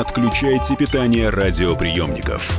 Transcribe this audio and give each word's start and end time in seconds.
отключайте 0.00 0.76
питание 0.76 1.28
радиоприемников. 1.28 2.58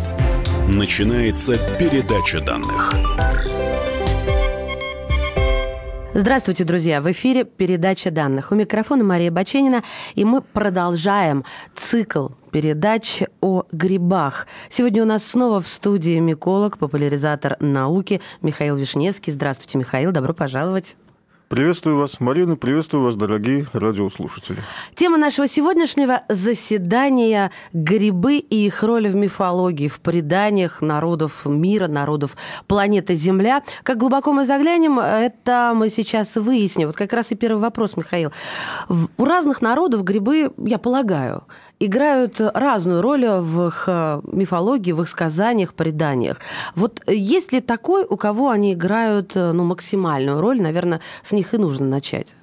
Начинается 0.67 1.53
передача 1.79 2.39
данных. 2.39 2.91
Здравствуйте, 6.13 6.65
друзья! 6.65 7.01
В 7.01 7.11
эфире 7.11 7.43
передача 7.45 8.11
данных. 8.11 8.51
У 8.51 8.55
микрофона 8.55 9.03
Мария 9.03 9.31
Баченина, 9.31 9.83
и 10.13 10.23
мы 10.23 10.41
продолжаем 10.41 11.43
цикл 11.73 12.27
передач 12.51 13.23
о 13.39 13.63
грибах. 13.71 14.45
Сегодня 14.69 15.01
у 15.01 15.05
нас 15.07 15.25
снова 15.25 15.61
в 15.61 15.67
студии 15.67 16.19
миколог, 16.19 16.77
популяризатор 16.77 17.57
науки 17.59 18.21
Михаил 18.41 18.75
Вишневский. 18.75 19.33
Здравствуйте, 19.33 19.79
Михаил, 19.79 20.11
добро 20.11 20.33
пожаловать. 20.33 20.95
Приветствую 21.51 21.97
вас, 21.97 22.21
Марина, 22.21 22.55
приветствую 22.55 23.03
вас, 23.03 23.17
дорогие 23.17 23.67
радиослушатели. 23.73 24.59
Тема 24.95 25.17
нашего 25.17 25.49
сегодняшнего 25.49 26.21
заседания– 26.29 27.51
грибы 27.73 28.37
и 28.37 28.67
их 28.67 28.81
роль 28.83 29.09
в 29.09 29.15
мифологии, 29.15 29.89
в 29.89 29.99
преданиях 29.99 30.81
народов 30.81 31.45
мира, 31.45 31.89
народов 31.89 32.37
планеты 32.67 33.15
Земля. 33.15 33.63
Как 33.83 33.97
глубоко 33.97 34.31
мы 34.31 34.45
заглянем, 34.45 34.97
это 34.97 35.73
мы 35.75 35.89
сейчас 35.89 36.37
выясним. 36.37 36.87
Вот 36.87 36.95
как 36.95 37.11
раз 37.11 37.33
и 37.33 37.35
первый 37.35 37.59
вопрос, 37.59 37.97
Михаил. 37.97 38.31
У 38.87 39.25
разных 39.25 39.61
народов 39.61 40.05
грибы, 40.05 40.53
я 40.57 40.77
полагаю, 40.77 41.43
играют 41.85 42.39
разную 42.39 43.01
роль 43.01 43.25
в 43.25 43.67
их 43.67 43.83
э, 43.87 44.21
мифологии, 44.31 44.91
в 44.91 45.01
их 45.01 45.09
сказаниях, 45.09 45.73
преданиях. 45.73 46.37
Вот 46.75 47.01
есть 47.07 47.51
ли 47.53 47.61
такой, 47.61 48.05
у 48.07 48.17
кого 48.17 48.49
они 48.49 48.73
играют 48.73 49.35
э, 49.35 49.51
ну, 49.51 49.63
максимальную 49.63 50.39
роль? 50.41 50.61
Наверное, 50.61 51.01
с 51.23 51.33
них 51.33 51.53
и 51.53 51.57
нужно 51.57 51.85
начать. 51.85 52.35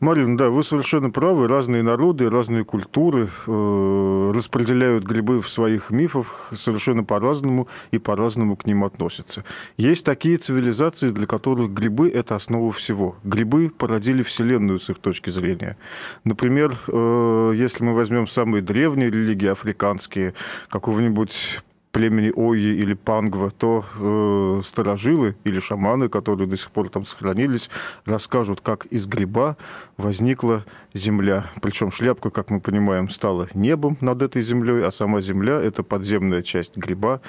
Марин, 0.00 0.36
да, 0.36 0.50
вы 0.50 0.62
совершенно 0.62 1.10
правы. 1.10 1.48
Разные 1.48 1.82
народы, 1.82 2.28
разные 2.30 2.64
культуры 2.64 3.28
э, 3.46 4.32
распределяют 4.34 5.04
грибы 5.04 5.40
в 5.40 5.48
своих 5.48 5.90
мифах 5.90 6.50
совершенно 6.52 7.04
по-разному 7.04 7.68
и 7.90 7.98
по-разному 7.98 8.56
к 8.56 8.66
ним 8.66 8.84
относятся. 8.84 9.44
Есть 9.76 10.04
такие 10.04 10.36
цивилизации, 10.36 11.10
для 11.10 11.26
которых 11.26 11.70
грибы– 11.70 12.08
это 12.14 12.36
основа 12.36 12.72
всего. 12.72 13.16
Грибы 13.24 13.70
породили 13.70 14.22
Вселенную 14.22 14.78
с 14.78 14.90
их 14.90 14.98
точки 14.98 15.30
зрения. 15.30 15.76
Например, 16.24 16.74
э, 16.88 17.52
если 17.54 17.84
мы 17.84 17.94
возьмем 17.94 18.26
самые 18.26 18.62
древние 18.62 19.10
религии 19.10 19.48
африканские, 19.48 20.34
какого-нибудь 20.68 21.60
племени 21.96 22.30
Ойи 22.36 22.74
или 22.76 22.92
Пангва, 22.92 23.50
то 23.50 23.82
э, 23.98 24.60
старожилы 24.62 25.34
или 25.44 25.58
шаманы, 25.60 26.10
которые 26.10 26.46
до 26.46 26.54
сих 26.58 26.70
пор 26.70 26.90
там 26.90 27.06
сохранились, 27.06 27.70
расскажут, 28.04 28.60
как 28.60 28.84
из 28.84 29.06
гриба 29.06 29.56
возникла 29.96 30.66
земля. 30.92 31.50
Причем 31.62 31.90
шляпка, 31.90 32.28
как 32.28 32.50
мы 32.50 32.60
понимаем, 32.60 33.08
стала 33.08 33.48
небом 33.54 33.96
над 34.02 34.20
этой 34.20 34.42
землей, 34.42 34.84
а 34.84 34.90
сама 34.90 35.22
земля– 35.22 35.58
это 35.62 35.82
подземная 35.82 36.42
часть 36.42 36.76
гриба, 36.76 37.22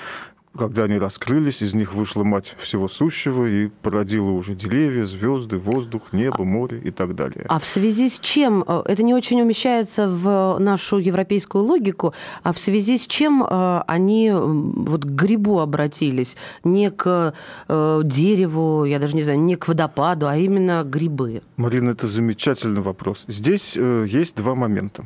когда 0.57 0.83
они 0.83 0.97
раскрылись, 0.97 1.61
из 1.61 1.73
них 1.73 1.93
вышла 1.93 2.23
мать 2.23 2.55
всего 2.59 2.87
сущего 2.87 3.45
и 3.45 3.67
породила 3.67 4.31
уже 4.31 4.55
деревья, 4.55 5.05
звезды, 5.05 5.57
воздух, 5.57 6.11
небо, 6.11 6.43
море 6.43 6.81
и 6.83 6.91
так 6.91 7.15
далее. 7.15 7.45
А 7.47 7.59
в 7.59 7.65
связи 7.65 8.09
с 8.09 8.19
чем? 8.19 8.63
Э, 8.67 8.81
это 8.85 9.03
не 9.03 9.13
очень 9.13 9.41
умещается 9.41 10.07
в 10.07 10.57
нашу 10.59 10.97
европейскую 10.97 11.63
логику, 11.63 12.13
а 12.43 12.51
в 12.51 12.59
связи 12.59 12.97
с 12.97 13.07
чем 13.07 13.43
э, 13.43 13.83
они 13.87 14.31
вот 14.33 15.05
к 15.05 15.09
грибу 15.09 15.59
обратились? 15.59 16.35
Не 16.63 16.91
к 16.91 17.33
э, 17.67 18.01
дереву, 18.03 18.85
я 18.85 18.99
даже 18.99 19.15
не 19.15 19.23
знаю, 19.23 19.39
не 19.39 19.55
к 19.55 19.67
водопаду, 19.67 20.27
а 20.27 20.35
именно 20.35 20.83
грибы? 20.83 21.41
Марина, 21.55 21.91
это 21.91 22.07
замечательный 22.07 22.81
вопрос. 22.81 23.25
Здесь 23.27 23.75
есть 23.75 24.35
два 24.35 24.55
момента. 24.55 25.05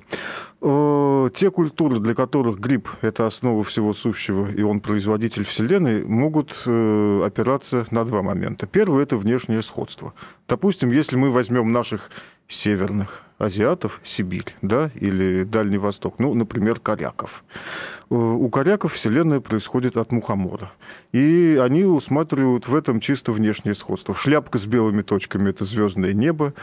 Те 0.61 1.49
культуры, 1.49 1.99
для 1.99 2.13
которых 2.13 2.59
гриб– 2.59 2.87
это 3.01 3.25
основа 3.25 3.63
всего 3.63 3.93
сущего, 3.93 4.47
и 4.47 4.61
он 4.61 4.79
производитель 4.79 5.43
Вселенной, 5.43 6.03
могут 6.05 6.55
э, 6.67 7.23
опираться 7.25 7.87
на 7.89 8.05
два 8.05 8.21
момента. 8.21 8.67
Первый– 8.67 9.01
это 9.03 9.17
внешнее 9.17 9.63
сходство. 9.63 10.13
Допустим, 10.47 10.91
если 10.91 11.15
мы 11.15 11.31
возьмем 11.31 11.71
наших 11.71 12.11
северных 12.47 13.23
азиатов, 13.39 14.01
Сибирь, 14.03 14.55
да, 14.61 14.91
или 14.93 15.45
Дальний 15.45 15.79
Восток, 15.79 16.19
ну, 16.19 16.35
например, 16.35 16.79
коряков. 16.79 17.43
Э, 18.11 18.15
у 18.15 18.49
коряков 18.49 18.93
Вселенная 18.93 19.39
происходит 19.39 19.95
от 19.95 20.11
мухомора. 20.11 20.71
И 21.13 21.57
они 21.61 21.85
усматривают 21.85 22.67
в 22.67 22.75
этом 22.75 22.99
чисто 22.99 23.31
внешнее 23.31 23.73
сходство. 23.73 24.13
Шляпка 24.13 24.57
с 24.57 24.65
белыми 24.65 25.01
точками– 25.01 25.49
это 25.51 25.63
звездное 25.63 26.11
небо, 26.11 26.53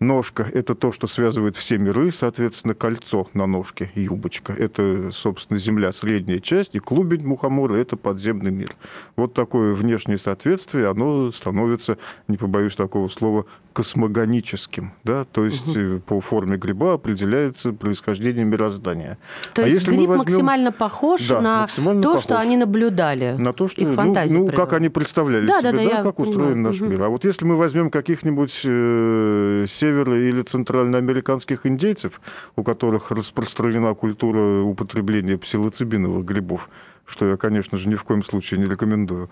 ножка– 0.00 0.46
это 0.52 0.74
то, 0.74 0.90
что 0.90 1.06
связывает 1.06 1.56
все 1.56 1.78
миры, 1.78 2.10
соответственно, 2.10 2.74
кольцо 2.74 3.28
на 3.34 3.46
ножке, 3.46 3.90
юбочка– 3.94 4.52
это, 4.58 5.10
собственно, 5.12 5.58
Земля, 5.58 5.92
средняя 5.92 6.40
часть, 6.40 6.74
и 6.74 6.80
клубень 6.80 7.24
мухомора– 7.24 7.76
это 7.76 7.96
подземный 7.96 8.50
мир. 8.50 8.74
Вот 9.14 9.32
такое 9.32 9.74
внешнее 9.74 10.18
соответствие, 10.18 10.88
оно 10.88 11.30
становится, 11.30 11.98
не 12.26 12.36
побоюсь 12.36 12.74
такого 12.74 13.06
слова, 13.06 13.46
космогоническим, 13.72 14.92
да, 15.04 15.24
то 15.24 15.44
есть 15.44 15.76
угу. 15.76 16.00
по 16.00 16.20
форме 16.20 16.56
гриба 16.56 16.94
определяется 16.94 17.72
происхождение 17.72 18.44
мироздания. 18.44 19.18
То 19.52 19.62
а 19.62 19.66
есть 19.66 19.82
если 19.82 19.90
гриб 19.90 20.08
возьмем... 20.08 20.18
максимально 20.18 20.72
похож 20.72 20.95
да, 21.28 21.40
на 21.40 21.66
то, 21.66 22.02
похож. 22.02 22.22
что 22.22 22.38
они 22.38 22.56
наблюдали. 22.56 23.34
На 23.38 23.52
то, 23.52 23.68
что, 23.68 23.80
Их 23.80 23.88
ну, 23.88 24.14
ну 24.28 24.46
как 24.48 24.72
они 24.72 24.88
представляли 24.88 25.46
да, 25.46 25.60
себе, 25.60 25.72
да, 25.72 25.76
да, 25.76 25.90
да 25.96 26.02
как 26.02 26.18
устроен 26.18 26.52
понимаю. 26.52 26.66
наш 26.66 26.80
угу. 26.80 26.90
мир. 26.90 27.02
А 27.02 27.08
вот 27.08 27.24
если 27.24 27.44
мы 27.44 27.56
возьмем 27.56 27.90
каких-нибудь 27.90 28.62
э, 28.64 29.64
северо- 29.66 30.16
или 30.16 30.42
центральноамериканских 30.42 31.66
индейцев, 31.66 32.20
у 32.56 32.62
которых 32.62 33.10
распространена 33.10 33.94
культура 33.94 34.62
употребления 34.62 35.36
псилоцибиновых 35.38 36.24
грибов, 36.24 36.68
что 37.06 37.26
я, 37.28 37.36
конечно 37.36 37.78
же, 37.78 37.88
ни 37.88 37.94
в 37.94 38.02
коем 38.04 38.22
случае 38.22 38.60
не 38.60 38.66
рекомендую, 38.66 39.30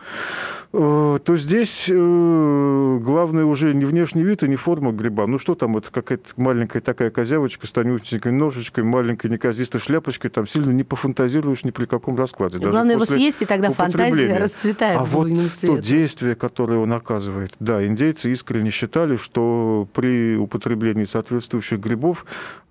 э, 0.73 1.19
то 1.25 1.37
здесь 1.37 1.87
э, 1.91 2.99
главное 3.03 3.45
уже 3.45 3.75
не 3.75 3.85
внешний 3.85 4.23
вид 4.23 4.43
и 4.43 4.49
не 4.49 4.57
форма 4.57 4.93
гриба. 4.93 5.27
Ну 5.27 5.39
что 5.39 5.55
там, 5.55 5.77
это 5.77 5.91
какая-то 5.91 6.25
маленькая 6.37 6.81
такая 6.81 7.11
козявочка 7.11 7.67
с 7.67 7.71
тонюсенькой 7.71 8.33
ножичкой, 8.33 8.85
маленькой 8.85 9.31
неказистой 9.31 9.81
шляпочкой, 9.81 10.31
там 10.31 10.47
сильно 10.47 10.71
не 10.71 10.85
пофантазируешь 10.85 11.65
ни 11.65 11.71
при 11.71 11.87
каком 11.87 12.17
раскладе. 12.17 12.59
Даже 12.59 12.71
главное 12.71 12.95
его 12.95 13.05
съесть, 13.05 13.43
и 13.43 13.47
тогда 13.47 13.71
фантазия 13.71 14.39
расцветает 14.39 15.01
А 15.01 15.05
вот 15.05 15.29
цветом. 15.57 15.77
то 15.77 15.83
действие, 15.83 16.35
которое 16.35 16.79
он 16.79 16.93
оказывает. 16.93 17.53
Да, 17.59 17.85
индейцы 17.85 18.31
искренне 18.31 18.71
считали, 18.71 19.17
что 19.17 19.89
при 19.93 20.37
употреблении 20.37 21.05
соответствующих 21.05 21.81
грибов 21.81 22.25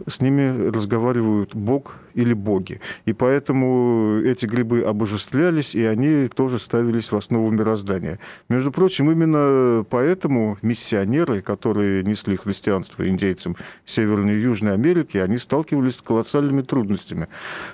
с 0.07 0.21
ними 0.21 0.69
разговаривают 0.69 1.53
бог 1.53 1.95
или 2.13 2.33
боги. 2.33 2.79
И 3.05 3.13
поэтому 3.13 4.19
эти 4.23 4.45
грибы 4.45 4.81
обожествлялись, 4.93 5.75
и 5.75 5.83
они 5.83 6.27
тоже 6.27 6.59
ставились 6.59 7.11
в 7.11 7.15
основу 7.17 7.51
мироздания. 7.51 8.19
Между 8.47 8.71
прочим, 8.71 9.11
именно 9.11 9.83
поэтому 9.89 10.57
миссионеры, 10.61 11.41
которые 11.41 12.03
несли 12.03 12.37
христианство 12.37 13.07
индейцам 13.07 13.57
Северной 13.85 14.35
и 14.35 14.41
Южной 14.41 14.73
Америки, 14.73 15.17
они 15.17 15.37
сталкивались 15.37 15.97
с 15.97 16.01
колоссальными 16.01 16.61
трудностями. 16.61 17.27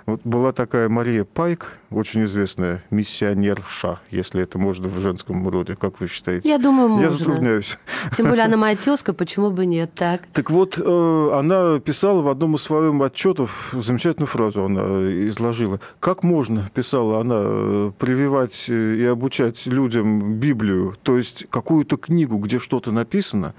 Вот 0.06 0.22
была 0.24 0.52
такая 0.52 0.90
Мария 0.90 1.24
Пайк, 1.24 1.74
очень 1.92 2.24
известная 2.26 2.84
миссионерша, 2.92 4.00
если 4.12 4.44
это 4.44 4.58
можно 4.58 4.88
в 4.88 5.00
женском 5.00 5.48
роде, 5.48 5.76
как 5.76 6.00
вы 6.00 6.08
считаете? 6.08 6.48
Я 6.48 6.58
думаю, 6.58 6.90
можно. 6.90 7.04
Я 7.04 7.10
затрудняюсь. 7.10 7.80
Тем 8.16 8.28
более 8.30 8.46
она 8.46 8.58
моя 8.58 8.76
тезка, 8.76 9.14
почему 9.14 9.52
бы 9.52 9.66
нет, 9.66 9.92
так? 9.96 10.22
Так 10.34 10.52
вот, 10.52 10.78
э, 10.78 11.30
она 11.34 11.80
писала 11.80 12.22
в 12.22 12.28
одном 12.28 12.56
из 12.56 12.62
своих 12.62 13.00
отчетов, 13.02 13.74
замечательную 13.74 14.28
фразу 14.28 14.66
она 14.66 14.82
изложила. 15.28 15.80
Как 16.00 16.24
можно, 16.24 16.70
писала 16.74 17.22
она 17.22 17.40
э, 17.40 17.92
прививать 17.98 18.66
э, 18.70 18.96
и 18.96 19.06
обучать 19.06 19.66
людям 19.66 20.36
Библию, 20.36 20.96
то 21.04 21.18
есть 21.18 21.48
какую-то 21.50 21.98
книгу, 21.98 22.38
где 22.38 22.60
что-то 22.60 22.92
написано, 22.92 23.54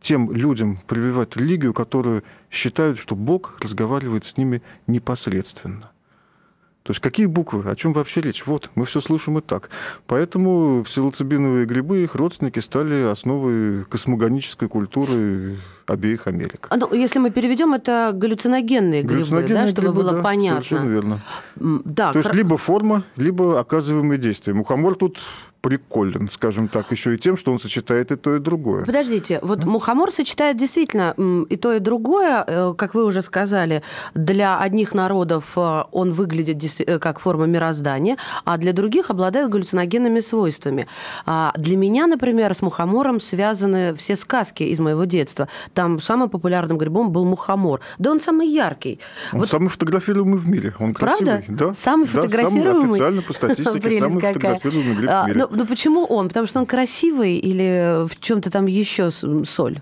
тем 0.00 0.32
людям 0.32 0.78
прививать 0.86 1.36
религию, 1.36 1.74
которые 1.74 2.22
считают, 2.50 2.98
что 2.98 3.14
Бог 3.14 3.58
разговаривает 3.60 4.24
с 4.24 4.36
ними 4.36 4.62
непосредственно. 4.86 5.90
То 6.82 6.92
есть 6.92 7.00
какие 7.00 7.26
буквы? 7.26 7.70
О 7.70 7.76
чем 7.76 7.92
вообще 7.92 8.22
речь? 8.22 8.46
Вот, 8.46 8.70
мы 8.74 8.86
все 8.86 9.00
слышим 9.00 9.36
и 9.38 9.42
так. 9.42 9.68
Поэтому 10.06 10.82
псилоцибиновые 10.84 11.66
грибы 11.66 12.00
и 12.00 12.04
их 12.04 12.14
родственники 12.14 12.58
стали 12.60 13.02
основой 13.10 13.84
космогонической 13.84 14.66
культуры 14.66 15.58
обеих 15.86 16.26
Америк. 16.26 16.68
А, 16.70 16.76
ну, 16.76 16.92
если 16.94 17.18
мы 17.18 17.30
переведем, 17.30 17.74
это 17.74 18.12
галлюциногенные, 18.14 19.02
галлюциногенные 19.02 19.48
грибы, 19.48 19.66
да, 19.66 19.70
чтобы 19.70 19.88
грибы, 19.88 20.02
было 20.02 20.12
да, 20.12 20.22
понятно. 20.22 20.62
Совершенно 20.62 20.90
верно. 20.90 21.20
Да, 21.56 22.12
То 22.12 22.18
есть 22.20 22.32
либо 22.32 22.56
форма, 22.56 23.04
либо 23.16 23.60
оказываемые 23.60 24.18
действия. 24.18 24.54
Мухомор 24.54 24.94
тут 24.94 25.18
приколен, 25.60 26.28
скажем 26.30 26.68
так, 26.68 26.90
еще 26.90 27.14
и 27.14 27.18
тем, 27.18 27.36
что 27.36 27.52
он 27.52 27.58
сочетает 27.58 28.12
и 28.12 28.16
то, 28.16 28.36
и 28.36 28.38
другое. 28.38 28.84
Подождите, 28.84 29.38
вот 29.42 29.64
мухомор 29.64 30.10
сочетает 30.10 30.56
действительно 30.56 31.14
и 31.48 31.56
то, 31.56 31.72
и 31.72 31.78
другое, 31.78 32.44
э, 32.46 32.74
как 32.76 32.94
вы 32.94 33.04
уже 33.04 33.22
сказали, 33.22 33.82
для 34.14 34.58
одних 34.58 34.94
народов 34.94 35.52
э, 35.56 35.84
он 35.92 36.12
выглядит 36.12 36.80
э, 36.80 36.98
как 36.98 37.20
форма 37.20 37.46
мироздания, 37.46 38.16
а 38.44 38.56
для 38.56 38.72
других 38.72 39.10
обладает 39.10 39.50
галлюциногенными 39.50 40.20
свойствами. 40.20 40.86
А 41.26 41.52
для 41.56 41.76
меня, 41.76 42.06
например, 42.06 42.54
с 42.54 42.62
мухомором 42.62 43.20
связаны 43.20 43.94
все 43.94 44.16
сказки 44.16 44.62
из 44.62 44.80
моего 44.80 45.04
детства. 45.04 45.48
Там 45.74 46.00
самым 46.00 46.30
популярным 46.30 46.78
грибом 46.78 47.10
был 47.10 47.24
мухомор. 47.24 47.80
Да 47.98 48.10
он 48.10 48.20
самый 48.20 48.48
яркий. 48.48 48.98
Он 49.32 49.40
вот... 49.40 49.48
самый 49.48 49.68
фотографируемый 49.68 50.38
в 50.38 50.48
мире. 50.48 50.74
Он 50.78 50.94
красивый. 50.94 51.42
Правда? 51.44 51.66
Да. 51.66 51.74
Самый 51.74 52.06
фотографируемый? 52.06 52.62
Да, 52.62 52.72
самый 52.72 52.90
официально 52.90 53.22
по 53.22 53.32
статистике 53.32 53.98
самый 53.98 54.20
фотографируемый 54.20 54.94
гриб 54.94 55.10
в 55.10 55.12
а, 55.12 55.26
мире. 55.26 55.49
Ну, 55.50 55.66
почему 55.66 56.04
он? 56.04 56.28
Потому 56.28 56.46
что 56.46 56.60
он 56.60 56.66
красивый 56.66 57.36
или 57.36 58.06
в 58.06 58.20
чем-то 58.20 58.50
там 58.50 58.66
еще 58.66 59.10
соль? 59.10 59.80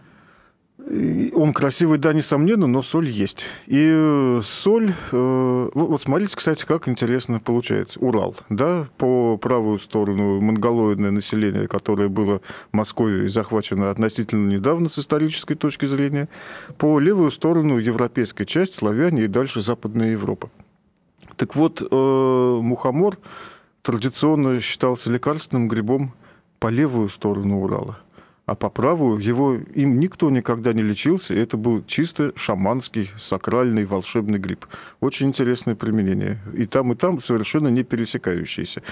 Он 1.35 1.53
красивый, 1.53 1.99
да, 1.99 2.15
несомненно, 2.15 2.67
но 2.67 2.81
соль 2.81 3.11
есть. 3.11 3.45
И 3.67 3.91
э, 3.93 4.41
соль... 4.43 4.95
Э, 5.13 5.69
вот 5.75 6.01
смотрите, 6.01 6.35
кстати, 6.35 6.65
как 6.65 6.89
интересно 6.89 7.41
получается. 7.41 8.01
Урал, 8.01 8.35
да, 8.49 8.87
по 8.97 9.37
правую 9.37 9.79
сторону 9.79 10.41
монголоидное 10.41 11.11
население, 11.11 11.69
которое 11.69 12.09
было 12.09 12.41
Москвой 12.73 13.29
захвачено 13.29 13.91
относительно 13.91 14.51
недавно 14.51 14.89
с 14.89 14.99
исторической 14.99 15.57
точки 15.57 15.85
зрения, 15.85 16.31
по 16.79 16.99
левую 16.99 17.33
сторону 17.33 17.77
европейская 17.77 18.47
часть, 18.47 18.77
славяне 18.77 19.25
и 19.25 19.27
дальше 19.27 19.61
Западная 19.61 20.13
Европа. 20.13 20.49
Так 21.37 21.55
вот, 21.55 21.83
э, 21.83 21.95
мухомор 22.63 23.19
традиционно 23.83 24.61
считался 24.61 25.11
лекарственным 25.11 25.69
грибом 25.69 26.15
по 26.59 26.69
левую 26.69 27.09
сторону 27.09 27.63
Урала 27.63 27.99
а 28.49 28.55
по 28.55 28.71
правую 28.71 29.21
его 29.21 29.57
им 29.75 30.01
никто 30.01 30.31
никогда 30.31 30.73
не 30.73 30.83
лечился, 30.83 31.35
и 31.35 31.39
это 31.39 31.59
был 31.59 31.85
чисто 31.87 32.33
шаманский, 32.35 33.11
сакральный, 33.19 33.85
волшебный 33.85 34.39
гриб. 34.39 34.65
Очень 35.01 35.27
интересное 35.27 35.75
применение. 35.75 36.39
И 36.55 36.65
там, 36.65 36.91
и 36.93 36.97
там 36.97 37.21
совершенно 37.21 37.69
не 37.69 37.83
пересекающиеся. 37.83 38.83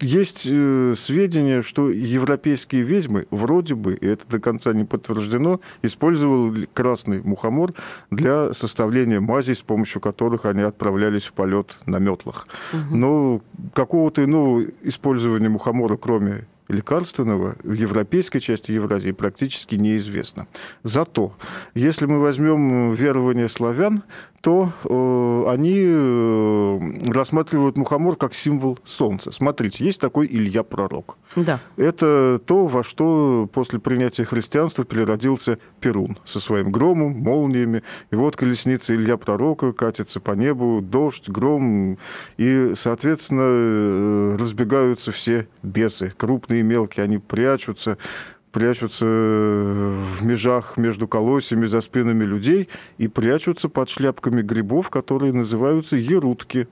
Есть 0.00 0.46
э, 0.48 0.94
сведения, 0.96 1.62
что 1.62 1.90
европейские 1.90 2.82
ведьмы, 2.82 3.26
вроде 3.32 3.74
бы, 3.74 3.94
и 3.94 4.06
это 4.06 4.24
до 4.28 4.38
конца 4.38 4.72
не 4.72 4.84
подтверждено, 4.84 5.60
использовали 5.82 6.68
красный 6.72 7.20
мухомор 7.22 7.74
для 8.12 8.52
составления 8.52 9.18
мазей, 9.18 9.56
с 9.56 9.62
помощью 9.62 10.00
которых 10.00 10.44
они 10.44 10.62
отправлялись 10.62 11.24
в 11.24 11.32
полет 11.32 11.76
на 11.86 11.98
метлах. 11.98 12.46
Угу. 12.72 12.96
Но 12.96 13.40
какого-то 13.74 14.22
иного 14.22 14.62
использования 14.84 15.48
мухомора, 15.48 15.96
кроме 15.96 16.46
лекарственного 16.68 17.56
в 17.62 17.72
европейской 17.72 18.40
части 18.40 18.72
Евразии 18.72 19.12
практически 19.12 19.76
неизвестно. 19.76 20.46
Зато, 20.82 21.34
если 21.74 22.06
мы 22.06 22.20
возьмем 22.20 22.92
верование 22.92 23.48
славян, 23.48 24.02
то 24.46 24.72
э, 24.84 25.50
они 25.52 25.74
э, 25.76 27.10
рассматривают 27.10 27.76
мухомор 27.76 28.14
как 28.14 28.32
символ 28.32 28.78
солнца. 28.84 29.32
Смотрите, 29.32 29.84
есть 29.84 30.00
такой 30.00 30.28
Илья 30.28 30.62
Пророк. 30.62 31.18
Да. 31.34 31.58
Это 31.76 32.40
то, 32.46 32.68
во 32.68 32.84
что 32.84 33.50
после 33.52 33.80
принятия 33.80 34.24
христианства 34.24 34.84
переродился 34.84 35.58
Перун 35.80 36.16
со 36.24 36.38
своим 36.38 36.70
громом, 36.70 37.18
молниями. 37.18 37.82
И 38.12 38.14
вот 38.14 38.36
колесница 38.36 38.94
Илья 38.94 39.16
Пророка 39.16 39.72
катится 39.72 40.20
по 40.20 40.30
небу, 40.30 40.80
дождь, 40.80 41.28
гром, 41.28 41.98
и, 42.36 42.70
соответственно, 42.76 43.42
э, 43.42 44.36
разбегаются 44.38 45.10
все 45.10 45.48
бесы, 45.64 46.14
крупные 46.16 46.60
и 46.60 46.62
мелкие, 46.62 47.02
они 47.02 47.18
прячутся, 47.18 47.98
прячутся 48.56 49.04
в 49.04 50.24
межах 50.24 50.78
между 50.78 51.06
колосьями 51.06 51.66
за 51.66 51.82
спинами 51.82 52.24
людей 52.24 52.70
и 52.96 53.06
прячутся 53.06 53.68
под 53.68 53.90
шляпками 53.90 54.40
грибов, 54.40 54.88
которые 54.88 55.34
называются 55.34 55.96
ерутки. 55.96 56.66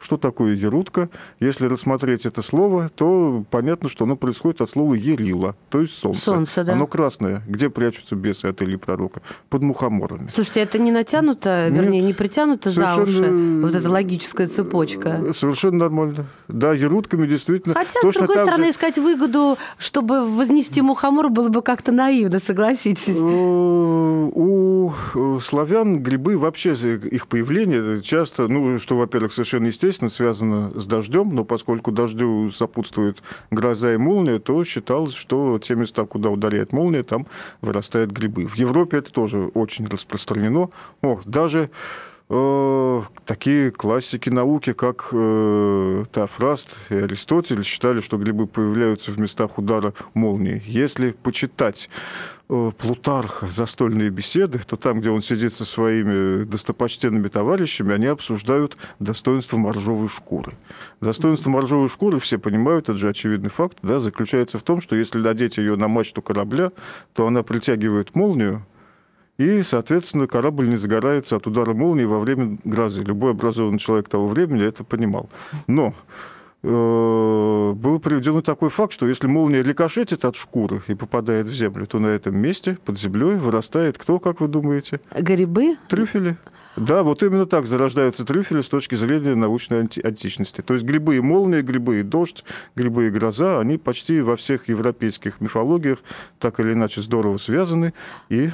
Что 0.00 0.16
такое 0.16 0.54
ерутка? 0.54 1.10
Если 1.40 1.66
рассмотреть 1.66 2.24
это 2.24 2.40
слово, 2.40 2.88
то 2.94 3.44
понятно, 3.50 3.88
что 3.88 4.04
оно 4.04 4.16
происходит 4.16 4.60
от 4.60 4.70
слова 4.70 4.94
ерила, 4.94 5.56
то 5.70 5.80
есть 5.80 5.98
солнце. 5.98 6.20
Солнце, 6.20 6.62
да. 6.62 6.74
Оно 6.74 6.86
красное. 6.86 7.42
Где 7.48 7.68
прячутся 7.68 8.14
бесы 8.14 8.46
от 8.46 8.62
Ильи 8.62 8.76
Пророка? 8.76 9.22
Под 9.48 9.62
мухоморами. 9.62 10.28
Слушайте, 10.28 10.60
это 10.60 10.78
не 10.78 10.92
натянуто, 10.92 11.68
Нет, 11.68 11.82
вернее, 11.82 12.02
не 12.02 12.14
притянуто 12.14 12.70
за 12.70 12.94
уши, 12.94 13.28
вот 13.60 13.74
эта 13.74 13.90
логическая 13.90 14.46
цепочка? 14.46 15.32
Совершенно 15.34 15.78
нормально. 15.78 16.26
Да, 16.46 16.72
ерутками 16.72 17.26
действительно... 17.26 17.74
Хотя, 17.74 17.98
с 18.00 18.14
другой 18.14 18.38
стороны, 18.38 18.66
же... 18.66 18.70
искать 18.70 18.98
выгоду, 18.98 19.58
чтобы 19.78 20.28
вознести 20.28 20.80
мухомор, 20.80 21.28
было 21.28 21.48
бы 21.48 21.60
как-то 21.60 21.90
наивно, 21.90 22.38
согласитесь. 22.38 23.16
Э, 23.16 24.30
у 24.32 24.92
э, 25.14 25.38
славян 25.42 26.00
грибы, 26.04 26.38
вообще 26.38 26.72
их 26.72 27.26
появление 27.26 28.00
часто, 28.02 28.46
ну, 28.46 28.78
что, 28.78 28.96
во-первых, 28.96 29.32
совершенно 29.32 29.66
естественно, 29.66 29.87
естественно, 29.88 30.10
связано 30.10 30.78
с 30.78 30.86
дождем, 30.86 31.34
но 31.34 31.44
поскольку 31.44 31.90
дождю 31.92 32.50
сопутствует 32.50 33.22
гроза 33.50 33.94
и 33.94 33.96
молния, 33.96 34.38
то 34.38 34.62
считалось, 34.64 35.14
что 35.14 35.58
те 35.58 35.74
места, 35.74 36.04
куда 36.06 36.30
ударяет 36.30 36.72
молния, 36.72 37.02
там 37.02 37.26
вырастают 37.60 38.10
грибы. 38.10 38.46
В 38.46 38.54
Европе 38.56 38.98
это 38.98 39.12
тоже 39.12 39.50
очень 39.54 39.86
распространено. 39.86 40.70
О, 41.02 41.20
даже 41.24 41.70
э, 42.28 43.02
такие 43.24 43.70
классики 43.70 44.28
науки, 44.30 44.72
как 44.72 45.08
э, 45.12 46.04
Тафраст 46.12 46.70
и 46.90 46.94
Аристотель, 46.94 47.64
считали, 47.64 48.00
что 48.00 48.16
грибы 48.16 48.46
появляются 48.46 49.10
в 49.10 49.20
местах 49.20 49.58
удара 49.58 49.94
молнии. 50.14 50.62
Если 50.66 51.10
почитать 51.10 51.88
Э, 52.50 52.72
Плутарха 52.78 53.50
«Застольные 53.50 54.08
беседы», 54.08 54.58
то 54.66 54.76
там, 54.76 55.00
где 55.00 55.10
он 55.10 55.20
сидит 55.20 55.52
со 55.52 55.66
своими 55.66 56.44
достопочтенными 56.44 57.28
товарищами, 57.28 57.92
они 57.92 58.06
обсуждают 58.06 58.78
достоинство 58.98 59.58
моржовой 59.58 60.08
шкуры. 60.08 60.52
Достоинство 61.02 61.50
моржовой 61.50 61.90
шкуры, 61.90 62.18
все 62.20 62.38
понимают, 62.38 62.88
это 62.88 62.96
же 62.96 63.10
очевидный 63.10 63.50
факт, 63.50 63.76
да, 63.82 64.00
заключается 64.00 64.58
в 64.58 64.62
том, 64.62 64.80
что 64.80 64.96
если 64.96 65.18
надеть 65.18 65.58
ее 65.58 65.76
на 65.76 65.88
мачту 65.88 66.22
корабля, 66.22 66.72
то 67.12 67.26
она 67.26 67.42
притягивает 67.42 68.14
молнию, 68.14 68.64
и, 69.38 69.62
соответственно, 69.62 70.26
корабль 70.26 70.68
не 70.68 70.76
загорается 70.76 71.36
от 71.36 71.46
удара 71.46 71.72
молнии 71.72 72.04
во 72.04 72.18
время 72.18 72.58
грозы. 72.64 73.02
Любой 73.02 73.30
образованный 73.32 73.78
человек 73.78 74.08
того 74.08 74.28
времени 74.28 74.64
это 74.64 74.84
понимал. 74.84 75.30
Но 75.66 75.94
Э, 76.60 77.72
был 77.74 78.00
приведен 78.00 78.42
такой 78.42 78.68
факт, 78.70 78.92
что 78.92 79.06
если 79.06 79.28
молния 79.28 79.62
рикошетит 79.62 80.24
от 80.24 80.34
шкуры 80.34 80.82
и 80.88 80.94
попадает 80.94 81.46
в 81.46 81.52
землю, 81.52 81.86
то 81.86 82.00
на 82.00 82.08
этом 82.08 82.36
месте 82.36 82.78
под 82.84 82.98
землей 82.98 83.36
вырастает 83.36 83.96
кто, 83.96 84.18
как 84.18 84.40
вы 84.40 84.48
думаете? 84.48 85.00
Грибы? 85.16 85.76
Трюфели. 85.88 86.36
Да, 86.76 87.02
вот 87.04 87.22
именно 87.22 87.46
так 87.46 87.66
зарождаются 87.66 88.24
трюфели 88.24 88.60
с 88.60 88.68
точки 88.68 88.96
зрения 88.96 89.34
научной 89.34 89.82
анти- 89.82 90.00
античности. 90.00 90.60
То 90.60 90.74
есть 90.74 90.84
грибы 90.84 91.16
и 91.16 91.20
молния, 91.20 91.62
грибы 91.62 92.00
и 92.00 92.02
дождь, 92.02 92.44
грибы 92.74 93.06
и 93.06 93.10
гроза, 93.10 93.60
они 93.60 93.78
почти 93.78 94.20
во 94.20 94.36
всех 94.36 94.68
европейских 94.68 95.40
мифологиях 95.40 95.98
так 96.38 96.58
или 96.60 96.72
иначе 96.72 97.00
здорово 97.00 97.36
связаны 97.38 97.94
и 98.28 98.50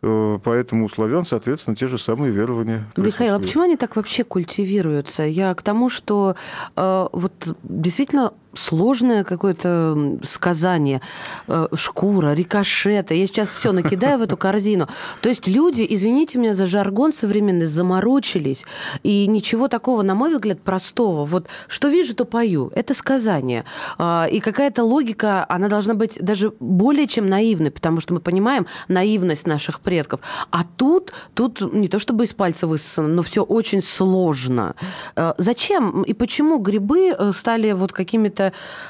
поэтому 0.00 0.84
у 0.84 0.88
славян, 0.88 1.24
соответственно, 1.24 1.74
те 1.74 1.88
же 1.88 1.98
самые 1.98 2.32
верования. 2.32 2.86
Михаил, 2.96 3.34
а 3.34 3.40
почему 3.40 3.64
они 3.64 3.76
так 3.76 3.96
вообще 3.96 4.24
культивируются? 4.24 5.24
Я 5.24 5.54
к 5.54 5.62
тому, 5.62 5.88
что 5.88 6.36
э, 6.76 7.06
вот 7.12 7.56
действительно 7.64 8.32
сложное 8.54 9.24
какое-то 9.24 10.18
сказание, 10.22 11.00
э, 11.46 11.68
шкура, 11.74 12.32
рикошета. 12.32 13.14
Я 13.14 13.26
сейчас 13.26 13.50
все 13.50 13.72
накидаю 13.72 14.18
в 14.18 14.22
эту 14.22 14.36
корзину. 14.48 14.88
То 15.20 15.28
есть 15.28 15.46
люди, 15.46 15.86
извините 15.88 16.38
меня 16.38 16.54
за 16.54 16.66
жаргон 16.66 17.12
современный, 17.12 17.66
заморочились. 17.66 18.64
И 19.02 19.26
ничего 19.26 19.68
такого, 19.68 20.02
на 20.02 20.14
мой 20.14 20.32
взгляд, 20.32 20.60
простого. 20.60 21.24
Вот 21.24 21.46
что 21.68 21.88
вижу, 21.88 22.14
то 22.14 22.24
пою. 22.24 22.70
Это 22.74 22.94
сказание. 22.94 23.64
А, 23.98 24.26
и 24.30 24.40
какая-то 24.40 24.84
логика, 24.84 25.44
она 25.48 25.68
должна 25.68 25.94
быть 25.94 26.18
даже 26.20 26.52
более 26.60 27.06
чем 27.06 27.28
наивной, 27.28 27.70
потому 27.70 28.00
что 28.00 28.14
мы 28.14 28.20
понимаем 28.20 28.66
наивность 28.88 29.46
наших 29.46 29.80
предков. 29.80 30.20
А 30.50 30.64
тут, 30.76 31.12
тут 31.34 31.60
не 31.72 31.88
то 31.88 31.98
чтобы 31.98 32.24
из 32.24 32.32
пальца 32.32 32.66
высосано, 32.66 33.08
но 33.08 33.22
все 33.22 33.42
очень 33.42 33.82
сложно. 33.82 34.74
Э, 35.16 35.34
зачем 35.38 36.02
и 36.02 36.12
почему 36.14 36.58
грибы 36.58 37.10
э, 37.10 37.32
стали 37.32 37.72
вот 37.72 37.92
какими-то 37.92 38.37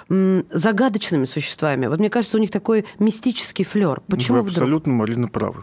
загадочными 0.08 1.24
существами. 1.24 1.86
Вот 1.86 1.98
мне 2.00 2.10
кажется, 2.10 2.36
у 2.36 2.40
них 2.40 2.50
такой 2.50 2.84
мистический 2.98 3.64
флер. 3.64 4.00
Почему 4.06 4.42
Вы 4.42 4.48
абсолютно, 4.48 4.92
вдруг? 4.92 5.08
Марина, 5.08 5.28
правы. 5.28 5.62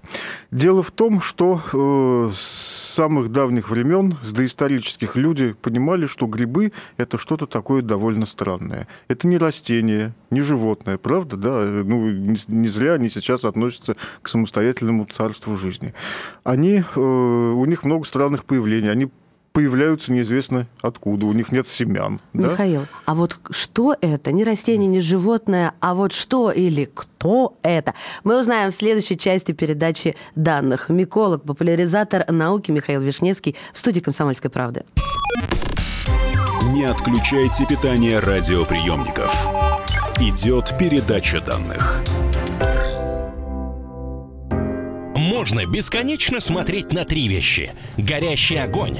Дело 0.51 0.83
в 0.83 0.91
том, 0.91 1.21
что 1.21 1.61
э, 1.73 2.31
с 2.35 2.93
самых 2.95 3.31
давних 3.31 3.69
времен, 3.69 4.17
с 4.21 4.31
доисторических, 4.31 5.15
люди 5.15 5.53
понимали, 5.53 6.05
что 6.05 6.25
грибы– 6.27 6.71
это 6.97 7.17
что-то 7.17 7.45
такое 7.45 7.81
довольно 7.81 8.25
странное. 8.25 8.87
Это 9.07 9.27
не 9.27 9.37
растение, 9.37 10.13
не 10.29 10.41
животное, 10.41 10.97
правда? 10.97 11.37
Да? 11.37 11.51
Ну, 11.83 12.09
не, 12.09 12.37
не 12.47 12.67
зря 12.67 12.93
они 12.93 13.09
сейчас 13.09 13.45
относятся 13.45 13.95
к 14.21 14.27
самостоятельному 14.27 15.05
царству 15.05 15.55
жизни. 15.55 15.93
Они, 16.43 16.83
э, 16.95 16.99
у 16.99 17.65
них 17.65 17.83
много 17.83 18.05
странных 18.05 18.45
появлений. 18.45 18.89
Они 18.89 19.09
появляются 19.55 20.11
неизвестно 20.11 20.67
откуда, 20.81 21.25
у 21.25 21.31
них 21.31 21.53
нет 21.53 21.65
семян. 21.65 22.19
Михаил, 22.33 22.81
да? 22.81 22.87
а 23.05 23.15
вот 23.15 23.39
что 23.51 23.95
это? 24.01 24.33
Не 24.33 24.43
растение, 24.43 24.87
не 24.87 24.99
животное, 24.99 25.73
а 25.79 25.95
вот 25.95 26.11
что 26.11 26.51
или 26.51 26.91
кто 26.93 27.55
это? 27.63 27.93
Мы 28.25 28.37
узнаем 28.41 28.71
в 28.71 28.75
следующей 28.75 29.17
части 29.17 29.53
передачи 29.53 30.17
данных. 30.35 30.89
Миколог, 30.89 31.43
популяризатор 31.43 32.29
науки 32.29 32.71
Михаил 32.71 32.99
Вишневский 32.99 33.55
в 33.73 33.79
студии 33.79 34.01
«Комсомольской 34.01 34.51
правды». 34.51 34.83
Не 36.73 36.83
отключайте 36.83 37.65
питание 37.65 38.19
радиоприемников. 38.19 39.33
Идет 40.19 40.77
передача 40.77 41.39
данных. 41.39 42.03
Можно 45.15 45.65
бесконечно 45.65 46.41
смотреть 46.41 46.91
на 46.91 47.05
три 47.05 47.27
вещи. 47.27 47.73
Горящий 47.97 48.57
огонь, 48.57 48.99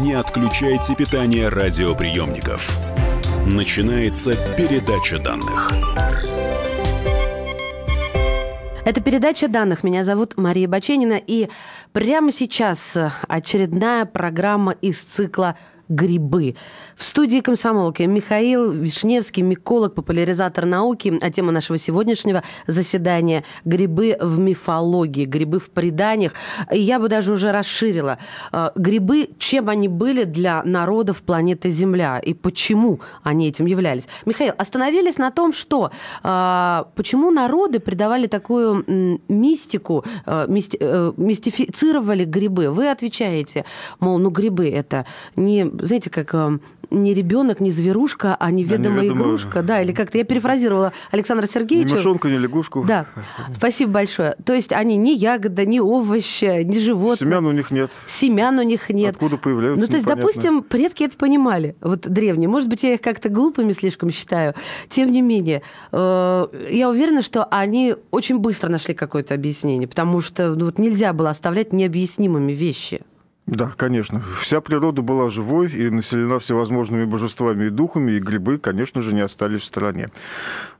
Не 0.00 0.14
отключайте 0.14 0.96
питание 0.96 1.48
радиоприемников. 1.48 2.68
Начинается 3.46 4.32
передача 4.56 5.18
данных. 5.20 5.70
Это 8.84 9.00
передача 9.00 9.46
данных. 9.46 9.84
Меня 9.84 10.02
зовут 10.02 10.36
Мария 10.36 10.66
Баченина. 10.66 11.20
И 11.24 11.48
прямо 11.92 12.32
сейчас 12.32 12.96
очередная 13.28 14.04
программа 14.04 14.72
из 14.72 15.04
цикла 15.04 15.56
грибы. 15.88 16.56
В 16.96 17.04
студии 17.04 17.40
комсомолки 17.40 18.02
Михаил 18.02 18.70
Вишневский, 18.70 19.42
миколог, 19.42 19.94
популяризатор 19.94 20.64
науки. 20.64 21.18
А 21.20 21.30
тема 21.30 21.52
нашего 21.52 21.78
сегодняшнего 21.78 22.42
заседания– 22.66 23.44
грибы 23.64 24.16
в 24.20 24.38
мифологии, 24.38 25.24
грибы 25.24 25.58
в 25.58 25.70
преданиях. 25.70 26.32
И 26.72 26.80
я 26.80 26.98
бы 26.98 27.08
даже 27.08 27.32
уже 27.32 27.52
расширила. 27.52 28.18
Э, 28.52 28.70
грибы, 28.74 29.30
чем 29.38 29.68
они 29.68 29.88
были 29.88 30.24
для 30.24 30.62
народов 30.64 31.22
планеты 31.22 31.70
Земля 31.70 32.18
и 32.18 32.34
почему 32.34 33.00
они 33.22 33.48
этим 33.48 33.66
являлись. 33.66 34.08
Михаил, 34.26 34.54
остановились 34.56 35.18
на 35.18 35.30
том, 35.30 35.52
что 35.52 35.90
э, 36.22 36.84
почему 36.94 37.30
народы 37.30 37.80
придавали 37.80 38.26
такую 38.26 39.20
мистику, 39.28 40.04
э, 40.26 40.46
мистифицировали 40.48 42.24
грибы. 42.24 42.70
Вы 42.70 42.90
отвечаете, 42.90 43.64
мол, 44.00 44.18
ну 44.18 44.30
грибы 44.30 44.68
это 44.70 45.06
не 45.36 45.64
знаете, 45.80 46.10
как 46.10 46.34
э, 46.34 46.58
не 46.90 47.14
ребенок, 47.14 47.60
не 47.60 47.70
зверушка, 47.70 48.36
а 48.38 48.50
неведомая, 48.50 49.00
а 49.00 49.02
неведомая... 49.02 49.28
игрушка. 49.28 49.62
Да, 49.62 49.80
или 49.82 49.92
как-то 49.94 50.18
я 50.18 50.24
перефразировала 50.24 50.92
Александра 51.10 51.46
Сергеевича. 51.46 51.90
Не 51.90 51.96
мышонка, 51.96 52.28
не 52.28 52.38
лягушку. 52.38 52.84
Да. 52.86 53.06
Спасибо 53.56 53.92
большое. 53.92 54.36
То 54.44 54.52
есть 54.54 54.72
они 54.72 54.96
не 54.96 55.14
ягода, 55.16 55.64
не 55.64 55.80
овощ, 55.80 56.42
не 56.42 56.78
животное. 56.78 57.28
Семян 57.28 57.46
у 57.46 57.52
них 57.52 57.70
нет. 57.70 57.90
Семян 58.06 58.58
у 58.58 58.62
них 58.62 58.88
нет. 58.90 59.14
Откуда 59.14 59.36
появляются, 59.36 59.80
Ну, 59.80 59.86
то 59.86 59.94
есть, 59.94 60.06
непонятно. 60.06 60.28
допустим, 60.28 60.62
предки 60.62 61.04
это 61.04 61.16
понимали, 61.16 61.76
вот 61.80 62.00
древние. 62.00 62.48
Может 62.48 62.68
быть, 62.68 62.82
я 62.82 62.94
их 62.94 63.00
как-то 63.00 63.28
глупыми 63.28 63.72
слишком 63.72 64.10
считаю. 64.10 64.54
Тем 64.88 65.10
не 65.10 65.22
менее, 65.22 65.62
э, 65.92 66.46
я 66.70 66.88
уверена, 66.88 67.22
что 67.22 67.44
они 67.44 67.96
очень 68.10 68.38
быстро 68.38 68.68
нашли 68.68 68.94
какое-то 68.94 69.34
объяснение, 69.34 69.88
потому 69.88 70.20
что 70.20 70.54
ну, 70.54 70.66
вот 70.66 70.78
нельзя 70.78 71.12
было 71.12 71.30
оставлять 71.30 71.72
необъяснимыми 71.72 72.52
вещи. 72.52 73.02
Да, 73.46 73.72
конечно. 73.76 74.22
Вся 74.40 74.62
природа 74.62 75.02
была 75.02 75.28
живой 75.28 75.70
и 75.70 75.90
населена 75.90 76.38
всевозможными 76.38 77.04
божествами 77.04 77.66
и 77.66 77.70
духами, 77.70 78.12
и 78.12 78.18
грибы, 78.18 78.56
конечно 78.56 79.02
же, 79.02 79.14
не 79.14 79.20
остались 79.20 79.60
в 79.60 79.64
стороне. 79.66 80.08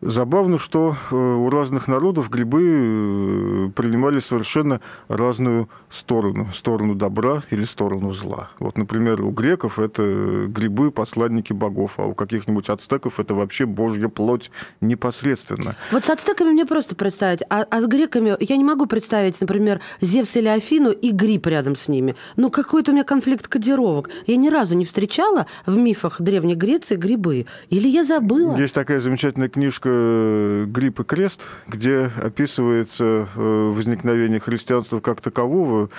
Забавно, 0.01 0.59
что 0.59 0.97
э, 1.11 1.15
у 1.15 1.51
разных 1.51 1.89
народов 1.89 2.31
грибы 2.31 2.63
э, 2.63 3.71
принимали 3.77 4.19
совершенно 4.19 4.81
разную 5.09 5.69
сторону. 5.91 6.49
Сторону 6.55 6.95
добра 6.95 7.43
или 7.51 7.65
сторону 7.65 8.15
зла. 8.15 8.49
Вот, 8.59 8.79
например, 8.79 9.21
у 9.21 9.31
греков 9.31 9.79
это 9.79 10.47
грибы– 10.49 10.91
посланники 10.91 11.53
богов, 11.53 11.93
а 11.99 12.07
у 12.07 12.15
каких-нибудь 12.15 12.71
ацтеков 12.71 13.21
это 13.21 13.35
вообще 13.35 13.67
божья 13.67 14.09
плоть 14.09 14.51
непосредственно. 14.81 15.77
Вот 15.93 16.07
с 16.07 16.11
ацтеками 16.11 16.51
мне 16.51 16.65
просто 16.65 16.95
представить, 16.95 17.43
а, 17.51 17.67
а 17.69 17.81
с 17.83 17.87
греками 17.87 18.37
я 18.41 18.57
не 18.57 18.65
могу 18.65 18.87
представить, 18.87 19.39
например, 19.39 19.81
Зевс 20.01 20.35
или 20.37 20.49
Афину 20.49 20.93
и 20.93 21.11
гриб 21.11 21.47
рядом 21.47 21.77
с 21.77 21.89
ними. 21.89 22.17
Ну, 22.37 22.51
какой-то 22.55 22.93
у 22.93 22.95
меня 22.95 23.05
конфликт 23.05 23.49
кодировок. 23.49 24.09
Я 24.27 24.37
ни 24.37 24.49
разу 24.49 24.75
не 24.75 24.85
встречала 24.85 25.47
в 25.67 25.77
мифах 25.77 26.21
Древней 26.21 26.55
Греции 26.55 26.97
грибы. 26.97 27.47
Или 27.69 27.89
я 27.89 28.05
забыла? 28.05 28.57
Есть 28.57 28.75
такая 28.75 29.01
замечательная 29.01 29.49
книжка 29.49 30.65
«Гриб 30.69 31.01
и 31.01 31.05
крест», 31.05 31.41
где 31.67 32.11
описывается 32.23 33.27
э, 33.35 33.71
возникновение 33.75 34.41
христианства 34.41 35.01
как 35.01 35.21
такового. 35.21 35.91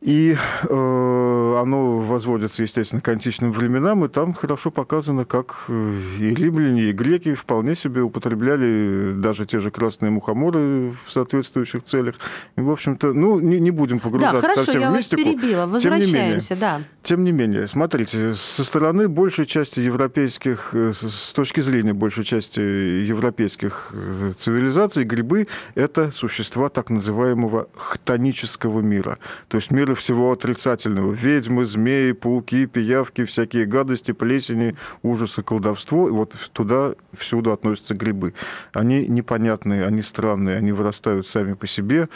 И 0.00 0.34
э, 0.62 1.56
оно 1.60 1.98
возводится, 1.98 2.62
естественно, 2.62 3.02
к 3.02 3.08
античным 3.08 3.52
временам, 3.52 4.02
и 4.06 4.08
там 4.08 4.32
хорошо 4.32 4.70
показано, 4.70 5.26
как 5.26 5.64
э, 5.68 6.00
и 6.18 6.34
римляне, 6.34 6.84
и 6.84 6.92
греки 6.92 7.34
вполне 7.34 7.74
себе 7.74 8.00
употребляли 8.00 9.12
даже 9.14 9.44
те 9.44 9.60
же 9.60 9.70
красные 9.70 10.10
мухоморы 10.10 10.94
в 11.06 11.12
соответствующих 11.12 11.84
целях. 11.84 12.14
И, 12.56 12.62
в 12.62 12.70
общем-то, 12.70 13.12
ну, 13.12 13.40
не, 13.40 13.60
не 13.60 13.70
будем 13.70 14.00
погружаться 14.00 14.40
да, 14.40 14.48
хорошо, 14.48 14.64
совсем 14.64 14.80
я 14.80 14.90
в 14.90 14.94
мистику. 14.94 15.22
Вас 15.22 15.34
перебила. 15.34 15.66
Возвращаемся, 15.66 16.08
тем 16.08 16.16
не 16.16 16.28
менее, 16.30 16.56
да. 16.58 16.80
Тем 17.02 17.24
не 17.24 17.32
менее, 17.32 17.68
смотрите, 17.68 18.34
со 18.34 18.64
стороны 18.64 19.06
большей 19.06 19.44
части 19.44 19.80
европейских, 19.80 20.70
э, 20.72 20.92
с 20.94 21.32
точки 21.34 21.60
зрения 21.60 21.92
большей 21.92 22.24
части 22.24 22.60
европейских 22.60 23.90
э, 23.92 24.32
цивилизаций, 24.38 25.04
грибы– 25.04 25.46
это 25.74 26.10
существа 26.10 26.70
так 26.70 26.88
называемого 26.88 27.68
хтонического 27.76 28.80
мира, 28.80 29.18
то 29.48 29.58
есть 29.58 29.70
мира 29.70 29.89
всего 29.94 30.32
отрицательного. 30.32 31.12
Ведьмы, 31.12 31.64
змеи, 31.64 32.12
пауки, 32.12 32.66
пиявки, 32.66 33.24
всякие 33.24 33.66
гадости, 33.66 34.12
плесени, 34.12 34.76
ужасы, 35.02 35.42
колдовство. 35.42 36.08
И 36.08 36.12
вот 36.12 36.34
туда 36.52 36.94
всюду 37.16 37.52
относятся 37.52 37.94
грибы. 37.94 38.34
Они 38.72 39.06
непонятные, 39.06 39.84
они 39.84 40.02
странные, 40.02 40.56
они 40.56 40.72
вырастают 40.72 41.26
сами 41.26 41.54
по 41.54 41.66
себе. 41.66 42.08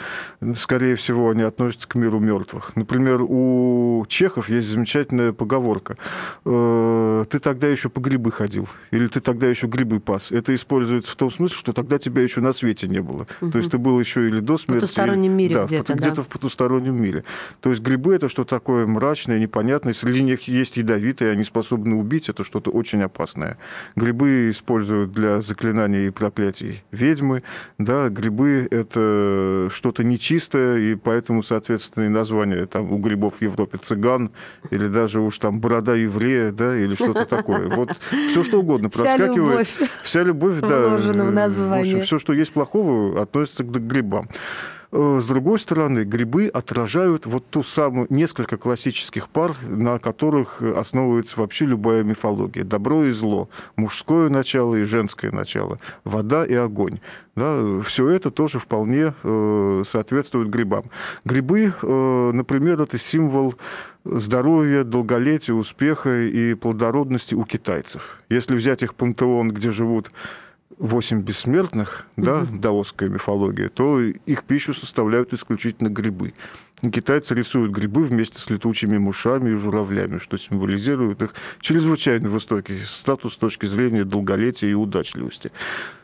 Скорее 0.55 0.95
всего, 0.95 1.29
они 1.29 1.43
относятся 1.43 1.87
к 1.87 1.95
миру 1.95 2.19
мертвых. 2.19 2.75
Например, 2.75 3.21
у 3.21 4.05
чехов 4.07 4.49
есть 4.49 4.67
замечательная 4.67 5.33
поговорка. 5.33 5.97
«Э, 6.45 7.25
ты 7.29 7.39
тогда 7.39 7.67
еще 7.67 7.89
по 7.89 7.99
грибы 7.99 8.31
ходил. 8.31 8.67
Или 8.91 9.07
ты 9.07 9.19
тогда 9.19 9.47
еще 9.47 9.67
грибы 9.67 9.99
пас. 9.99 10.31
Это 10.31 10.53
используется 10.53 11.11
в 11.11 11.15
том 11.15 11.31
смысле, 11.31 11.57
что 11.57 11.73
тогда 11.73 11.97
тебя 11.99 12.21
еще 12.21 12.41
на 12.41 12.53
свете 12.53 12.87
не 12.87 13.01
было. 13.01 13.27
Угу. 13.41 13.51
То 13.51 13.57
есть 13.57 13.71
ты 13.71 13.77
был 13.77 13.99
еще 13.99 14.27
или 14.27 14.39
до 14.39 14.57
смерти. 14.57 14.79
В 14.79 14.81
потустороннем 14.81 15.31
мире 15.31 15.55
да, 15.55 15.65
где-то. 15.65 15.93
Где-то 15.93 16.15
да? 16.17 16.21
в 16.23 16.27
потустороннем 16.27 17.01
мире. 17.01 17.23
То 17.65 17.71
есть 17.71 17.81
грибы 17.81 18.13
это 18.13 18.29
что 18.29 18.43
такое 18.43 18.85
мрачное, 18.85 19.39
непонятное. 19.39 19.93
Среди 19.93 20.21
них 20.21 20.47
есть 20.47 20.77
ядовитые, 20.77 21.31
они 21.31 21.43
способны 21.43 21.95
убить. 21.95 22.29
Это 22.29 22.43
что-то 22.43 22.69
очень 22.69 23.01
опасное. 23.01 23.57
Грибы 23.95 24.51
используют 24.51 25.13
для 25.13 25.41
заклинаний 25.41 26.05
и 26.05 26.09
проклятий 26.11 26.83
ведьмы. 26.91 27.41
Да, 27.79 28.09
грибы 28.09 28.67
это 28.69 29.69
что-то 29.71 30.03
нечистое, 30.03 30.77
и 30.77 30.93
поэтому, 30.93 31.41
соответственно, 31.41 32.03
и 32.03 32.09
название 32.09 32.67
там 32.67 32.93
у 32.93 32.99
грибов 32.99 33.37
в 33.39 33.41
Европе 33.41 33.79
цыган, 33.81 34.29
или 34.69 34.87
даже 34.87 35.19
уж 35.19 35.39
там 35.39 35.59
борода 35.59 35.95
еврея, 35.95 36.51
да, 36.51 36.77
или 36.77 36.93
что-то 36.93 37.25
такое. 37.35 37.67
Вот 37.69 37.97
все 38.29 38.43
что 38.43 38.59
угодно 38.59 38.91
проскакивает. 38.91 39.67
Вся 39.67 39.81
любовь. 39.81 39.91
Вся 40.03 40.21
любовь, 40.21 40.59
да. 40.59 40.97
в 40.97 41.31
название. 41.31 41.95
В 41.95 41.97
общем, 41.97 42.05
все, 42.05 42.19
что 42.19 42.31
есть 42.33 42.53
плохого, 42.53 43.19
относится 43.19 43.63
к 43.63 43.71
грибам. 43.71 44.29
Э, 44.91 45.19
с 45.21 45.25
другой 45.25 45.59
стороны, 45.59 46.03
грибы 46.03 46.47
отражают 46.47 47.25
вот 47.25 47.47
ту 47.49 47.63
самую 47.63 48.07
несколько 48.09 48.57
классических 48.57 49.29
пар, 49.29 49.55
на 49.61 49.99
которых 49.99 50.61
основывается 50.61 51.39
вообще 51.39 51.65
любая 51.65 52.03
мифология. 52.03 52.63
Добро 52.63 53.05
и 53.05 53.11
зло, 53.11 53.49
мужское 53.75 54.29
начало 54.29 54.75
и 54.75 54.83
женское 54.83 55.31
начало, 55.31 55.79
вода 56.03 56.45
и 56.45 56.53
огонь. 56.53 56.99
Да, 57.35 57.81
все 57.81 58.09
это 58.09 58.31
тоже 58.31 58.59
вполне 58.59 59.13
э, 59.23 59.83
соответствует 59.85 60.49
грибам. 60.49 60.85
Грибы, 61.25 61.73
э, 61.81 62.31
например, 62.33 62.81
это 62.81 62.97
символ 62.97 63.55
здоровья, 64.05 64.83
долголетия, 64.83 65.53
успеха 65.53 66.23
и 66.27 66.53
плодородности 66.53 67.35
у 67.35 67.43
китайцев. 67.43 68.21
Если 68.29 68.55
взять 68.55 68.83
их 68.83 68.95
пантеон, 68.95 69.51
где 69.51 69.71
живут 69.71 70.11
восемь 70.77 71.21
бессмертных, 71.21 72.05
да, 72.17 72.45
даосская 72.51 73.09
мифология, 73.09 73.69
то 73.69 74.01
их 74.01 74.43
пищу 74.43 74.73
составляют 74.73 75.33
исключительно 75.33 75.89
грибы. 75.89 76.33
Китайцы 76.81 77.33
рисуют 77.33 77.71
грибы 77.71 78.03
вместе 78.03 78.39
с 78.39 78.49
летучими 78.49 78.97
мышами 78.97 79.51
и 79.51 79.55
журавлями, 79.55 80.17
что 80.17 80.37
символизирует 80.37 81.21
их 81.21 81.33
чрезвычайно 81.61 82.29
высокий 82.29 82.79
статус 82.85 83.33
с 83.33 83.37
точки 83.37 83.65
зрения 83.65 84.03
долголетия 84.03 84.69
и 84.69 84.73
удачливости. 84.73 85.51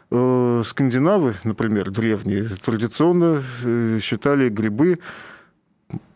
Э, 0.10 0.62
скандинавы, 0.66 1.36
например, 1.44 1.92
древние, 1.92 2.50
традиционно 2.64 3.44
э, 3.64 4.00
считали 4.02 4.50
грибы 4.50 5.00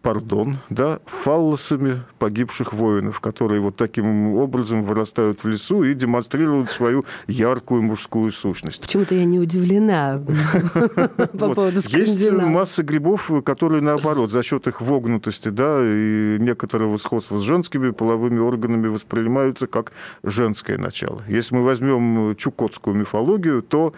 пардон, 0.06 0.60
да, 0.70 1.00
фаллосами 1.08 2.04
погибших 2.20 2.74
воинов, 2.74 3.20
которые 3.22 3.60
вот 3.60 3.76
таким 3.76 4.36
образом 4.36 4.84
вырастают 4.84 5.44
в 5.44 5.48
лесу 5.48 5.82
и 5.84 5.96
демонстрируют 5.96 6.70
свою 6.70 7.04
яркую 7.28 7.82
мужскую 7.82 8.32
сущность. 8.32 8.82
Почему-то 8.82 9.16
я 9.16 9.26
не 9.26 9.40
удивлена 9.40 10.22
по 11.40 11.56
поводу 11.56 11.80
Есть 11.90 12.32
масса 12.32 12.84
грибов, 12.84 13.32
которые, 13.44 13.82
наоборот, 13.82 14.30
за 14.30 14.44
счет 14.44 14.68
их 14.68 14.80
вогнутости, 14.80 15.50
да, 15.50 15.80
и 15.82 16.38
некоторого 16.40 16.98
сходства 16.98 17.40
с 17.40 17.42
женскими 17.42 17.90
половыми 17.90 18.38
органами 18.38 18.88
воспринимаются 18.88 19.66
как 19.66 19.92
женское 20.22 20.78
начало. 20.78 21.24
Если 21.28 21.56
мы 21.56 21.64
возьмем 21.64 22.36
чукотскую 22.36 22.96
мифологию, 22.96 23.64
то 23.64 23.96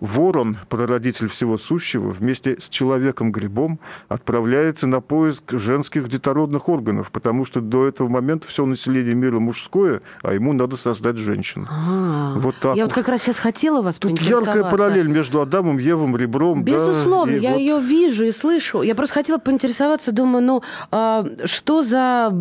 ворон, 0.00 0.56
прародитель 0.68 1.28
всего 1.28 1.58
сущего, 1.58 2.08
вместе 2.08 2.56
с 2.58 2.68
человеком-грибом 2.68 3.78
отправляется 4.08 4.88
на 4.88 5.00
поиск 5.00 5.43
женских 5.48 6.08
детородных 6.08 6.68
органов, 6.68 7.10
потому 7.10 7.44
что 7.44 7.60
до 7.60 7.86
этого 7.86 8.08
момента 8.08 8.48
все 8.48 8.66
население 8.66 9.14
мира 9.14 9.38
мужское, 9.38 10.02
а 10.22 10.34
ему 10.34 10.52
надо 10.52 10.76
создать 10.76 11.16
женщину. 11.16 11.66
А, 11.70 12.34
вот 12.36 12.54
так. 12.60 12.76
Я 12.76 12.84
вот 12.84 12.92
как 12.92 13.08
раз 13.08 13.22
сейчас 13.22 13.38
хотела 13.38 13.82
вас 13.82 13.98
Тут 13.98 14.20
яркая 14.20 14.64
параллель 14.64 15.08
между 15.08 15.40
Адамом, 15.40 15.78
Евом, 15.78 16.16
ребром. 16.16 16.62
Безусловно, 16.62 17.34
да, 17.34 17.38
я 17.38 17.50
вот... 17.52 17.58
ее 17.58 17.80
вижу 17.80 18.24
и 18.24 18.30
слышу. 18.30 18.82
Я 18.82 18.94
просто 18.94 19.14
хотела 19.14 19.38
поинтересоваться, 19.38 20.12
думаю, 20.12 20.44
ну, 20.44 20.62
а, 20.90 21.26
что 21.44 21.82
за 21.82 22.32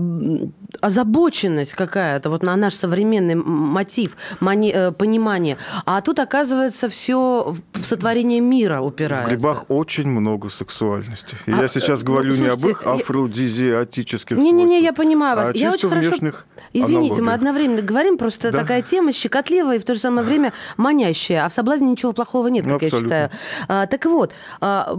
озабоченность 0.82 1.74
какая-то 1.74 2.30
вот 2.30 2.44
на 2.44 2.56
наш 2.56 2.76
современный 2.76 3.36
мотив, 3.36 4.18
мани, 4.40 4.72
э, 4.74 4.92
понимание. 4.92 5.58
А 5.86 6.02
тут, 6.02 6.20
оказывается, 6.20 6.90
все 6.90 7.56
в 7.74 7.84
сотворение 7.84 8.40
мира 8.40 8.82
упирается. 8.82 9.30
В 9.30 9.34
грибах 9.34 9.66
очень 9.70 10.08
много 10.08 10.50
сексуальности. 10.50 11.36
И 11.46 11.52
а, 11.52 11.62
я 11.62 11.68
сейчас 11.68 12.02
э, 12.02 12.06
говорю 12.06 12.32
ну, 12.32 12.36
слушайте, 12.36 12.66
не 12.66 12.72
об 12.72 12.72
их 12.72 12.88
афродизиатических 12.88 14.38
Не-не-не, 14.38 14.82
я 14.82 14.94
понимаю 14.94 15.38
вас. 15.38 15.50
А 15.50 15.58
я 15.58 15.72
очень 15.72 15.90
хорошо... 15.90 16.10
Извините, 16.74 16.96
аналогиях. 16.96 17.20
мы 17.20 17.34
одновременно 17.34 17.82
говорим, 17.82 18.18
просто 18.18 18.52
да? 18.52 18.60
такая 18.60 18.82
тема 18.82 19.12
щекотливая 19.12 19.76
и 19.76 19.80
в 19.80 19.86
то 19.86 19.94
же 19.94 20.00
самое 20.00 20.26
время 20.26 20.54
манящая. 20.78 21.46
А 21.46 21.50
в 21.50 21.54
соблазне 21.54 21.92
ничего 21.92 22.14
плохого 22.14 22.48
нет, 22.48 22.66
как 22.66 22.82
Абсолютно. 22.82 23.14
я 23.14 23.30
считаю. 23.30 23.30
А, 23.68 23.88
так 23.88 24.06
вот, 24.06 24.32
а, 24.60 24.96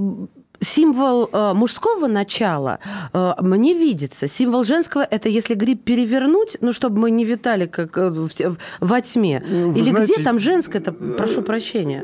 символ 0.65 1.29
э, 1.33 1.53
мужского 1.55 2.07
начала 2.09 2.81
э, 3.13 3.35
мне 3.41 3.75
видится. 3.75 4.27
Символ 4.27 4.65
женского– 4.65 5.07
это 5.11 5.29
если 5.29 5.55
гриб 5.55 5.85
перевернуть, 5.85 6.57
ну, 6.61 6.73
чтобы 6.73 6.99
мы 6.99 7.11
не 7.11 7.25
витали 7.25 7.67
как 7.67 7.97
э, 7.99 8.11
в, 8.11 8.57
во 8.81 9.01
тьме. 9.01 9.45
Ну, 9.47 9.71
вы 9.71 9.79
Или 9.79 9.91
знаете, 9.91 10.15
где 10.15 10.25
там 10.25 10.39
женское 10.39 10.79
это 10.79 10.93
прошу 10.93 11.43
прощения? 11.43 12.03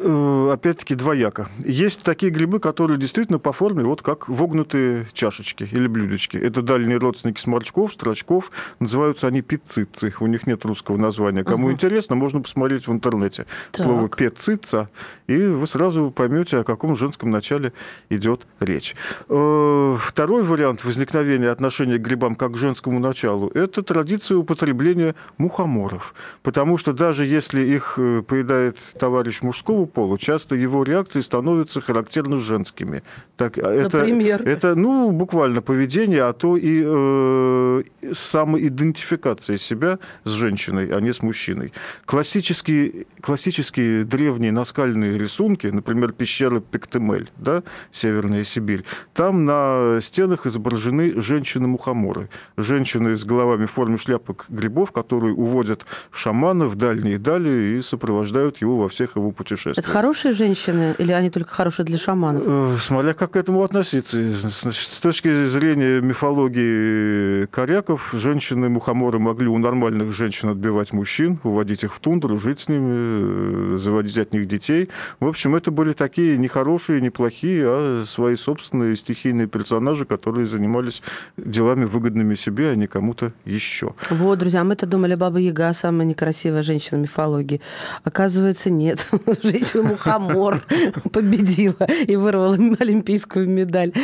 Опять-таки 0.53 0.95
двояко. 0.95 1.49
Есть 1.59 2.03
такие 2.03 2.31
грибы, 2.31 2.61
которые 2.61 2.99
действительно 2.99 3.39
по 3.39 3.53
форме 3.53 3.85
вот 3.85 4.03
как 4.03 4.29
вогнутые 4.29 5.09
чашечки 5.13 5.69
или 5.71 5.87
блюдечки. 5.87 6.37
Это 6.37 6.63
дальние 6.63 6.99
родственники 6.99 7.41
сморчков, 7.41 7.95
строчков. 7.95 8.51
Называются 8.79 9.27
они 9.27 9.43
пиццицы. 9.43 10.15
У 10.21 10.27
них 10.27 10.47
нет 10.47 10.65
русского 10.65 10.97
названия. 10.97 11.45
Кому 11.45 11.67
угу. 11.67 11.73
интересно, 11.73 12.17
можно 12.17 12.41
посмотреть 12.41 12.87
в 12.87 12.93
интернете. 12.93 13.47
Так. 13.73 13.87
Слово 13.87 14.09
пецица, 14.09 14.89
и 15.27 15.37
вы 15.37 15.67
сразу 15.67 16.11
поймете, 16.11 16.59
о 16.59 16.65
каком 16.65 16.97
женском 16.97 17.31
начале 17.31 17.73
идет 18.11 18.47
речь. 18.59 18.95
Э, 19.29 19.97
второй 20.01 20.43
вариант 20.43 20.85
возникновения 20.85 21.51
отношения 21.51 21.99
к 21.99 22.03
грибам 22.03 22.35
как 22.35 22.53
к 22.53 22.57
женскому 22.57 22.99
началу– 22.99 23.49
это 23.55 23.83
традиция 23.83 24.39
употребления 24.39 25.15
мухоморов. 25.39 26.15
Потому 26.43 26.77
что 26.79 26.93
даже 26.93 27.27
если 27.27 27.63
их 27.63 27.95
э, 27.99 28.23
поедает 28.27 28.79
товарищ 28.99 29.43
мужского 29.43 29.87
пола, 29.87 30.19
часто 30.19 30.55
его 30.55 30.83
реакции 30.83 31.21
становятся 31.21 31.81
характерно 31.81 32.39
женскими. 32.39 33.03
Так, 33.37 33.59
а 33.59 33.73
это, 33.73 33.99
Например? 33.99 34.43
Это, 34.47 34.75
ну, 34.75 35.11
буквально 35.11 35.63
поведение, 35.63 36.23
а 36.23 36.33
то 36.33 36.57
и 36.57 36.83
э, 36.85 37.83
самоидентификация 38.13 39.57
себя 39.57 39.99
с 40.25 40.31
женщиной, 40.31 40.91
а 40.93 41.01
не 41.01 41.13
с 41.13 41.23
мужчиной. 41.23 41.73
Классические, 42.05 43.07
классические 43.21 44.05
древние 44.05 44.53
наскальные 44.53 45.19
рисунки, 45.19 45.67
например, 45.67 46.13
пещера 46.13 46.61
Пектемель, 46.61 47.31
да, 47.37 47.63
северная 47.93 48.30
Северная 48.31 48.45
Сибирь. 48.45 48.85
Там 49.15 49.45
на 49.45 49.99
стенах 50.01 50.47
изображены 50.47 51.21
женщины-мухоморы. 51.21 52.29
Женщины 52.57 53.17
с 53.17 53.25
головами 53.25 53.67
в 53.67 53.73
форме 53.73 53.97
шляпок 53.97 54.47
грибов, 54.49 54.93
которые 54.93 55.35
уводят 55.35 55.87
шамана 56.13 56.67
в 56.67 56.77
дальние 56.77 57.19
дали 57.19 57.79
и 57.79 57.83
сопровождают 57.83 58.59
его 58.59 58.79
во 58.79 58.89
всех 58.89 59.17
его 59.17 59.33
путешествиях. 59.33 59.79
Это 59.79 59.89
хорошие 59.89 60.33
женщины 60.33 60.95
или 60.99 61.13
они 61.13 61.31
только 61.31 61.51
хорошие 61.51 61.85
для 61.87 61.99
шаманов? 61.99 62.43
Э, 62.47 62.77
смотря 62.81 63.15
как 63.15 63.33
к 63.33 63.37
этому 63.37 63.63
относиться. 63.63 64.19
Значит, 64.33 64.91
с 64.91 65.01
точки 65.01 65.45
зрения 65.47 66.01
мифологии 66.01 67.47
коряков, 67.47 68.11
женщины-мухоморы 68.13 69.19
могли 69.19 69.49
у 69.49 69.59
нормальных 69.59 70.13
женщин 70.13 70.51
отбивать 70.51 70.93
мужчин, 70.93 71.39
уводить 71.45 71.85
их 71.85 71.95
в 71.95 72.01
тундру, 72.01 72.39
жить 72.39 72.61
с 72.61 72.69
ними, 72.69 73.75
э, 73.75 73.79
заводить 73.79 74.19
от 74.19 74.33
них 74.33 74.47
детей. 74.47 74.89
В 75.19 75.27
общем, 75.27 75.55
это 75.55 75.71
были 75.71 75.93
такие 75.93 76.39
нехорошие, 76.39 77.01
неплохие, 77.01 77.65
а 77.67 78.05
свои 78.21 78.37
собственные 78.37 78.97
стихийные 78.97 79.47
персонажи, 79.47 80.05
которые 80.05 80.45
занимались 80.45 81.03
делами 81.39 81.87
выгодными 81.87 82.35
себе, 82.35 82.69
а 82.69 82.75
не 82.75 82.87
кому-то 82.87 83.33
еще. 83.47 83.95
Вот, 84.11 84.39
друзья, 84.39 84.63
мы-то 84.63 84.85
думали, 84.85 85.15
Баба 85.15 85.39
Яга 85.39 85.73
самая 85.73 86.07
некрасивая 86.07 86.63
женщина 86.63 86.99
мифологии. 86.99 87.63
Оказывается, 88.05 88.69
нет. 88.69 89.07
Женщина-мухомор 89.43 90.63
победила 91.13 91.87
и 92.07 92.15
вырвала 92.17 92.57
олимпийскую 92.79 93.49
медаль. 93.49 93.95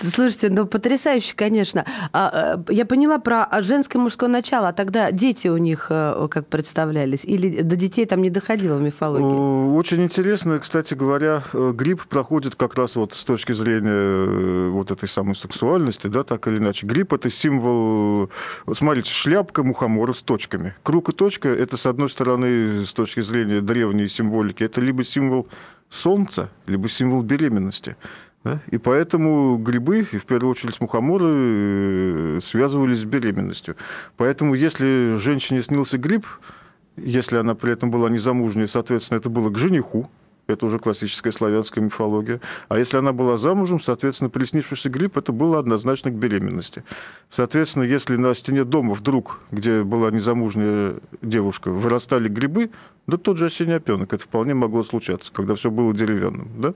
Слушайте, 0.00 0.48
ну 0.48 0.66
потрясающе, 0.66 1.34
конечно. 1.36 1.84
А, 2.14 2.56
э, 2.68 2.72
я 2.72 2.86
поняла 2.86 3.18
про 3.18 3.48
женское 3.60 3.98
и 3.98 4.00
мужское 4.00 4.30
начало, 4.30 4.68
а 4.68 4.72
тогда 4.72 5.12
дети 5.12 5.48
у 5.48 5.58
них 5.58 5.88
э, 5.90 6.28
как 6.30 6.46
представлялись? 6.46 7.26
Или 7.26 7.60
до 7.60 7.76
детей 7.76 8.06
там 8.06 8.22
не 8.22 8.30
доходило 8.30 8.78
в 8.78 8.80
мифологии? 8.80 9.76
Очень 9.76 10.04
интересно, 10.04 10.58
кстати 10.58 10.94
говоря, 10.94 11.42
э, 11.52 11.72
грипп 11.76 12.06
проходит 12.06 12.54
как 12.54 12.74
раз 12.74 12.96
вот 12.96 13.12
с 13.12 13.24
точки 13.24 13.57
зрения 13.58 13.78
зрения 13.78 14.70
вот 14.70 14.90
этой 14.90 15.08
самой 15.08 15.34
сексуальности, 15.34 16.06
да, 16.06 16.24
так 16.24 16.46
или 16.48 16.58
иначе. 16.58 16.86
Гриб– 16.86 17.12
это 17.14 17.30
символ, 17.30 18.30
смотрите, 18.72 19.10
шляпка 19.10 19.62
мухомора 19.62 20.12
с 20.12 20.22
точками. 20.22 20.74
Круг 20.82 21.10
и 21.10 21.12
точка– 21.12 21.48
это, 21.50 21.76
с 21.76 21.86
одной 21.86 22.08
стороны, 22.08 22.84
с 22.84 22.92
точки 22.92 23.20
зрения 23.20 23.60
древней 23.60 24.08
символики, 24.08 24.62
это 24.62 24.80
либо 24.80 25.04
символ 25.04 25.48
солнца, 25.88 26.50
либо 26.66 26.88
символ 26.88 27.22
беременности. 27.22 27.96
Да? 28.44 28.60
И 28.70 28.78
поэтому 28.78 29.56
грибы, 29.58 30.06
и 30.12 30.18
в 30.18 30.24
первую 30.24 30.52
очередь 30.52 30.80
мухоморы, 30.80 31.32
э, 31.34 32.38
связывались 32.42 33.00
с 33.00 33.04
беременностью. 33.04 33.76
Поэтому 34.16 34.54
если 34.54 35.16
женщине 35.16 35.62
снился 35.62 35.98
гриб, 35.98 36.26
если 36.96 37.36
она 37.36 37.54
при 37.54 37.72
этом 37.72 37.90
была 37.90 38.10
незамужней, 38.10 38.68
соответственно, 38.68 39.18
это 39.18 39.28
было 39.28 39.50
к 39.50 39.58
жениху, 39.58 40.10
это 40.48 40.64
уже 40.64 40.78
классическая 40.78 41.30
славянская 41.30 41.84
мифология. 41.84 42.40
А 42.68 42.78
если 42.78 42.96
она 42.96 43.12
была 43.12 43.36
замужем, 43.36 43.80
соответственно, 43.80 44.30
приснившийся 44.30 44.88
гриб, 44.88 45.18
это 45.18 45.30
было 45.30 45.58
однозначно 45.58 46.10
к 46.10 46.14
беременности. 46.14 46.84
Соответственно, 47.28 47.84
если 47.84 48.16
на 48.16 48.34
стене 48.34 48.64
дома 48.64 48.94
вдруг, 48.94 49.40
где 49.50 49.82
была 49.82 50.10
незамужняя 50.10 50.96
девушка, 51.20 51.70
вырастали 51.70 52.30
грибы, 52.30 52.70
да 53.06 53.16
тот 53.16 53.38
же 53.38 53.46
осенний 53.46 53.74
опенок, 53.74 54.12
это 54.12 54.22
вполне 54.22 54.54
могло 54.54 54.82
случаться, 54.82 55.32
когда 55.32 55.54
все 55.54 55.70
было 55.70 55.94
деревянным, 55.94 56.48
да, 56.58 56.74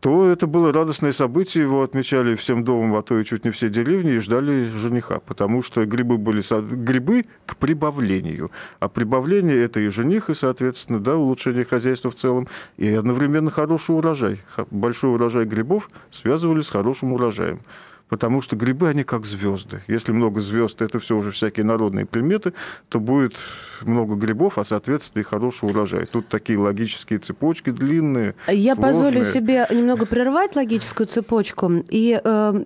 то 0.00 0.26
это 0.26 0.48
было 0.48 0.72
радостное 0.72 1.12
событие, 1.12 1.62
его 1.62 1.84
отмечали 1.84 2.34
всем 2.34 2.64
домом, 2.64 2.96
а 2.96 3.02
то 3.02 3.18
и 3.18 3.24
чуть 3.24 3.44
не 3.44 3.52
все 3.52 3.70
деревни, 3.70 4.14
и 4.14 4.18
ждали 4.18 4.68
жениха, 4.68 5.20
потому 5.20 5.62
что 5.62 5.86
грибы 5.86 6.18
были 6.18 6.42
грибы 6.74 7.24
к 7.46 7.56
прибавлению, 7.56 8.50
а 8.80 8.88
прибавление– 8.88 9.62
это 9.62 9.78
и 9.78 9.88
жених, 9.88 10.28
и, 10.28 10.34
соответственно, 10.34 10.98
да, 10.98 11.16
улучшение 11.16 11.64
хозяйства 11.64 12.10
в 12.10 12.16
целом, 12.16 12.48
и 12.76 12.99
одновременно 13.00 13.50
хороший 13.50 13.96
урожай. 13.96 14.40
Большой 14.70 15.12
урожай 15.12 15.44
грибов 15.44 15.90
связывали 16.10 16.60
с 16.60 16.70
хорошим 16.70 17.12
урожаем 17.12 17.60
потому 18.10 18.42
что 18.42 18.56
грибы, 18.56 18.88
они 18.88 19.04
как 19.04 19.24
звезды. 19.24 19.82
Если 19.86 20.12
много 20.12 20.40
звезд, 20.40 20.82
это 20.82 20.98
все 20.98 21.16
уже 21.16 21.30
всякие 21.30 21.64
народные 21.64 22.04
приметы, 22.04 22.52
то 22.88 23.00
будет 23.00 23.36
много 23.82 24.16
грибов, 24.16 24.58
а, 24.58 24.64
соответственно, 24.64 25.22
и 25.22 25.24
хороший 25.24 25.70
урожай. 25.70 26.04
Тут 26.06 26.28
такие 26.28 26.58
логические 26.58 27.20
цепочки 27.20 27.70
длинные, 27.70 28.34
Я 28.48 28.74
сложные. 28.74 28.92
позволю 28.92 29.24
себе 29.24 29.66
немного 29.70 30.04
прервать 30.04 30.56
логическую 30.56 31.06
цепочку. 31.06 31.70
И 31.88 32.20
э, 32.22 32.64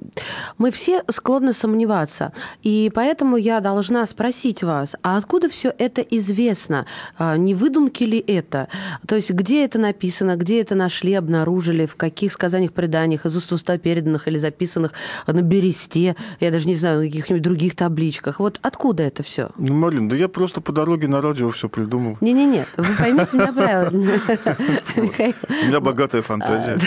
мы 0.58 0.70
все 0.70 1.04
склонны 1.10 1.52
сомневаться. 1.52 2.32
И 2.62 2.90
поэтому 2.94 3.36
я 3.36 3.60
должна 3.60 4.06
спросить 4.06 4.62
вас, 4.62 4.96
а 5.02 5.16
откуда 5.18 5.48
все 5.48 5.72
это 5.76 6.00
известно? 6.00 6.86
А, 7.18 7.36
не 7.36 7.54
выдумки 7.54 8.02
ли 8.02 8.18
это? 8.18 8.68
То 9.06 9.16
есть 9.16 9.30
где 9.30 9.64
это 9.64 9.78
написано, 9.78 10.36
где 10.36 10.62
это 10.62 10.74
нашли, 10.74 11.12
обнаружили, 11.12 11.84
в 11.86 11.96
каких 11.96 12.32
сказаниях, 12.32 12.72
преданиях, 12.72 13.26
из 13.26 13.36
уст 13.36 13.52
уста 13.52 13.76
переданных 13.76 14.26
или 14.26 14.38
записанных 14.38 14.92
на 15.34 15.42
бересте, 15.42 16.16
я 16.40 16.50
даже 16.50 16.66
не 16.66 16.74
знаю, 16.74 17.00
на 17.00 17.06
каких-нибудь 17.06 17.42
других 17.42 17.74
табличках. 17.76 18.40
Вот 18.40 18.58
откуда 18.62 19.02
это 19.02 19.22
все? 19.22 19.50
Ну, 19.58 19.74
Марин, 19.74 20.08
да 20.08 20.16
я 20.16 20.28
просто 20.28 20.60
по 20.60 20.72
дороге 20.72 21.08
на 21.08 21.20
радио 21.20 21.50
все 21.50 21.68
придумал. 21.68 22.16
Не-не-не, 22.20 22.66
вы 22.76 22.86
поймите 22.98 23.36
меня 23.36 23.52
правильно. 23.52 24.20
У 24.96 25.66
меня 25.66 25.80
богатая 25.80 26.22
фантазия. 26.22 26.78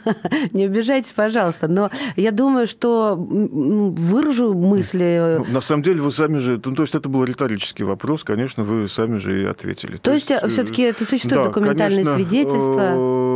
Не 0.52 0.64
обижайтесь, 0.64 1.12
пожалуйста, 1.12 1.68
но 1.68 1.90
я 2.16 2.32
думаю, 2.32 2.66
что 2.66 3.16
выражу 3.16 4.54
мысли... 4.54 5.38
Ну, 5.38 5.52
на 5.52 5.60
самом 5.60 5.82
деле 5.82 6.02
вы 6.02 6.10
сами 6.10 6.38
же... 6.38 6.60
Ну, 6.64 6.74
то 6.74 6.82
есть 6.82 6.94
это 6.94 7.08
был 7.08 7.24
риторический 7.24 7.84
вопрос, 7.84 8.24
конечно, 8.24 8.64
вы 8.64 8.88
сами 8.88 9.18
же 9.18 9.42
и 9.42 9.44
ответили. 9.44 9.96
То, 9.96 10.12
есть, 10.12 10.30
есть 10.30 10.52
все-таки 10.52 10.82
это 10.82 11.04
существует 11.04 11.44
документальное 11.44 12.04
свидетельство? 12.04 13.30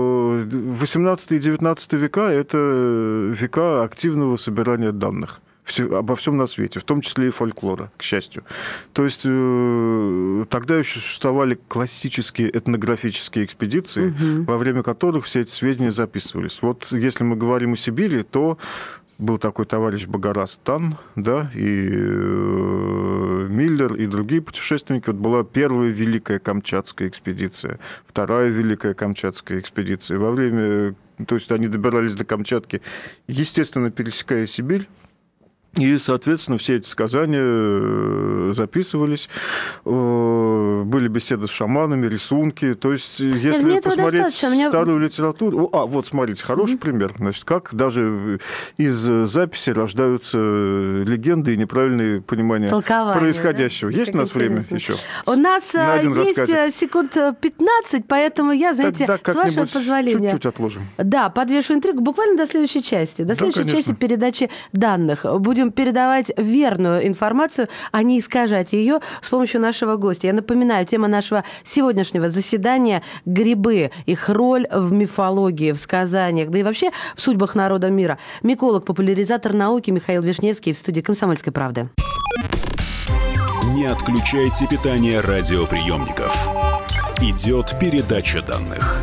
18 0.45 1.33
и 1.33 1.39
19 1.39 1.93
века– 1.95 2.29
это 2.31 2.57
века 3.39 3.85
активного 3.85 4.37
собирания 4.57 4.93
данных 4.93 5.41
все, 5.67 5.99
обо 5.99 6.15
всем 6.15 6.37
на 6.37 6.47
свете, 6.47 6.79
в 6.79 6.85
том 6.85 7.01
числе 7.01 7.29
и 7.29 7.31
фольклора, 7.31 7.91
к 7.97 8.03
счастью. 8.03 8.45
То 8.93 9.05
есть 9.05 9.23
э, 9.25 10.45
тогда 10.49 10.79
еще 10.79 11.01
существовали 11.01 11.59
классические 11.69 12.57
этнографические 12.57 13.45
экспедиции, 13.45 14.11
угу. 14.11 14.45
во 14.45 14.59
время 14.59 14.85
которых 14.85 15.25
все 15.25 15.41
эти 15.41 15.51
сведения 15.51 15.91
записывались. 15.91 16.61
Вот 16.63 16.87
если 16.93 17.25
мы 17.25 17.35
говорим 17.35 17.73
о 17.73 17.77
Сибири, 17.77 18.23
то 18.23 18.59
был 19.19 19.39
такой 19.39 19.67
товарищ 19.67 20.07
Багарас 20.07 20.61
Тан, 20.63 20.99
да, 21.15 21.51
и 21.55 21.89
э, 21.91 23.47
Миллер, 23.49 23.95
и 23.95 24.07
другие 24.07 24.43
путешественники. 24.43 25.07
Вот 25.07 25.17
была 25.17 25.45
первая 25.45 25.89
Великая 25.89 26.39
Камчатская 26.39 27.09
экспедиция, 27.09 27.79
вторая 28.07 28.49
Великая 28.49 28.95
Камчатская 28.95 29.59
экспедиция. 29.59 30.19
Во 30.19 30.31
время, 30.31 30.95
то 31.27 31.35
есть 31.35 31.51
они 31.51 31.69
добирались 31.69 32.15
до 32.15 32.25
Камчатки, 32.25 32.83
естественно, 33.27 33.91
пересекая 33.91 34.47
Сибирь, 34.47 34.89
и, 35.77 35.99
соответственно, 35.99 36.59
все 36.59 36.77
эти 36.77 36.89
сказания 36.89 37.41
э, 37.43 38.53
записывались, 38.55 39.29
э, 39.85 40.83
были 40.85 41.09
беседы 41.09 41.47
с 41.47 41.51
шаманами, 41.51 42.07
рисунки. 42.07 42.75
То 42.75 42.93
есть, 42.93 43.19
если 43.21 43.63
Нет, 43.63 43.85
посмотреть 43.85 44.35
старую 44.35 44.99
меня... 44.99 45.07
литературу... 45.07 45.69
А, 45.73 45.87
вот, 45.87 46.07
смотрите, 46.07 46.45
хороший 46.45 46.77
mm-hmm. 46.77 46.79
пример. 46.79 47.15
Значит, 47.19 47.45
как 47.45 47.75
даже 47.75 48.41
из 48.77 48.95
записи 48.95 49.71
рождаются 49.71 50.39
легенды 50.39 51.55
и 51.55 51.57
неправильные 51.57 52.21
понимания 52.21 52.69
Толкование, 52.69 53.21
происходящего. 53.21 53.91
Да? 53.91 53.99
Есть 53.99 54.13
как 54.13 54.15
у 54.15 54.19
нас 54.19 54.29
интересно. 54.31 54.55
время 54.55 54.79
еще? 54.79 54.95
У 55.27 55.33
нас 55.33 55.75
э, 55.75 56.01
есть 56.03 56.39
рассказик. 56.39 56.75
секунд 56.75 57.17
15, 57.41 58.05
поэтому 58.07 58.53
я, 58.53 58.73
знаете, 58.75 59.07
Тогда 59.07 59.33
с 59.33 59.37
вашего 59.37 59.67
позволения... 59.67 60.31
чуть-чуть 60.31 60.47
отложим. 60.47 60.89
Да, 60.97 61.29
подвешу 61.31 61.75
интригу 61.75 62.01
буквально 62.01 62.37
до 62.37 62.47
следующей 62.47 62.83
части. 62.83 63.23
До 63.23 63.35
следующей 63.35 63.65
да, 63.65 63.77
части 63.77 63.93
передачи 63.93 64.51
данных. 64.73 65.25
Будем 65.41 65.66
будем 65.67 65.73
передавать 65.73 66.31
верную 66.37 67.07
информацию, 67.07 67.69
а 67.93 68.03
не 68.03 68.19
искажать 68.19 68.73
ее 68.73 69.01
с 69.21 69.29
помощью 69.29 69.61
нашего 69.61 69.97
гостя. 69.97 70.29
Я 70.29 70.33
напоминаю, 70.33 70.87
тема 70.87 71.09
нашего 71.09 71.45
сегодняшнего 71.65 72.29
заседания– 72.29 73.03
грибы, 73.25 73.91
их 74.07 74.29
роль 74.29 74.67
в 74.71 74.93
мифологии, 74.93 75.73
в 75.73 75.79
сказаниях, 75.79 76.51
да 76.51 76.59
и 76.59 76.63
вообще 76.63 76.91
в 77.15 77.21
судьбах 77.21 77.55
народа 77.55 77.91
мира. 77.91 78.19
Миколог, 78.43 78.85
популяризатор 78.85 79.55
науки 79.55 79.91
Михаил 79.91 80.23
Вишневский 80.23 80.73
в 80.73 80.79
студии 80.79 81.01
«Комсомольской 81.01 81.53
правды». 81.53 81.89
Не 83.75 83.87
отключайте 83.87 84.67
питание 84.67 85.21
радиоприемников. 85.21 86.49
Идет 87.21 87.75
передача 87.81 88.43
данных. 88.43 89.03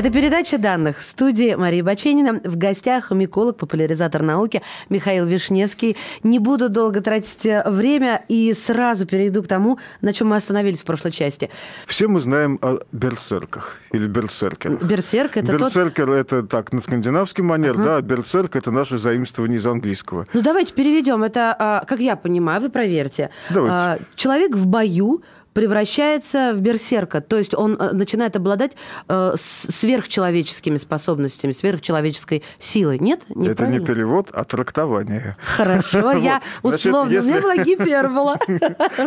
Это 0.00 0.08
передача 0.10 0.56
данных. 0.56 1.00
В 1.00 1.04
студии 1.04 1.54
Мария 1.56 1.84
Баченина. 1.84 2.40
В 2.42 2.56
гостях 2.56 3.10
миколог, 3.10 3.58
популяризатор 3.58 4.22
науки 4.22 4.62
Михаил 4.88 5.26
Вишневский. 5.26 5.94
Не 6.22 6.38
буду 6.38 6.70
долго 6.70 7.02
тратить 7.02 7.44
э, 7.44 7.62
время 7.66 8.24
и 8.26 8.54
сразу 8.54 9.04
перейду 9.04 9.42
к 9.42 9.46
тому, 9.46 9.78
на 10.00 10.14
чем 10.14 10.28
мы 10.28 10.36
остановились 10.36 10.80
в 10.80 10.84
прошлой 10.84 11.12
части. 11.12 11.50
Все 11.86 12.08
мы 12.08 12.20
знаем 12.20 12.58
о 12.62 12.78
берсерках 12.92 13.76
или 13.92 14.06
берсеркерах. 14.06 14.82
Берсерк 14.82 15.36
это 15.36 15.52
Берсеркер 15.52 16.06
тот... 16.06 16.16
это 16.16 16.42
так, 16.44 16.72
на 16.72 16.80
скандинавский 16.80 17.44
манер, 17.44 17.72
ага. 17.72 17.84
да, 17.84 17.96
а 17.96 18.00
берсерк 18.00 18.56
это 18.56 18.70
наше 18.70 18.96
заимствование 18.96 19.58
из 19.58 19.66
английского. 19.66 20.24
Ну 20.32 20.40
давайте 20.40 20.72
переведем. 20.72 21.22
Это, 21.22 21.54
а, 21.58 21.84
как 21.84 22.00
я 22.00 22.16
понимаю, 22.16 22.62
вы 22.62 22.70
проверьте. 22.70 23.28
Давайте. 23.50 23.74
А, 23.74 23.98
человек 24.16 24.56
в 24.56 24.66
бою 24.66 25.22
превращается 25.52 26.52
в 26.54 26.60
берсерка, 26.60 27.20
то 27.20 27.36
есть 27.36 27.54
он 27.54 27.76
э, 27.78 27.92
начинает 27.92 28.36
обладать 28.36 28.72
э, 29.08 29.34
сверхчеловеческими 29.36 30.76
способностями, 30.76 31.52
сверхчеловеческой 31.52 32.42
силой. 32.58 32.98
Нет? 32.98 33.22
Это 33.28 33.66
не 33.66 33.80
перевод, 33.80 34.28
а 34.32 34.44
трактование. 34.44 35.36
Хорошо, 35.40 36.12
я 36.18 36.40
условно, 36.62 37.18
у 37.18 37.22
меня 37.22 37.40
была 37.40 37.56
гипербола. 37.56 38.38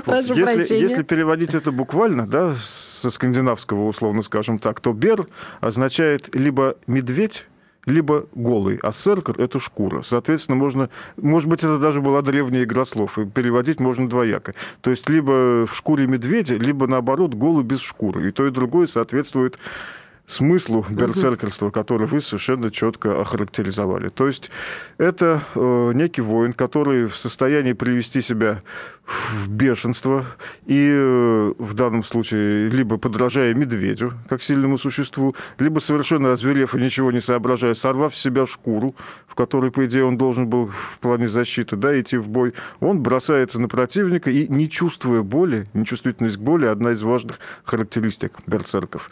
Прошу 0.06 0.36
прощения. 0.36 0.82
Если 0.82 1.03
переводить 1.03 1.56
это 1.56 1.71
буквально, 1.71 2.27
да, 2.27 2.56
со 2.60 3.10
скандинавского, 3.10 3.88
условно 3.88 4.21
скажем 4.21 4.60
так, 4.60 4.79
то 4.79 4.93
бер 4.93 5.27
означает 5.62 6.34
либо 6.36 6.75
медведь, 6.88 7.45
либо 7.85 8.27
голый, 8.33 8.79
а 8.81 8.91
серкер– 8.91 9.35
это 9.39 9.59
шкура. 9.59 10.01
Соответственно, 10.03 10.57
можно, 10.57 10.89
может 11.17 11.49
быть, 11.49 11.59
это 11.59 11.77
даже 11.77 12.01
была 12.01 12.21
древняя 12.21 12.63
игра 12.63 12.85
слов, 12.85 13.19
и 13.19 13.25
переводить 13.25 13.79
можно 13.79 14.07
двояко. 14.07 14.53
То 14.81 14.89
есть, 14.89 15.09
либо 15.09 15.65
в 15.65 15.75
шкуре 15.75 16.07
медведя, 16.07 16.55
либо, 16.55 16.87
наоборот, 16.87 17.33
голый 17.33 17.63
без 17.63 17.81
шкуры. 17.81 18.27
И 18.27 18.31
то, 18.31 18.47
и 18.47 18.51
другое 18.51 18.87
соответствует 18.87 19.57
смыслу 20.25 20.85
берсеркерства, 20.89 21.69
который 21.69 22.07
вы 22.07 22.21
совершенно 22.21 22.71
четко 22.71 23.19
охарактеризовали. 23.21 24.07
То 24.09 24.27
есть 24.27 24.51
это 24.97 25.43
э, 25.53 25.91
некий 25.93 26.21
воин, 26.21 26.53
который 26.53 27.07
в 27.07 27.17
состоянии 27.17 27.73
привести 27.73 28.21
себя 28.21 28.61
в 29.05 29.49
бешенство 29.49 30.25
и 30.65 30.89
э, 30.91 31.53
в 31.57 31.73
данном 31.73 32.03
случае 32.03 32.69
либо 32.69 32.97
подражая 32.97 33.53
медведю, 33.53 34.13
как 34.29 34.41
сильному 34.41 34.77
существу, 34.77 35.35
либо 35.59 35.79
совершенно 35.79 36.31
озверев 36.31 36.73
и 36.75 36.79
ничего 36.79 37.11
не 37.11 37.19
соображая, 37.19 37.73
сорвав 37.73 38.15
с 38.15 38.21
себя 38.21 38.45
шкуру, 38.45 38.95
в 39.27 39.35
которой, 39.35 39.71
по 39.71 39.85
идее, 39.85 40.05
он 40.05 40.17
должен 40.17 40.47
был 40.47 40.67
в 40.67 40.99
плане 40.99 41.27
защиты 41.27 41.75
да, 41.75 41.99
идти 41.99 42.17
в 42.17 42.29
бой, 42.29 42.53
он 42.79 43.01
бросается 43.01 43.59
на 43.59 43.67
противника 43.67 44.31
и, 44.31 44.47
не 44.47 44.69
чувствуя 44.69 45.21
боли, 45.21 45.65
нечувствительность 45.73 46.37
к 46.37 46.41
боли, 46.41 46.65
одна 46.65 46.91
из 46.91 47.01
важных 47.03 47.39
характеристик 47.65 48.33
берсерков, 48.47 49.09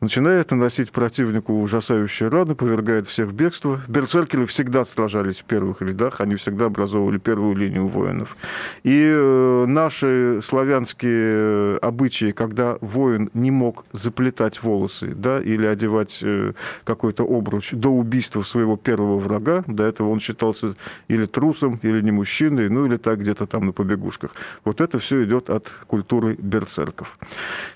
начинает 0.00 0.50
наносить 0.52 0.92
противнику 0.92 1.60
ужасающие 1.60 2.28
раны, 2.28 2.54
повергает 2.54 3.08
всех 3.08 3.28
в 3.28 3.34
бегство. 3.34 3.80
Берсеркеры 3.88 4.46
всегда 4.46 4.84
сражались 4.84 5.40
в 5.40 5.44
первых 5.44 5.82
рядах, 5.82 6.20
они 6.20 6.36
всегда 6.36 6.66
образовывали 6.66 7.18
первую 7.18 7.56
линию 7.56 7.88
воинов. 7.88 8.36
И 8.84 9.02
э, 9.02 9.31
наши 9.66 10.40
славянские 10.42 11.76
обычаи, 11.78 12.32
когда 12.32 12.78
воин 12.80 13.30
не 13.34 13.50
мог 13.50 13.84
заплетать 13.92 14.62
волосы 14.62 15.14
да, 15.14 15.40
или 15.40 15.66
одевать 15.66 16.18
э, 16.22 16.52
какой-то 16.84 17.24
обруч 17.24 17.72
до 17.72 17.88
убийства 17.88 18.42
своего 18.42 18.76
первого 18.76 19.18
врага, 19.18 19.64
до 19.66 19.84
этого 19.84 20.08
он 20.08 20.20
считался 20.20 20.74
или 21.08 21.26
трусом, 21.26 21.78
или 21.82 22.00
не 22.00 22.10
мужчиной, 22.10 22.68
ну 22.68 22.86
или 22.86 22.96
так 22.96 23.20
где-то 23.20 23.46
там 23.46 23.66
на 23.66 23.72
побегушках. 23.72 24.32
Вот 24.64 24.80
это 24.80 24.98
все 24.98 25.24
идет 25.24 25.50
от 25.50 25.68
культуры 25.86 26.36
берсерков. 26.38 27.18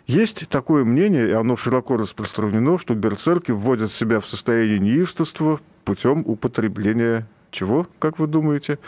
Есть 0.06 0.48
такое 0.48 0.84
мнение, 0.84 1.28
и 1.28 1.32
оно 1.32 1.56
широко 1.56 1.96
распространено, 1.96 2.78
что 2.78 2.94
берсерки 2.94 3.52
вводят 3.52 3.92
себя 3.92 4.20
в 4.20 4.26
состояние 4.26 4.78
неистовства 4.78 5.60
путем 5.84 6.22
употребления 6.26 7.26
чего, 7.50 7.86
как 7.98 8.18
вы 8.18 8.26
думаете? 8.26 8.78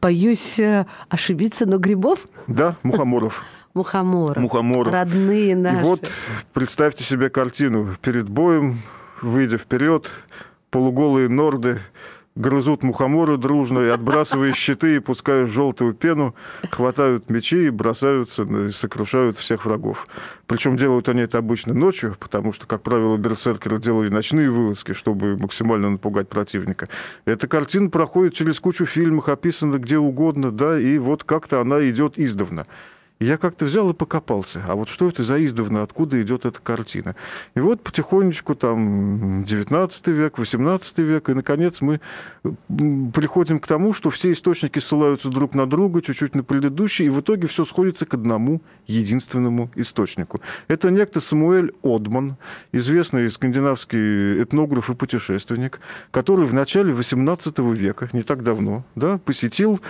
Боюсь 0.00 0.58
э, 0.58 0.86
ошибиться, 1.08 1.66
но 1.66 1.78
грибов? 1.78 2.20
Да, 2.46 2.76
мухоморов. 2.82 3.44
Мухоморы. 3.74 4.40
Мухоморов. 4.40 4.92
Родные 4.92 5.56
наши. 5.56 5.78
И 5.78 5.82
вот 5.82 6.10
представьте 6.52 7.04
себе 7.04 7.28
картину. 7.28 7.88
Перед 8.00 8.28
боем, 8.28 8.82
выйдя 9.20 9.58
вперед, 9.58 10.10
полуголые 10.70 11.28
норды 11.28 11.80
грызут 12.36 12.82
мухоморы 12.82 13.36
дружно 13.36 13.80
и, 13.80 13.88
отбрасывая 13.88 14.52
щиты 14.52 14.96
и 14.96 14.98
пуская 14.98 15.46
желтую 15.46 15.94
пену, 15.94 16.34
хватают 16.70 17.30
мечи 17.30 17.66
и 17.66 17.70
бросаются, 17.70 18.42
и 18.42 18.70
сокрушают 18.70 19.38
всех 19.38 19.64
врагов. 19.64 20.06
Причем 20.46 20.76
делают 20.76 21.08
они 21.08 21.22
это 21.22 21.38
обычно 21.38 21.74
ночью, 21.74 22.16
потому 22.18 22.52
что, 22.52 22.66
как 22.66 22.82
правило, 22.82 23.16
берсеркеры 23.16 23.78
делали 23.78 24.08
ночные 24.08 24.50
вылазки, 24.50 24.92
чтобы 24.92 25.36
максимально 25.38 25.90
напугать 25.90 26.28
противника. 26.28 26.88
Эта 27.24 27.46
картина 27.46 27.88
проходит 27.88 28.34
через 28.34 28.58
кучу 28.60 28.84
фильмов, 28.84 29.28
описана 29.28 29.78
где 29.78 29.98
угодно, 29.98 30.50
да, 30.50 30.78
и 30.78 30.98
вот 30.98 31.24
как-то 31.24 31.60
она 31.60 31.88
идет 31.88 32.18
издавна. 32.18 32.66
Я 33.20 33.38
как-то 33.38 33.64
взял 33.64 33.88
и 33.90 33.94
покопался. 33.94 34.62
А 34.66 34.74
вот 34.74 34.88
что 34.88 35.08
это 35.08 35.22
за 35.22 35.42
издавна, 35.44 35.82
откуда 35.82 36.20
идет 36.20 36.44
эта 36.44 36.60
картина? 36.60 37.14
И 37.54 37.60
вот 37.60 37.80
потихонечку 37.80 38.56
там 38.56 39.44
19 39.44 40.06
век, 40.08 40.36
18 40.36 40.98
век, 40.98 41.28
и, 41.28 41.34
наконец, 41.34 41.80
мы 41.80 42.00
приходим 43.14 43.60
к 43.60 43.68
тому, 43.68 43.92
что 43.92 44.10
все 44.10 44.32
источники 44.32 44.80
ссылаются 44.80 45.28
друг 45.28 45.54
на 45.54 45.66
друга, 45.66 46.02
чуть-чуть 46.02 46.34
на 46.34 46.42
предыдущий, 46.42 47.06
и 47.06 47.08
в 47.08 47.20
итоге 47.20 47.46
все 47.46 47.64
сходится 47.64 48.04
к 48.04 48.14
одному 48.14 48.60
единственному 48.88 49.70
источнику. 49.76 50.40
Это 50.66 50.90
некто 50.90 51.20
Самуэль 51.20 51.72
Одман, 51.82 52.36
известный 52.72 53.30
скандинавский 53.30 54.42
этнограф 54.42 54.90
и 54.90 54.94
путешественник, 54.94 55.80
который 56.10 56.46
в 56.46 56.52
начале 56.52 56.92
18 56.92 57.58
века, 57.60 58.10
не 58.12 58.22
так 58.22 58.42
давно, 58.42 58.84
да, 58.96 59.18
посетил 59.18 59.80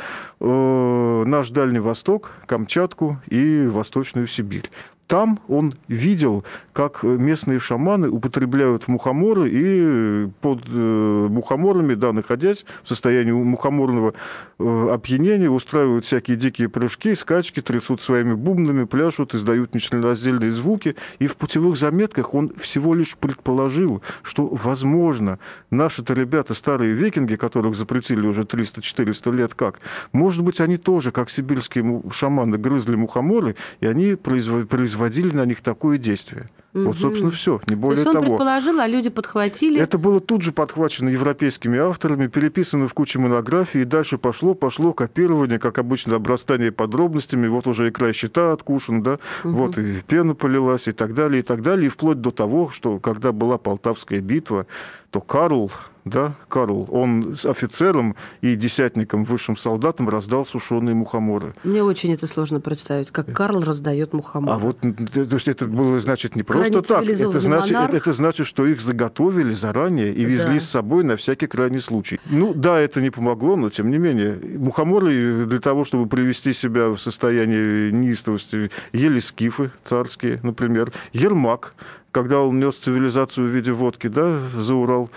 э, 0.41 1.25
наш 1.27 1.51
Дальний 1.51 1.81
Восток, 1.81 2.33
Камчатку, 2.47 3.14
и 3.29 3.67
Восточную 3.67 4.27
Сибирь. 4.27 4.71
Там 5.07 5.41
он 5.49 5.75
видел, 5.87 6.45
как 6.73 7.03
местные 7.03 7.59
шаманы 7.59 8.09
употребляют 8.09 8.89
мухоморы 8.89 9.51
и 9.53 10.29
под 10.41 10.63
э, 10.67 11.27
мухоморами, 11.31 11.95
да, 11.95 12.13
находясь 12.13 12.65
в 12.83 12.89
состоянии 12.89 13.33
мухоморного 13.33 14.15
э, 14.59 14.89
опьянения, 14.91 15.51
устраивают 15.51 16.07
всякие 16.07 16.39
дикие 16.39 16.71
прыжки, 16.71 17.15
скачки, 17.15 17.61
трясут 17.61 18.01
своими 18.01 18.33
бубнами, 18.33 18.85
пляшут, 18.85 19.35
издают 19.35 19.75
нечленораздельные 19.75 20.51
звуки. 20.51 20.97
И 21.19 21.27
в 21.27 21.37
путевых 21.37 21.77
заметках 21.77 22.33
он 22.33 22.53
всего 22.57 22.95
лишь 22.95 23.17
предположил, 23.19 24.03
что, 24.23 24.47
возможно, 24.47 25.39
наши-то 25.71 26.15
ребята, 26.15 26.55
старые 26.55 26.95
викинги, 26.95 27.37
которых 27.37 27.77
запретили 27.77 28.27
уже 28.27 28.43
300-400 28.43 29.33
лет 29.33 29.55
как, 29.55 29.81
может 30.13 30.43
быть, 30.43 30.63
они 30.63 30.79
тоже, 30.79 31.13
как 31.13 31.29
сибирские 31.29 32.03
шаманы, 32.11 32.57
грызли 32.57 32.95
мухоморы, 32.97 33.55
и 33.81 33.87
они 33.87 34.15
производили 34.15 34.94
производили 34.95 35.35
на 35.35 35.45
них 35.45 35.61
такое 35.61 35.99
действие. 35.99 36.49
Угу. 36.73 36.85
Вот, 36.85 36.99
собственно, 36.99 37.31
все, 37.31 37.61
не 37.69 37.77
более 37.77 37.97
То 37.97 38.01
есть 38.01 38.17
он 38.17 38.23
того. 38.25 38.37
предположил, 38.37 38.81
а 38.81 38.87
люди 38.89 39.09
подхватили. 39.09 39.81
Это 39.81 39.97
было 39.97 40.21
тут 40.21 40.43
же 40.43 40.53
подхвачено 40.53 41.09
европейскими 41.09 41.79
авторами, 41.79 42.27
переписано 42.27 42.89
в 42.89 42.95
куче 42.95 43.19
монографий, 43.19 43.83
и 43.83 43.85
дальше 43.85 44.19
пошло, 44.19 44.55
пошло 44.55 44.93
копирование, 44.93 45.59
как 45.59 45.79
обычно, 45.79 46.17
обрастание 46.17 46.73
подробностями. 46.73 47.47
Вот 47.47 47.67
уже 47.67 47.89
и 47.89 47.91
край 47.91 48.13
щита 48.13 48.53
откушен, 48.53 49.03
да, 49.03 49.19
угу. 49.45 49.53
вот 49.53 49.79
и 49.79 50.01
пена 50.07 50.35
полилась, 50.35 50.89
и 50.89 50.93
так 50.93 51.15
далее, 51.15 51.41
и 51.41 51.43
так 51.43 51.63
далее. 51.63 51.87
И 51.87 51.89
вплоть 51.89 52.21
до 52.21 52.31
того, 52.31 52.71
что 52.71 52.99
когда 52.99 53.33
была 53.33 53.59
Полтавская 53.59 54.21
битва, 54.21 54.67
то 55.15 55.21
Карл, 55.21 55.71
да, 56.05 56.35
Карл, 56.49 56.89
он 56.91 57.37
с 57.37 57.47
офицером 57.47 58.17
и 58.41 58.57
десятником, 58.57 59.25
высшим 59.25 59.57
солдатом 59.57 60.09
раздал 60.09 60.45
сушеные 60.45 60.97
мухоморы. 60.97 61.55
Мне 61.63 61.85
очень 61.85 62.13
это 62.13 62.27
сложно 62.27 62.61
представить, 62.61 63.13
как 63.13 63.33
Карл 63.33 63.63
раздает 63.63 64.13
мухоморы. 64.13 64.57
А 64.57 64.59
вот, 64.59 64.81
то 64.81 65.21
есть 65.21 65.47
это 65.47 65.67
было, 65.67 66.01
значит, 66.01 66.35
не 66.35 66.43
просто 66.43 66.83
так. 66.83 67.05
Это 67.05 67.39
значит, 67.39 67.77
это, 67.77 67.97
это 67.97 68.13
значит, 68.13 68.49
что 68.49 68.67
их 68.67 68.81
заготовили 68.81 69.53
заранее 69.53 70.13
и 70.13 70.25
везли 70.25 70.59
да. 70.59 70.65
с 70.65 70.69
собой 70.69 71.05
на 71.05 71.17
всякий 71.17 71.47
крайний 71.47 71.81
случай. 71.81 72.19
Ну, 72.27 72.53
да, 72.55 72.81
это 72.81 73.01
не 73.01 73.11
помогло, 73.11 73.55
но 73.55 73.71
тем 73.71 73.89
не 73.89 73.99
менее. 73.99 74.37
Мухоморы 74.59 75.47
для 75.47 75.61
того, 75.61 75.85
чтобы 75.85 76.09
привести 76.09 76.53
себя 76.53 76.89
в 76.89 76.99
состояние 76.99 77.93
неистовости, 77.93 78.73
ели 78.93 79.21
скифы 79.21 79.71
царские, 79.85 80.41
например, 80.43 80.93
Ермак, 81.13 81.77
когда 82.15 82.41
он 82.41 82.61
нес 82.61 82.77
цивилизацию 82.77 83.49
в 83.49 83.51
виде 83.51 83.73
водки, 83.73 84.07
да, 84.07 84.39
за 84.55 84.77
Урал, 84.77 85.11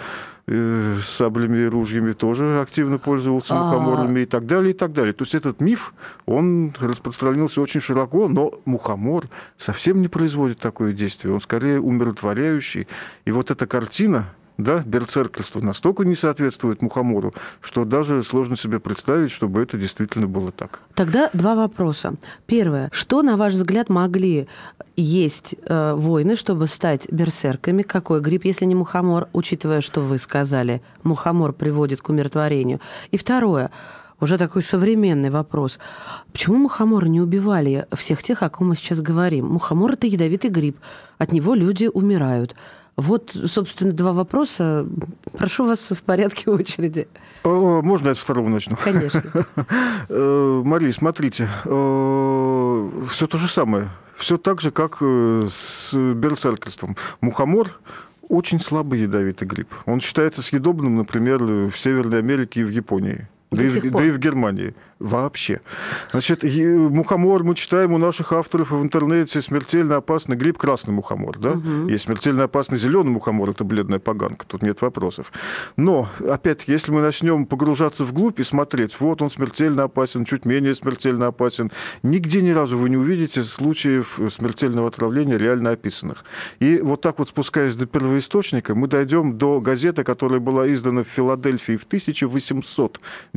э, 0.47 0.95
с 0.99 1.07
саблями 1.07 1.59
и 1.59 1.65
ружьями 1.65 2.13
тоже 2.13 2.59
активно 2.59 2.97
пользовался 2.97 3.53
а. 3.53 3.63
мухоморами 3.63 4.21
и 4.21 4.25
так 4.25 4.47
далее, 4.47 4.71
и 4.71 4.73
так 4.73 4.93
далее. 4.93 5.13
То 5.13 5.21
есть 5.21 5.35
этот 5.35 5.61
миф, 5.61 5.93
он 6.25 6.73
распространился 6.79 7.61
очень 7.61 7.81
широко, 7.81 8.27
но 8.27 8.51
мухомор 8.65 9.25
совсем 9.57 10.01
не 10.01 10.07
производит 10.07 10.57
такое 10.57 10.91
действие. 10.91 11.35
Он 11.35 11.39
скорее 11.39 11.79
умиротворяющий. 11.79 12.87
И 13.25 13.31
вот 13.31 13.51
эта 13.51 13.67
картина, 13.67 14.33
да, 14.57 14.83
берцеркерство 14.85 15.61
настолько 15.61 16.03
не 16.03 16.15
соответствует 16.15 16.81
мухомору, 16.81 17.33
что 17.61 17.85
даже 17.85 18.23
сложно 18.23 18.57
себе 18.57 18.79
представить, 18.79 19.31
чтобы 19.31 19.61
это 19.61 19.77
действительно 19.77 20.27
было 20.27 20.51
так. 20.51 20.79
Тогда 20.95 21.29
два 21.33 21.55
вопроса. 21.55 22.15
Первое. 22.45 22.89
Что, 22.91 23.21
на 23.21 23.37
ваш 23.37 23.53
взгляд, 23.53 23.89
могли 23.89 24.47
есть 24.95 25.55
э, 25.63 25.93
воины, 25.93 26.35
чтобы 26.35 26.67
стать 26.67 27.11
берсерками? 27.11 27.83
Какой 27.83 28.19
гриб, 28.19 28.45
если 28.45 28.65
не 28.65 28.75
мухомор, 28.75 29.29
учитывая, 29.33 29.81
что 29.81 30.01
вы 30.01 30.17
сказали, 30.17 30.81
мухомор 31.03 31.53
приводит 31.53 32.01
к 32.01 32.09
умиротворению? 32.09 32.81
И 33.11 33.17
второе 33.17 33.71
уже 34.19 34.37
такой 34.37 34.63
современный 34.63 35.29
вопрос. 35.29 35.77
Почему 36.31 36.57
мухоморы 36.57 37.07
не 37.07 37.21
убивали 37.21 37.85
всех 37.93 38.23
тех, 38.23 38.41
о 38.41 38.49
ком 38.49 38.69
мы 38.69 38.75
сейчас 38.75 38.99
говорим? 39.01 39.45
Мухомор– 39.47 39.91
это 39.93 40.07
ядовитый 40.07 40.49
гриб. 40.49 40.77
От 41.17 41.31
него 41.31 41.53
люди 41.53 41.85
умирают. 41.85 42.55
Вот, 42.97 43.37
собственно, 43.45 43.93
два 43.93 44.11
вопроса. 44.11 44.87
Прошу 45.33 45.65
вас 45.65 45.91
в 45.91 46.01
порядке 46.01 46.49
очереди. 46.49 47.07
Можно 47.43 48.09
я 48.09 48.15
с 48.15 48.17
второго 48.17 48.49
начну? 48.49 48.77
Конечно. 48.83 49.23
Э, 50.09 50.61
Мария, 50.63 50.91
смотрите, 50.93 51.49
э, 51.65 52.89
все 53.11 53.27
то 53.27 53.37
же 53.37 53.47
самое. 53.49 53.89
Все 54.17 54.37
так 54.37 54.61
же, 54.61 54.71
как 54.71 54.97
э, 55.01 55.47
с 55.49 55.93
берсеркерством. 55.93 56.95
Мухомор 57.19 57.79
очень 58.29 58.59
слабый 58.59 59.01
ядовитый 59.01 59.47
гриб. 59.47 59.67
Он 59.85 59.99
считается 59.99 60.41
съедобным, 60.41 60.95
например, 60.95 61.43
в 61.43 61.73
Северной 61.77 62.19
Америке 62.19 62.61
и 62.61 62.63
в 62.63 62.69
Японии. 62.69 63.27
Да 63.49 63.63
и, 63.63 63.89
да 63.89 64.03
и 64.03 64.11
в 64.11 64.19
Германии 64.19 64.75
вообще. 64.99 65.61
Значит, 66.11 66.43
мухомор 66.43 67.43
мы 67.43 67.55
читаем 67.55 67.93
у 67.93 67.97
наших 67.97 68.33
авторов 68.33 68.71
в 68.71 68.81
интернете 68.81 69.41
смертельно 69.41 69.97
опасный 69.97 70.35
гриб 70.35 70.57
красный 70.57 70.93
мухомор, 70.93 71.37
да? 71.39 71.51
Угу. 71.51 71.87
Есть 71.87 72.05
смертельно 72.05 72.43
опасный 72.43 72.77
зеленый 72.77 73.11
мухомор, 73.11 73.51
это 73.51 73.63
бледная 73.63 73.99
поганка, 73.99 74.45
тут 74.45 74.63
нет 74.63 74.81
вопросов. 74.81 75.31
Но, 75.77 76.09
опять, 76.27 76.63
если 76.67 76.91
мы 76.91 77.01
начнем 77.01 77.45
погружаться 77.45 78.03
вглубь 78.03 78.39
и 78.39 78.43
смотреть, 78.43 78.99
вот 78.99 79.21
он 79.21 79.29
смертельно 79.29 79.83
опасен, 79.83 80.25
чуть 80.25 80.45
менее 80.45 80.75
смертельно 80.75 81.27
опасен, 81.27 81.71
нигде 82.03 82.41
ни 82.41 82.51
разу 82.51 82.77
вы 82.77 82.89
не 82.89 82.97
увидите 82.97 83.43
случаев 83.43 84.19
смертельного 84.29 84.89
отравления 84.89 85.37
реально 85.37 85.71
описанных. 85.71 86.25
И 86.59 86.79
вот 86.81 87.01
так 87.01 87.19
вот 87.19 87.29
спускаясь 87.29 87.75
до 87.75 87.85
первоисточника, 87.85 88.75
мы 88.75 88.87
дойдем 88.87 89.37
до 89.37 89.61
газеты, 89.61 90.03
которая 90.03 90.39
была 90.39 90.71
издана 90.73 91.03
в 91.03 91.07
Филадельфии 91.07 91.77
в 91.77 91.85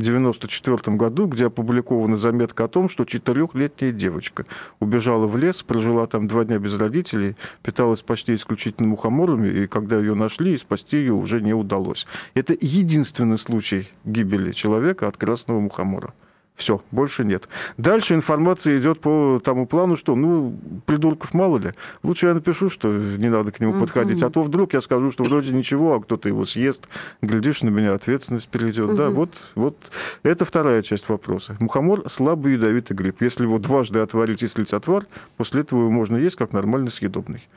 1894 0.01 0.97
году, 0.97 1.27
где 1.27 1.47
опубликована 1.47 2.17
заметка 2.17 2.65
о 2.65 2.67
том, 2.67 2.89
что 2.89 3.05
четырехлетняя 3.05 3.91
девочка 3.91 4.45
убежала 4.79 5.27
в 5.27 5.37
лес, 5.37 5.63
прожила 5.63 6.07
там 6.07 6.27
два 6.27 6.43
дня 6.43 6.57
без 6.59 6.75
родителей, 6.75 7.35
питалась 7.63 8.01
почти 8.01 8.35
исключительно 8.35 8.89
мухоморами, 8.89 9.47
и 9.47 9.67
когда 9.67 9.97
ее 9.97 10.15
нашли, 10.15 10.57
спасти 10.57 10.97
ее 10.97 11.13
уже 11.13 11.41
не 11.41 11.53
удалось. 11.53 12.07
Это 12.33 12.55
единственный 12.59 13.37
случай 13.37 13.89
гибели 14.03 14.51
человека 14.51 15.07
от 15.07 15.17
красного 15.17 15.59
мухомора. 15.59 16.13
Все, 16.61 16.79
больше 16.91 17.25
нет. 17.25 17.49
Дальше 17.77 18.13
информация 18.13 18.77
идет 18.77 18.99
по 18.99 19.41
тому 19.43 19.65
плану, 19.65 19.97
что, 19.97 20.15
ну, 20.15 20.55
придурков 20.85 21.33
мало 21.33 21.57
ли. 21.57 21.71
Лучше 22.03 22.27
я 22.27 22.35
напишу, 22.35 22.69
что 22.69 22.87
не 22.87 23.29
надо 23.29 23.51
к 23.51 23.59
нему 23.59 23.79
подходить, 23.79 24.21
а 24.21 24.29
то 24.29 24.43
вдруг 24.43 24.73
я 24.73 24.81
скажу, 24.81 25.09
что 25.09 25.23
вроде 25.23 25.53
ничего, 25.53 25.95
а 25.95 25.99
кто-то 25.99 26.29
его 26.29 26.45
съест, 26.45 26.87
глядишь, 27.23 27.63
на 27.63 27.69
меня 27.69 27.95
ответственность 27.95 28.47
перейдет. 28.47 28.95
Да, 28.95 29.09
вот, 29.09 29.31
вот 29.55 29.75
это 30.21 30.45
вторая 30.45 30.83
часть 30.83 31.09
вопроса. 31.09 31.55
Мухомор 31.59 32.07
слабый 32.07 32.53
ядовитый 32.53 32.95
гриб. 32.95 33.23
Если 33.23 33.41
его 33.41 33.57
дважды 33.57 33.97
отварить 33.97 34.43
и 34.43 34.47
слить 34.47 34.71
отвар, 34.71 35.07
после 35.37 35.61
этого 35.61 35.79
его 35.79 35.89
можно 35.89 36.15
есть 36.17 36.35
как 36.35 36.53
нормально 36.53 36.91
съедобный. 36.91 37.47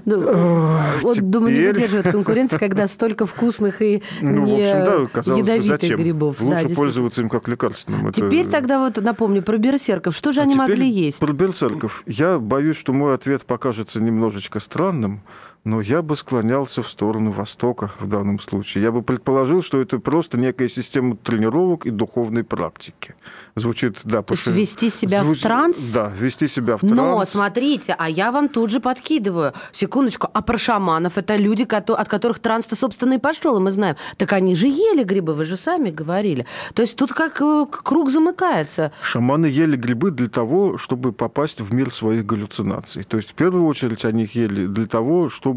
Ну, 0.05 0.77
вот, 1.01 1.19
думаю, 1.19 1.53
не 1.53 1.67
выдерживает 1.67 2.09
конкуренции, 2.11 2.57
когда 2.57 2.87
столько 2.87 3.25
вкусных 3.25 3.81
и 3.81 4.01
ну, 4.21 4.57
ядовитых 4.57 5.97
грибов. 5.97 6.41
Лучше 6.41 6.69
пользоваться 6.69 7.21
им 7.21 7.29
как 7.29 7.47
лекарством 7.47 7.82
естественным. 7.83 8.11
Теперь 8.11 8.41
это... 8.41 8.51
тогда 8.51 8.79
вот 8.79 8.97
напомню 8.97 9.41
про 9.41 9.57
берсерков. 9.57 10.15
Что 10.15 10.31
же 10.31 10.41
а 10.41 10.43
они 10.43 10.55
могли 10.55 10.89
есть? 10.89 11.19
Про 11.19 11.33
берсерков. 11.33 12.03
Я 12.05 12.39
боюсь, 12.39 12.77
что 12.77 12.93
мой 12.93 13.13
ответ 13.15 13.45
покажется 13.45 13.99
немножечко 13.99 14.59
странным, 14.59 15.21
но 15.63 15.79
я 15.79 16.01
бы 16.01 16.15
склонялся 16.15 16.83
в 16.83 16.89
сторону 16.89 17.31
Востока 17.31 17.91
в 17.99 18.07
данном 18.07 18.39
случае. 18.39 18.83
Я 18.83 18.91
бы 18.91 19.01
предположил, 19.01 19.61
что 19.61 19.79
это 19.79 19.99
просто 19.99 20.37
некая 20.37 20.67
система 20.67 21.15
тренировок 21.15 21.85
и 21.85 21.89
духовной 21.89 22.43
практики. 22.43 23.15
Звучит, 23.55 23.99
да, 24.03 24.21
То 24.23 24.33
есть 24.33 24.47
ввести 24.47 24.89
себя 24.89 25.23
Звуч... 25.23 25.39
в 25.39 25.41
транс? 25.43 25.77
Да, 25.93 26.11
ввести 26.17 26.47
себя 26.47 26.75
в 26.75 26.81
транс. 26.81 26.95
Но, 26.95 27.23
смотрите, 27.25 27.95
а 27.97 28.09
я 28.09 28.31
вам 28.31 28.49
тут 28.49 28.71
же 28.71 28.81
подкидываю. 28.81 29.53
Секундочку, 29.71 30.27
а 30.33 30.41
про 30.41 30.57
шаманов 30.57 31.17
это 31.17 31.37
люди, 31.37 31.63
от 31.63 32.09
которых 32.09 32.39
транс-то, 32.39 32.75
собственно, 32.75 33.13
и 33.13 33.17
пошел, 33.19 33.57
и 33.57 33.61
мы 33.61 33.71
знаем. 33.71 33.95
Так 34.17 34.33
они 34.33 34.55
же 34.55 34.67
ели 34.67 35.03
грибы, 35.03 35.33
вы 35.33 35.45
же 35.45 35.55
сами 35.55 35.91
говорили. 35.91 36.45
То 36.73 36.81
есть 36.81 36.97
тут 36.97 37.13
как 37.13 37.41
э, 37.41 37.65
круг 37.69 38.09
замыкается. 38.09 38.91
Шаманы 39.01 39.45
ели 39.45 39.77
грибы 39.77 40.11
для 40.11 40.27
того, 40.27 40.77
чтобы 40.77 41.13
попасть 41.13 41.61
в 41.61 41.73
мир 41.73 41.93
своих 41.93 42.25
галлюцинаций. 42.25 43.03
То 43.03 43.17
есть, 43.17 43.29
в 43.29 43.33
первую 43.33 43.65
очередь, 43.65 44.03
они 44.03 44.23
их 44.23 44.35
ели 44.35 44.67
для 44.67 44.87
того, 44.87 45.29
чтобы 45.29 45.52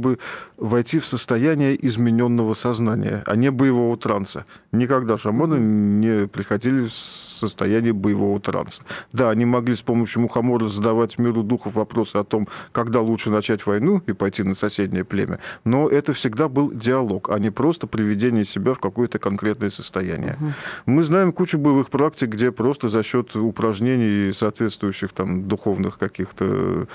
войти 0.56 0.98
в 0.98 1.06
состояние 1.06 1.76
измененного 1.86 2.54
сознания, 2.54 3.22
а 3.26 3.36
не 3.36 3.50
боевого 3.50 3.96
транса. 3.96 4.44
Никогда 4.72 5.18
шаманы 5.18 5.56
не 5.56 6.26
приходили 6.26 6.86
в 6.86 6.92
состояние 6.92 7.92
боевого 7.92 8.40
транса. 8.40 8.82
Да, 9.12 9.30
они 9.30 9.44
могли 9.44 9.74
с 9.74 9.82
помощью 9.82 10.22
мухомора 10.22 10.66
задавать 10.66 11.18
миру 11.18 11.42
духов 11.42 11.74
вопросы 11.74 12.16
о 12.16 12.24
том, 12.24 12.48
когда 12.72 13.00
лучше 13.00 13.30
начать 13.30 13.66
войну 13.66 14.02
и 14.06 14.12
пойти 14.12 14.42
на 14.42 14.54
соседнее 14.54 15.04
племя, 15.04 15.40
но 15.64 15.88
это 15.88 16.12
всегда 16.12 16.48
был 16.48 16.70
диалог, 16.72 17.30
а 17.30 17.38
не 17.38 17.50
просто 17.50 17.86
приведение 17.86 18.44
себя 18.44 18.74
в 18.74 18.80
какое-то 18.80 19.18
конкретное 19.18 19.70
состояние. 19.70 20.36
Угу. 20.40 20.52
Мы 20.86 21.02
знаем 21.02 21.32
кучу 21.32 21.58
боевых 21.58 21.90
практик, 21.90 22.30
где 22.30 22.52
просто 22.52 22.88
за 22.88 23.02
счет 23.02 23.36
упражнений 23.36 24.28
и 24.28 24.32
соответствующих 24.32 25.12
там 25.12 25.48
духовных 25.48 25.98
каких-то 25.98 26.86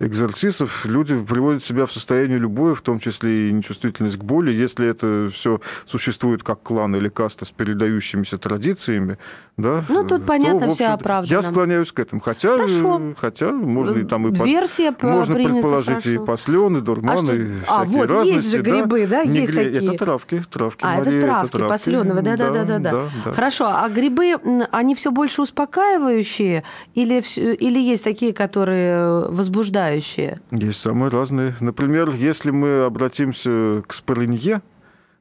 экзорцисов 0.00 0.84
люди 0.84 1.20
приводят 1.22 1.64
себя 1.64 1.86
в 1.86 1.92
состояние 1.92 2.38
любое, 2.48 2.74
в 2.74 2.80
том 2.80 2.98
числе 2.98 3.50
и 3.50 3.52
нечувствительность 3.52 4.16
к 4.16 4.24
боли, 4.24 4.50
если 4.50 4.88
это 4.88 5.30
все 5.32 5.60
существует 5.86 6.42
как 6.42 6.62
клан 6.62 6.96
или 6.96 7.08
каста 7.08 7.44
с 7.44 7.50
передающимися 7.50 8.38
традициями, 8.38 9.18
да, 9.58 9.84
ну, 9.88 10.06
тут 10.06 10.24
понятно, 10.24 10.68
то, 10.68 10.72
все 10.72 10.86
оправдано. 10.86 11.36
Я 11.36 11.42
склоняюсь 11.42 11.90
к 11.90 11.98
этому. 11.98 12.20
Хотя, 12.20 12.52
Хорошо. 12.52 13.14
хотя 13.18 13.50
можно 13.50 13.98
и 13.98 14.04
там 14.04 14.28
и 14.28 14.44
Версия 14.44 14.92
пос... 14.92 15.10
можно 15.10 15.34
предположить 15.34 16.04
хорошо. 16.04 16.10
и 16.10 16.18
послены, 16.18 16.80
дурманы, 16.80 17.62
а, 17.66 17.82
а 17.82 17.84
вот 17.84 18.08
разности, 18.08 18.34
есть 18.34 18.50
же 18.52 18.62
грибы, 18.62 19.06
да, 19.08 19.24
Не 19.24 19.40
есть 19.40 19.52
гри... 19.52 19.64
такие. 19.72 19.90
Это 19.90 19.98
травки, 19.98 20.44
травки. 20.48 20.84
А, 20.84 20.98
Мария, 20.98 21.18
это 21.18 21.26
травки, 21.26 21.48
это 21.48 21.58
травки. 21.58 21.72
посленовые, 21.72 22.22
да, 22.22 22.36
да, 22.36 22.50
да, 22.50 22.64
да, 22.64 22.78
да, 22.78 22.92
да. 23.24 23.32
Хорошо, 23.32 23.66
а 23.66 23.88
грибы, 23.88 24.36
они 24.70 24.94
все 24.94 25.10
больше 25.10 25.42
успокаивающие 25.42 26.62
или, 26.94 27.20
или 27.36 27.80
есть 27.80 28.04
такие, 28.04 28.32
которые 28.32 29.28
возбуждающие? 29.28 30.40
Есть 30.52 30.80
самые 30.80 31.10
разные. 31.10 31.56
Например, 31.58 32.10
если 32.38 32.52
мы 32.52 32.84
обратимся 32.84 33.82
к 33.84 33.92
спорынье, 33.92 34.62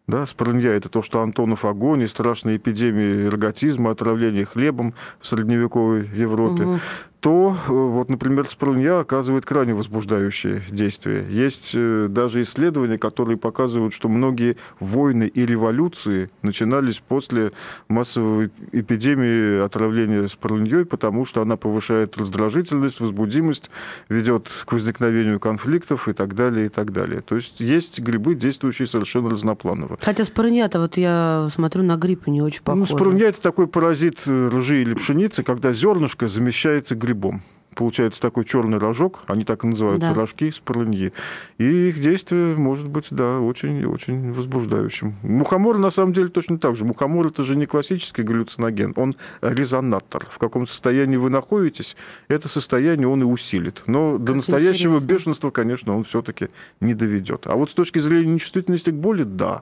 да, 0.05 0.27
спорынья– 0.27 0.71
это 0.73 0.87
то, 0.87 1.01
что 1.01 1.21
Антонов 1.21 1.65
огонь 1.65 2.03
и 2.03 2.07
страшные 2.07 2.57
эпидемии 2.57 3.25
эрготизма, 3.25 3.89
отравления 3.89 4.45
хлебом 4.45 4.93
в 5.19 5.25
средневековой 5.25 6.07
Европе. 6.13 6.63
Угу 6.63 6.79
то, 7.27 7.57
э, 7.67 7.71
вот, 7.73 8.09
например, 8.09 8.47
спрынья 8.47 9.01
оказывает 9.01 9.45
крайне 9.45 9.73
возбуждающее 9.73 10.63
действие. 10.71 11.25
Есть 11.29 11.71
э, 11.73 12.07
даже 12.09 12.41
исследования, 12.41 12.97
которые 12.97 13.35
показывают, 13.35 13.93
что 13.93 14.07
многие 14.07 14.55
войны 14.79 15.25
и 15.25 15.45
революции 15.45 16.29
начинались 16.41 17.01
после 17.05 17.51
массовой 17.89 18.49
эпидемии 18.71 19.61
отравления 19.61 20.29
спрыньей, 20.29 20.85
потому 20.85 21.25
что 21.25 21.41
она 21.41 21.57
повышает 21.57 22.15
раздражительность, 22.15 23.01
возбудимость, 23.01 23.71
ведет 24.07 24.49
к 24.65 24.71
возникновению 24.71 25.41
конфликтов 25.41 26.07
и 26.07 26.13
так 26.13 26.33
далее, 26.33 26.67
и 26.67 26.69
так 26.69 26.93
далее. 26.93 27.19
То 27.19 27.35
есть 27.35 27.59
есть 27.59 27.99
грибы, 27.99 28.35
действующие 28.35 28.87
совершенно 28.87 29.31
разнопланово. 29.31 29.97
Хотя 30.01 30.23
спрынья-то 30.23 30.79
вот 30.79 30.95
я 30.95 31.49
смотрю 31.53 31.83
на 31.83 31.97
гриб 31.97 32.25
не 32.27 32.41
очень 32.41 32.61
похоже. 32.63 32.89
Ну, 32.89 32.97
спрынья– 32.97 33.27
это 33.27 33.41
такой 33.41 33.67
паразит 33.67 34.19
э, 34.27 34.47
ржи 34.47 34.81
или 34.81 34.93
пшеницы, 34.93 35.43
когда 35.43 35.73
зернышко 35.73 36.29
замещается 36.29 36.95
грибом. 36.95 37.16
Получается 37.77 38.19
такой 38.19 38.43
черный 38.43 38.79
рожок, 38.79 39.19
они 39.27 39.45
так 39.45 39.63
и 39.63 39.67
называются, 39.67 40.09
да. 40.09 40.15
рожки 40.15 40.49
с 40.49 40.59
полыньи. 40.59 41.13
И 41.59 41.89
их 41.89 41.99
действие 41.99 42.57
может 42.57 42.87
быть, 42.87 43.09
да, 43.11 43.39
очень-очень 43.39 44.33
возбуждающим. 44.33 45.13
Мухомор, 45.21 45.77
на 45.77 45.91
самом 45.91 46.11
деле, 46.11 46.29
точно 46.29 46.57
так 46.57 46.75
же. 46.75 46.85
Мухомор– 46.85 47.27
это 47.27 47.43
же 47.43 47.55
не 47.55 47.67
классический 47.67 48.23
галлюциноген, 48.23 48.93
он 48.95 49.15
резонатор. 49.41 50.25
В 50.31 50.39
каком 50.39 50.65
состоянии 50.65 51.17
вы 51.17 51.29
находитесь, 51.29 51.95
это 52.29 52.47
состояние 52.49 53.07
он 53.07 53.21
и 53.21 53.25
усилит. 53.25 53.83
Но 53.85 54.13
как 54.13 54.23
до 54.23 54.33
настоящего 54.33 54.95
интересно. 54.95 55.13
бешенства, 55.13 55.51
конечно, 55.51 55.95
он 55.95 56.03
все-таки 56.03 56.49
не 56.79 56.95
доведет. 56.95 57.45
А 57.45 57.55
вот 57.55 57.69
с 57.69 57.75
точки 57.75 57.99
зрения 57.99 58.33
нечувствительности 58.33 58.89
к 58.89 58.95
боли, 58.95 59.21
да. 59.21 59.61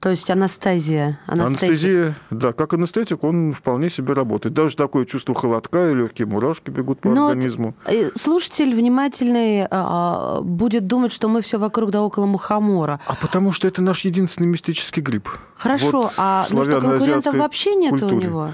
То 0.00 0.10
есть 0.10 0.30
анестезия. 0.30 1.18
Анестезия, 1.26 2.16
да, 2.30 2.52
как 2.52 2.74
анестетик 2.74 3.24
он 3.24 3.54
вполне 3.54 3.88
себе 3.88 4.12
работает. 4.12 4.54
Даже 4.54 4.76
такое 4.76 5.06
чувство 5.06 5.34
холодка 5.34 5.90
и 5.90 5.94
легкие 5.94 6.26
мурашки 6.26 6.70
бегут 6.70 7.00
по 7.00 7.08
Но 7.08 7.28
организму. 7.28 7.74
Вот 7.84 7.94
э, 7.94 8.10
слушатель 8.14 8.74
внимательный 8.74 9.62
а, 9.62 9.68
а, 9.70 10.40
будет 10.42 10.86
думать, 10.86 11.12
что 11.12 11.28
мы 11.28 11.40
все 11.40 11.58
вокруг 11.58 11.90
да 11.90 12.02
около 12.02 12.26
мухомора. 12.26 13.00
А 13.06 13.14
потому 13.16 13.52
что 13.52 13.66
это 13.66 13.80
наш 13.80 14.04
единственный 14.04 14.46
мистический 14.46 15.02
гриб. 15.02 15.28
Хорошо, 15.56 16.02
вот 16.02 16.14
а 16.18 16.46
ну 16.50 16.62
что, 16.62 16.80
конкурентов 16.80 17.34
вообще 17.34 17.74
нет 17.74 18.00
у 18.02 18.10
него? 18.10 18.52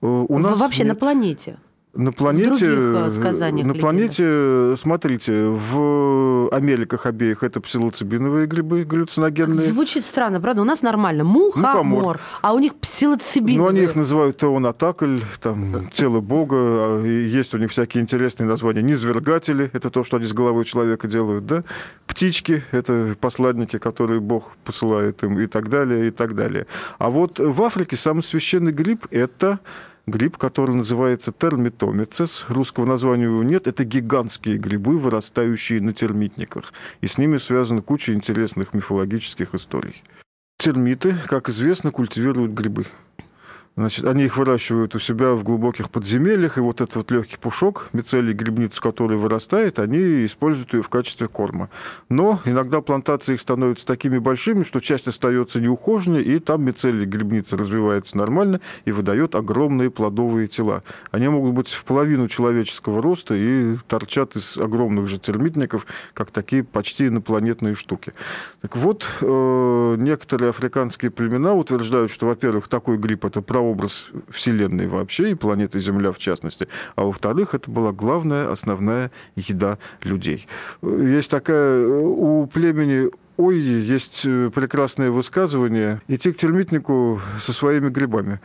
Э, 0.00 0.06
у 0.06 0.38
нас 0.38 0.58
вообще 0.58 0.84
нет. 0.84 0.94
на 0.94 0.98
планете? 0.98 1.58
На 1.98 2.12
планете, 2.12 2.66
э, 2.68 3.64
на 3.64 3.74
планете, 3.74 4.76
смотрите, 4.76 5.48
в 5.48 6.48
Америках 6.52 7.06
обеих 7.06 7.42
это 7.42 7.60
псилоцибиновые 7.60 8.46
грибы 8.46 8.84
галлюциногенные. 8.84 9.66
Звучит 9.66 10.04
странно, 10.04 10.40
правда? 10.40 10.62
У 10.62 10.64
нас 10.64 10.80
нормально 10.82 11.24
мухомор, 11.24 11.82
мухомор. 11.82 12.20
а 12.40 12.54
у 12.54 12.60
них 12.60 12.76
псилоцибиновые. 12.76 13.58
Ну, 13.58 13.68
они 13.68 13.80
их 13.80 13.96
называют 13.96 14.36
теонатакль, 14.36 15.22
там, 15.42 15.88
тело 15.92 16.20
бога, 16.20 16.56
а 16.56 17.04
есть 17.04 17.52
у 17.54 17.58
них 17.58 17.72
всякие 17.72 18.00
интересные 18.00 18.46
названия. 18.46 18.80
Низвергатели, 18.80 19.68
это 19.72 19.90
то, 19.90 20.04
что 20.04 20.18
они 20.18 20.26
с 20.26 20.32
головой 20.32 20.66
человека 20.66 21.08
делают, 21.08 21.46
да? 21.46 21.64
Птички, 22.06 22.62
это 22.70 23.16
посладники, 23.20 23.78
которые 23.78 24.20
бог 24.20 24.52
посылает 24.64 25.24
им, 25.24 25.40
и 25.40 25.48
так 25.48 25.68
далее, 25.68 26.06
и 26.06 26.10
так 26.12 26.36
далее. 26.36 26.68
А 26.98 27.10
вот 27.10 27.40
в 27.40 27.60
Африке 27.60 27.96
самый 27.96 28.22
священный 28.22 28.70
гриб– 28.70 29.08
это 29.10 29.58
гриб, 30.10 30.36
который 30.36 30.74
называется 30.74 31.32
термитомицес. 31.32 32.46
Русского 32.48 32.84
названия 32.84 33.24
его 33.24 33.42
нет. 33.42 33.66
Это 33.66 33.84
гигантские 33.84 34.58
грибы, 34.58 34.98
вырастающие 34.98 35.80
на 35.80 35.92
термитниках. 35.92 36.72
И 37.00 37.06
с 37.06 37.18
ними 37.18 37.36
связана 37.36 37.82
куча 37.82 38.12
интересных 38.12 38.74
мифологических 38.74 39.54
историй. 39.54 40.02
Термиты, 40.58 41.16
как 41.26 41.48
известно, 41.48 41.92
культивируют 41.92 42.52
грибы. 42.52 42.86
Значит, 43.76 44.06
они 44.06 44.24
их 44.24 44.36
выращивают 44.36 44.94
у 44.96 44.98
себя 44.98 45.34
в 45.34 45.44
глубоких 45.44 45.90
подземельях, 45.90 46.58
и 46.58 46.60
вот 46.60 46.80
этот 46.80 46.96
вот 46.96 47.10
легкий 47.12 47.36
пушок, 47.36 47.90
мицелий 47.92 48.32
грибниц, 48.32 48.80
который 48.80 49.16
вырастает, 49.16 49.78
они 49.78 50.26
используют 50.26 50.74
ее 50.74 50.82
в 50.82 50.88
качестве 50.88 51.28
корма. 51.28 51.70
Но 52.08 52.40
иногда 52.44 52.80
плантации 52.80 53.34
их 53.34 53.40
становятся 53.40 53.86
такими 53.86 54.18
большими, 54.18 54.64
что 54.64 54.80
часть 54.80 55.06
остается 55.06 55.60
неухоженной, 55.60 56.22
и 56.22 56.40
там 56.40 56.64
мицелий 56.64 57.06
грибницы 57.06 57.56
развивается 57.56 58.18
нормально 58.18 58.60
и 58.84 58.90
выдает 58.90 59.36
огромные 59.36 59.90
плодовые 59.90 60.48
тела. 60.48 60.82
Они 61.12 61.28
могут 61.28 61.54
быть 61.54 61.68
в 61.68 61.84
половину 61.84 62.26
человеческого 62.26 63.00
роста 63.00 63.34
и 63.36 63.76
торчат 63.86 64.34
из 64.34 64.58
огромных 64.58 65.06
же 65.06 65.20
термитников, 65.20 65.86
как 66.14 66.32
такие 66.32 66.64
почти 66.64 67.06
инопланетные 67.06 67.74
штуки. 67.74 68.12
Так 68.60 68.76
вот, 68.76 69.06
э, 69.20 69.96
некоторые 69.98 70.50
африканские 70.50 71.10
племена 71.12 71.54
утверждают, 71.54 72.10
что, 72.10 72.26
во-первых, 72.26 72.66
такой 72.68 72.98
гриб– 72.98 73.24
это 73.24 73.40
право 73.40 73.67
образ 73.70 74.06
Вселенной 74.30 74.86
вообще 74.86 75.30
и 75.30 75.34
планеты 75.34 75.80
Земля 75.80 76.12
в 76.12 76.18
частности, 76.18 76.68
а 76.96 77.04
во-вторых, 77.04 77.54
это 77.54 77.70
была 77.70 77.92
главная, 77.92 78.50
основная 78.50 79.10
еда 79.36 79.78
людей. 80.02 80.46
Есть 80.82 81.30
такая 81.30 81.86
у 81.86 82.46
племени 82.46 83.10
Ой, 83.38 83.56
есть 83.56 84.22
прекрасное 84.22 85.12
высказывание 85.12 86.02
«Идти 86.08 86.32
к 86.32 86.36
термитнику 86.36 87.20
со 87.38 87.52
своими 87.52 87.88
грибами». 87.88 88.40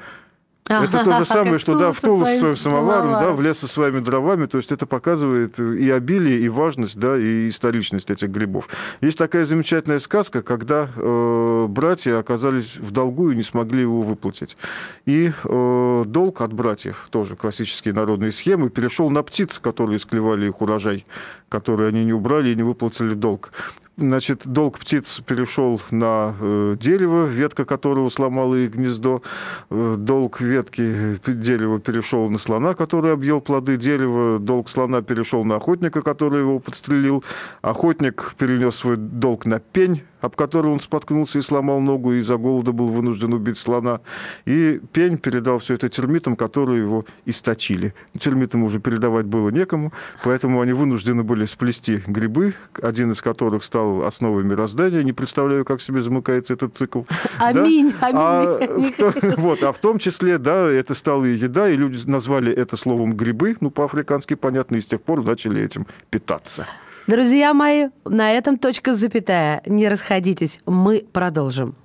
Это 0.70 1.04
то 1.04 1.20
же 1.20 1.26
самое, 1.26 1.60
что 1.60 1.78
да, 1.78 1.92
в 1.92 2.00
Тулу 2.00 2.26
со 2.26 2.38
своим 2.38 2.56
самоваром, 2.56 3.12
да, 3.12 3.32
в 3.34 3.42
лес 3.42 3.60
со 3.60 3.68
своими 3.68 4.00
дровами. 4.00 4.46
То 4.46 4.58
есть 4.58 4.72
это 4.72 4.86
показывает 4.86 5.60
и 5.60 5.90
обилие, 5.90 6.40
и 6.40 6.50
важность, 6.50 6.98
да, 6.98 7.18
и 7.18 7.48
историчность 7.48 8.10
этих 8.10 8.30
грибов. 8.30 8.70
Есть 9.02 9.18
такая 9.18 9.46
замечательная 9.46 10.00
сказка, 10.00 10.42
когда 10.42 10.90
э, 10.96 11.66
братья 11.70 12.18
оказались 12.18 12.78
в 12.78 12.92
долгу 12.92 13.32
и 13.32 13.36
не 13.36 13.44
смогли 13.44 13.82
его 13.82 14.02
выплатить. 14.02 14.58
И 15.06 15.32
э, 15.44 16.04
долг 16.06 16.42
от 16.42 16.54
братьев, 16.54 17.08
тоже 17.12 17.36
классические 17.36 17.94
народные 17.94 18.32
схемы, 18.32 18.70
перешел 18.70 19.10
на 19.10 19.24
птиц, 19.24 19.60
которые 19.60 20.00
склевали 20.00 20.48
их 20.48 20.62
урожай, 20.62 21.06
которые 21.50 21.90
они 21.90 22.06
не 22.06 22.14
убрали 22.14 22.50
и 22.50 22.56
не 22.56 22.64
выплатили 22.64 23.14
долг. 23.14 23.52
Значит, 23.96 24.42
долг 24.46 24.80
птиц 24.80 25.22
перешел 25.24 25.80
на 25.92 26.36
э, 26.40 26.76
дерево, 26.80 27.26
ветка 27.26 27.64
которого 27.64 28.10
сломала 28.10 28.56
их 28.56 28.74
гнездо. 28.74 29.22
Э, 29.70 29.96
долг 30.00 30.42
ветки 30.42 31.20
дерева 31.28 31.80
перешел 31.80 32.28
на 32.32 32.40
слона, 32.40 32.74
который 32.74 33.14
объел 33.14 33.40
плоды 33.40 33.78
дерева. 33.78 34.40
Долг 34.40 34.70
слона 34.70 35.04
перешел 35.04 35.46
на 35.46 35.58
охотника, 35.58 36.02
который 36.02 36.40
его 36.40 36.58
подстрелил. 36.58 37.24
Охотник 37.62 38.34
перенес 38.40 38.78
свой 38.78 38.98
долг 38.98 39.46
на 39.46 39.60
пень, 39.60 40.02
об 40.24 40.38
который 40.38 40.72
он 40.72 40.80
споткнулся 40.80 41.40
и 41.40 41.42
сломал 41.42 41.82
ногу, 41.82 42.14
и 42.14 42.20
из-за 42.20 42.38
голода 42.38 42.72
был 42.72 42.88
вынужден 42.88 43.34
убить 43.34 43.58
слона. 43.58 44.00
И 44.46 44.80
пень 44.94 45.18
передал 45.18 45.60
все 45.60 45.74
это 45.74 45.90
термитам, 45.90 46.38
которые 46.38 46.80
его 46.80 47.04
источили. 47.26 47.94
Термитам 48.18 48.64
уже 48.64 48.80
передавать 48.80 49.26
было 49.26 49.50
некому, 49.50 49.92
поэтому 50.24 50.62
они 50.62 50.72
вынуждены 50.72 51.24
были 51.24 51.44
сплести 51.44 52.02
грибы, 52.08 52.56
один 52.82 53.12
из 53.12 53.22
которых 53.22 53.66
стал 53.66 54.06
основой 54.06 54.46
мироздания. 54.46 55.04
Не 55.04 55.12
представляю, 55.12 55.66
как 55.66 55.82
себе 55.82 56.00
замыкается 56.00 56.54
этот 56.54 56.78
цикл. 56.78 57.02
Аминь, 57.38 57.94
да? 58.00 58.08
аминь. 58.08 58.94
А, 58.98 59.36
вот, 59.38 59.62
а 59.62 59.74
в 59.74 59.80
том 59.80 60.00
числе, 60.00 60.38
да, 60.38 60.72
это 60.72 60.94
стало 60.94 61.26
и 61.26 61.34
еда, 61.34 61.68
и 61.68 61.76
люди 61.76 62.00
назвали 62.10 62.54
это 62.54 62.78
словом 62.78 63.14
грибы, 63.14 63.58
ну, 63.60 63.72
по-африкански 63.72 64.36
понятно, 64.36 64.78
и 64.78 64.80
с 64.80 64.86
тех 64.86 65.02
пор 65.02 65.22
начали 65.22 65.62
этим 65.62 65.86
питаться. 66.10 66.66
Друзья 67.06 67.54
мои, 67.54 67.90
на 68.06 68.32
этом 68.32 68.58
точка 68.58 68.94
запятая. 68.94 69.62
Не 69.66 69.90
расходитесь, 69.90 70.60
мы 70.66 71.06
продолжим. 71.12 71.76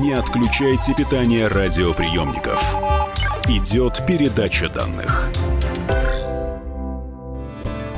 Не 0.00 0.12
отключайте 0.12 0.94
питание 0.94 1.48
радиоприемников. 1.48 2.62
Идет 3.48 4.00
передача 4.06 4.68
данных. 4.68 5.28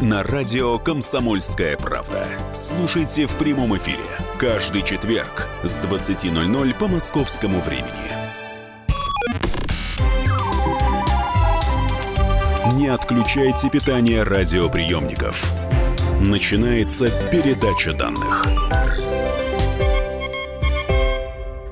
на 0.00 0.22
радио 0.22 0.78
«Комсомольская 0.78 1.76
правда». 1.76 2.26
Слушайте 2.52 3.26
в 3.26 3.36
прямом 3.36 3.76
эфире 3.76 4.04
каждый 4.38 4.82
четверг 4.82 5.48
с 5.62 5.78
20.00 5.78 6.74
по 6.78 6.88
московскому 6.88 7.60
времени. 7.60 7.90
Не 12.76 12.88
отключайте 12.88 13.70
питание 13.70 14.22
радиоприемников. 14.22 15.42
Начинается 16.20 17.06
передача 17.30 17.94
данных. 17.94 18.44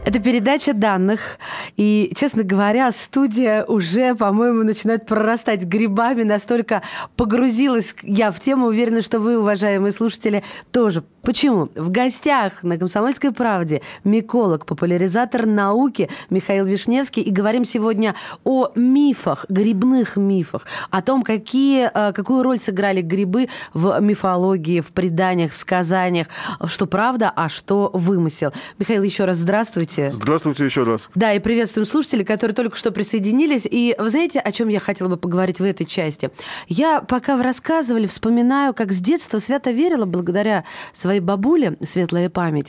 Это 0.04 0.18
передача 0.18 0.72
данных. 0.72 1.38
И, 1.76 2.12
честно 2.16 2.42
говоря, 2.42 2.90
студия 2.92 3.64
уже, 3.64 4.14
по-моему, 4.14 4.62
начинает 4.62 5.06
прорастать 5.06 5.64
грибами. 5.64 6.22
Настолько 6.22 6.82
погрузилась 7.16 7.94
я 8.02 8.30
в 8.30 8.40
тему. 8.40 8.66
Уверена, 8.66 9.02
что 9.02 9.20
вы, 9.20 9.38
уважаемые 9.38 9.92
слушатели, 9.92 10.44
тоже. 10.70 11.04
Почему? 11.22 11.70
В 11.74 11.90
гостях 11.90 12.62
на 12.62 12.76
«Комсомольской 12.78 13.32
правде» 13.32 13.80
миколог, 14.04 14.66
популяризатор 14.66 15.46
науки 15.46 16.10
Михаил 16.28 16.66
Вишневский. 16.66 17.22
И 17.22 17.30
говорим 17.30 17.64
сегодня 17.64 18.14
о 18.44 18.70
мифах, 18.74 19.46
грибных 19.48 20.16
мифах, 20.16 20.66
о 20.90 21.00
том, 21.00 21.22
какие, 21.22 21.90
э, 21.92 22.12
какую 22.12 22.42
роль 22.42 22.58
сыграли 22.58 23.00
грибы 23.00 23.48
в 23.72 23.98
мифологии, 24.00 24.80
в 24.80 24.88
преданиях, 24.88 25.52
в 25.52 25.56
сказаниях, 25.56 26.26
что 26.66 26.86
правда, 26.86 27.32
а 27.34 27.48
что 27.48 27.90
вымысел. 27.94 28.52
Михаил, 28.78 29.02
еще 29.02 29.24
раз 29.24 29.38
здравствуйте. 29.38 30.12
Здравствуйте 30.12 30.64
еще 30.66 30.82
раз. 30.82 31.08
Да, 31.14 31.32
и 31.32 31.38
приветствуем 31.64 31.86
слушателей, 31.86 32.26
которые 32.26 32.54
только 32.54 32.76
что 32.76 32.92
присоединились. 32.92 33.66
И 33.70 33.94
вы 33.98 34.10
знаете, 34.10 34.38
о 34.38 34.52
чем 34.52 34.68
я 34.68 34.80
хотела 34.80 35.08
бы 35.08 35.16
поговорить 35.16 35.60
в 35.60 35.64
этой 35.64 35.86
части? 35.86 36.30
Я, 36.68 37.00
пока 37.00 37.38
вы 37.38 37.42
рассказывали, 37.42 38.06
вспоминаю, 38.06 38.74
как 38.74 38.92
с 38.92 39.00
детства 39.00 39.38
свято 39.38 39.70
верила, 39.70 40.04
благодаря 40.04 40.64
своей 40.92 41.20
бабуле, 41.20 41.78
светлая 41.80 42.28
память, 42.28 42.66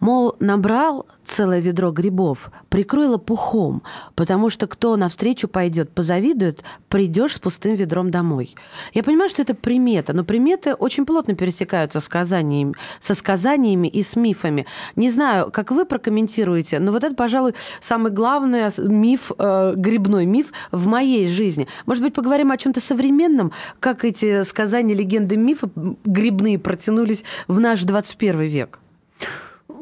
мол, 0.00 0.34
набрал 0.40 1.06
целое 1.26 1.60
ведро 1.60 1.90
грибов, 1.90 2.50
прикрой 2.68 3.06
лопухом, 3.06 3.82
потому 4.14 4.50
что 4.50 4.66
кто 4.66 4.96
навстречу 4.96 5.48
пойдет, 5.48 5.90
позавидует, 5.90 6.62
придешь 6.88 7.34
с 7.34 7.38
пустым 7.38 7.74
ведром 7.74 8.10
домой. 8.10 8.54
Я 8.94 9.02
понимаю, 9.02 9.28
что 9.28 9.42
это 9.42 9.54
примета, 9.54 10.12
но 10.12 10.24
приметы 10.24 10.74
очень 10.74 11.04
плотно 11.04 11.34
пересекаются 11.34 12.00
сказаниями, 12.00 12.74
со 13.00 13.14
сказаниями 13.14 13.88
и 13.88 14.02
с 14.02 14.16
мифами. 14.16 14.66
Не 14.94 15.10
знаю, 15.10 15.50
как 15.50 15.70
вы 15.70 15.84
прокомментируете, 15.84 16.78
но 16.78 16.92
вот 16.92 17.04
это, 17.04 17.14
пожалуй, 17.14 17.54
самый 17.80 18.12
главный 18.12 18.70
миф, 18.78 19.32
э, 19.38 19.74
грибной 19.76 20.26
миф 20.26 20.52
в 20.70 20.86
моей 20.86 21.28
жизни. 21.28 21.68
Может 21.86 22.02
быть, 22.02 22.14
поговорим 22.14 22.50
о 22.50 22.56
чем-то 22.56 22.80
современном, 22.80 23.52
как 23.80 24.04
эти 24.04 24.42
сказания, 24.44 24.94
легенды, 24.94 25.36
мифы 25.36 25.68
грибные 26.04 26.58
протянулись 26.58 27.24
в 27.48 27.60
наш 27.60 27.82
21 27.82 28.42
век? 28.42 28.78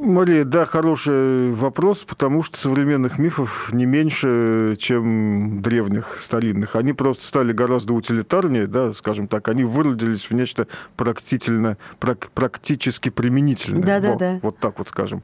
Мария, 0.05 0.45
да, 0.45 0.67
хороший 0.67 1.53
вопрос, 1.53 2.05
потому 2.05 2.43
что 2.43 2.59
современных 2.59 3.19
мифов 3.19 3.71
не 3.73 3.87
меньше, 3.87 4.77
чем 4.79 5.63
древних, 5.63 6.19
старинных. 6.21 6.77
Они 6.77 6.93
просто 6.93 7.25
стали 7.25 7.53
гораздо 7.53 7.95
утилитарнее, 7.95 8.67
да, 8.67 8.93
скажем 8.93 9.29
так, 9.29 9.49
они 9.49 9.65
выродились 9.65 10.29
в 10.29 10.35
нечто 10.35 10.67
практично, 10.97 11.79
прак, 11.99 12.29
практически 12.35 13.09
применительное. 13.09 13.83
Да, 13.83 14.01
да, 14.01 14.11
вот, 14.11 14.19
да. 14.19 14.39
Вот 14.43 14.59
так 14.59 14.79
вот 14.79 14.89
скажем. 14.89 15.23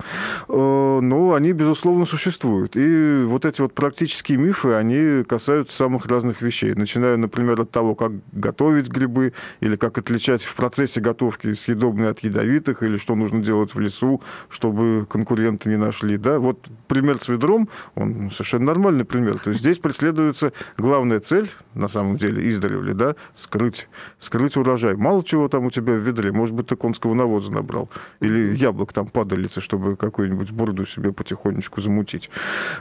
Э, 0.49 1.01
но 1.03 1.35
они, 1.35 1.53
безусловно, 1.53 2.07
существуют. 2.07 2.77
И 2.77 3.23
вот 3.25 3.45
эти 3.45 3.61
вот 3.61 3.75
практические 3.75 4.39
мифы, 4.39 4.73
они 4.73 5.25
касаются 5.25 5.77
самых 5.77 6.07
разных 6.07 6.41
вещей. 6.41 6.75
Начиная, 6.75 7.17
например, 7.17 7.61
от 7.61 7.71
того, 7.71 7.95
как 7.95 8.13
готовить 8.33 8.89
грибы, 8.89 9.35
или 9.61 9.77
как 9.77 9.99
отличать 9.99 10.43
в 10.43 10.55
процессе 10.55 11.01
готовки 11.01 11.53
съедобные 11.53 12.11
от 12.11 12.21
ядовитых, 12.21 12.83
или 12.83 12.97
что 12.97 13.15
нужно 13.15 13.43
делать 13.43 13.75
в 13.75 13.79
лесу, 13.79 14.23
чтобы 14.71 15.07
конкуренты 15.07 15.69
не 15.69 15.77
нашли. 15.77 16.17
Да? 16.17 16.39
Вот 16.39 16.69
пример 16.87 17.21
с 17.21 17.29
ведром, 17.29 17.69
он 17.97 18.31
совершенно 18.31 18.67
нормальный 18.67 19.05
пример. 19.05 19.39
То 19.39 19.51
есть 19.51 19.61
здесь 19.61 19.79
преследуется 19.79 20.53
главная 20.79 21.21
цель, 21.21 21.51
на 21.75 21.89
самом 21.89 22.17
деле, 22.17 22.49
издревле, 22.49 22.95
да, 22.95 23.17
скрыть, 23.35 23.89
скрыть 24.19 24.57
урожай. 24.57 24.95
Мало 24.95 25.25
чего 25.25 25.49
там 25.49 25.67
у 25.67 25.71
тебя 25.71 25.95
в 25.95 25.99
ведре, 25.99 26.31
может 26.31 26.55
быть, 26.55 26.69
ты 26.69 26.77
конского 26.77 27.15
навоза 27.15 27.53
набрал, 27.53 27.91
или 28.21 28.55
яблок 28.55 28.93
там 28.93 29.09
падалицы, 29.09 29.61
чтобы 29.61 29.97
какую-нибудь 29.97 30.53
бурду 30.53 30.87
себе 30.87 31.13
потихонечку 31.13 31.81
замутить. 31.81 32.31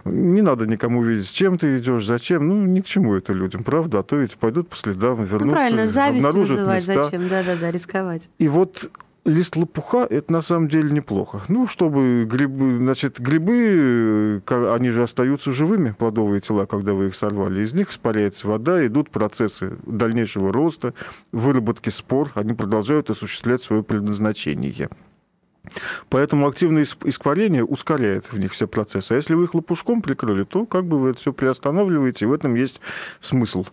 Не 0.05 0.41
надо 0.41 0.67
никому 0.67 1.03
видеть, 1.03 1.27
с 1.27 1.31
чем 1.31 1.57
ты 1.57 1.77
идешь, 1.77 2.05
зачем. 2.05 2.47
Ну, 2.47 2.65
ни 2.65 2.81
к 2.81 2.85
чему 2.85 3.15
это 3.15 3.33
людям, 3.33 3.63
правда? 3.63 3.99
А 3.99 4.03
то 4.03 4.15
ведь 4.15 4.37
пойдут 4.37 4.69
по 4.69 4.75
следам, 4.75 5.23
вернутся, 5.23 5.45
ну, 5.45 5.51
правильно, 5.51 5.87
зависть 5.87 6.25
обнаружат 6.25 6.59
вызывать 6.59 6.87
места. 6.87 7.03
зачем? 7.05 7.27
Да-да-да, 7.27 7.71
рисковать. 7.71 8.29
И 8.37 8.47
вот 8.47 8.89
лист 9.25 9.55
лопуха– 9.55 10.07
это 10.09 10.31
на 10.31 10.41
самом 10.41 10.67
деле 10.67 10.91
неплохо. 10.91 11.41
Ну, 11.47 11.67
чтобы 11.67 12.25
грибы... 12.29 12.77
Значит, 12.79 13.19
грибы, 13.19 14.41
ка- 14.45 14.73
они 14.73 14.89
же 14.89 15.03
остаются 15.03 15.51
живыми, 15.51 15.95
плодовые 15.97 16.41
тела, 16.41 16.65
когда 16.65 16.93
вы 16.93 17.07
их 17.07 17.15
сорвали. 17.15 17.61
Из 17.61 17.73
них 17.73 17.91
испаряется 17.91 18.47
вода, 18.47 18.85
идут 18.85 19.09
процессы 19.09 19.77
дальнейшего 19.85 20.51
роста, 20.53 20.93
выработки 21.31 21.89
спор. 21.89 22.31
Они 22.35 22.53
продолжают 22.53 23.09
осуществлять 23.09 23.61
свое 23.61 23.83
предназначение. 23.83 24.89
Поэтому 26.09 26.47
активное 26.47 26.83
исп- 26.83 27.07
испарение 27.07 27.63
ускоряет 27.63 28.31
в 28.31 28.39
них 28.39 28.53
все 28.53 28.67
процессы. 28.67 29.11
А 29.11 29.15
если 29.15 29.35
вы 29.35 29.43
их 29.43 29.53
лопушком 29.53 30.01
прикрыли, 30.01 30.43
то 30.43 30.65
как 30.65 30.85
бы 30.85 30.99
вы 30.99 31.09
это 31.09 31.19
все 31.19 31.33
приостанавливаете, 31.33 32.25
и 32.25 32.27
в 32.27 32.33
этом 32.33 32.55
есть 32.55 32.79
смысл. 33.19 33.65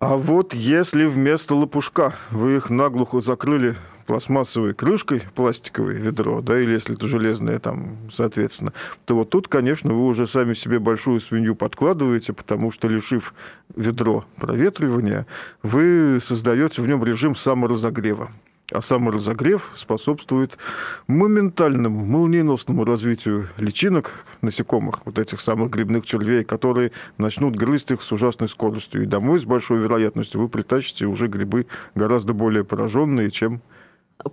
А 0.00 0.16
вот 0.16 0.54
если 0.54 1.06
вместо 1.06 1.54
лопушка 1.54 2.14
вы 2.30 2.56
их 2.56 2.70
наглухо 2.70 3.20
закрыли 3.20 3.76
пластмассовой 4.08 4.72
крышкой, 4.72 5.22
пластиковое 5.34 5.96
ведро, 5.96 6.40
да, 6.40 6.58
или 6.58 6.72
если 6.72 6.94
это 6.94 7.06
железное, 7.06 7.58
там, 7.58 7.98
соответственно, 8.10 8.72
то 9.04 9.14
вот 9.14 9.28
тут, 9.28 9.48
конечно, 9.48 9.92
вы 9.92 10.06
уже 10.06 10.26
сами 10.26 10.54
себе 10.54 10.78
большую 10.78 11.20
свинью 11.20 11.54
подкладываете, 11.54 12.32
потому 12.32 12.72
что, 12.72 12.88
лишив 12.88 13.34
ведро 13.76 14.24
проветривания, 14.36 15.26
вы 15.62 16.20
создаете 16.22 16.80
в 16.80 16.88
нем 16.88 17.04
режим 17.04 17.36
саморазогрева. 17.36 18.30
А 18.72 18.80
саморазогрев 18.80 19.72
способствует 19.76 20.56
моментальному, 21.06 22.04
молниеносному 22.06 22.84
развитию 22.84 23.48
личинок, 23.58 24.24
насекомых, 24.40 25.00
вот 25.04 25.18
этих 25.18 25.42
самых 25.42 25.70
грибных 25.70 26.06
червей, 26.06 26.44
которые 26.44 26.92
начнут 27.18 27.56
грызть 27.56 27.90
их 27.90 28.00
с 28.00 28.10
ужасной 28.10 28.48
скоростью. 28.48 29.02
И 29.02 29.06
домой 29.06 29.38
с 29.38 29.44
большой 29.44 29.80
вероятностью 29.80 30.40
вы 30.40 30.48
притащите 30.48 31.04
уже 31.04 31.28
грибы 31.28 31.66
гораздо 31.94 32.32
более 32.32 32.64
пораженные, 32.64 33.30
чем 33.30 33.60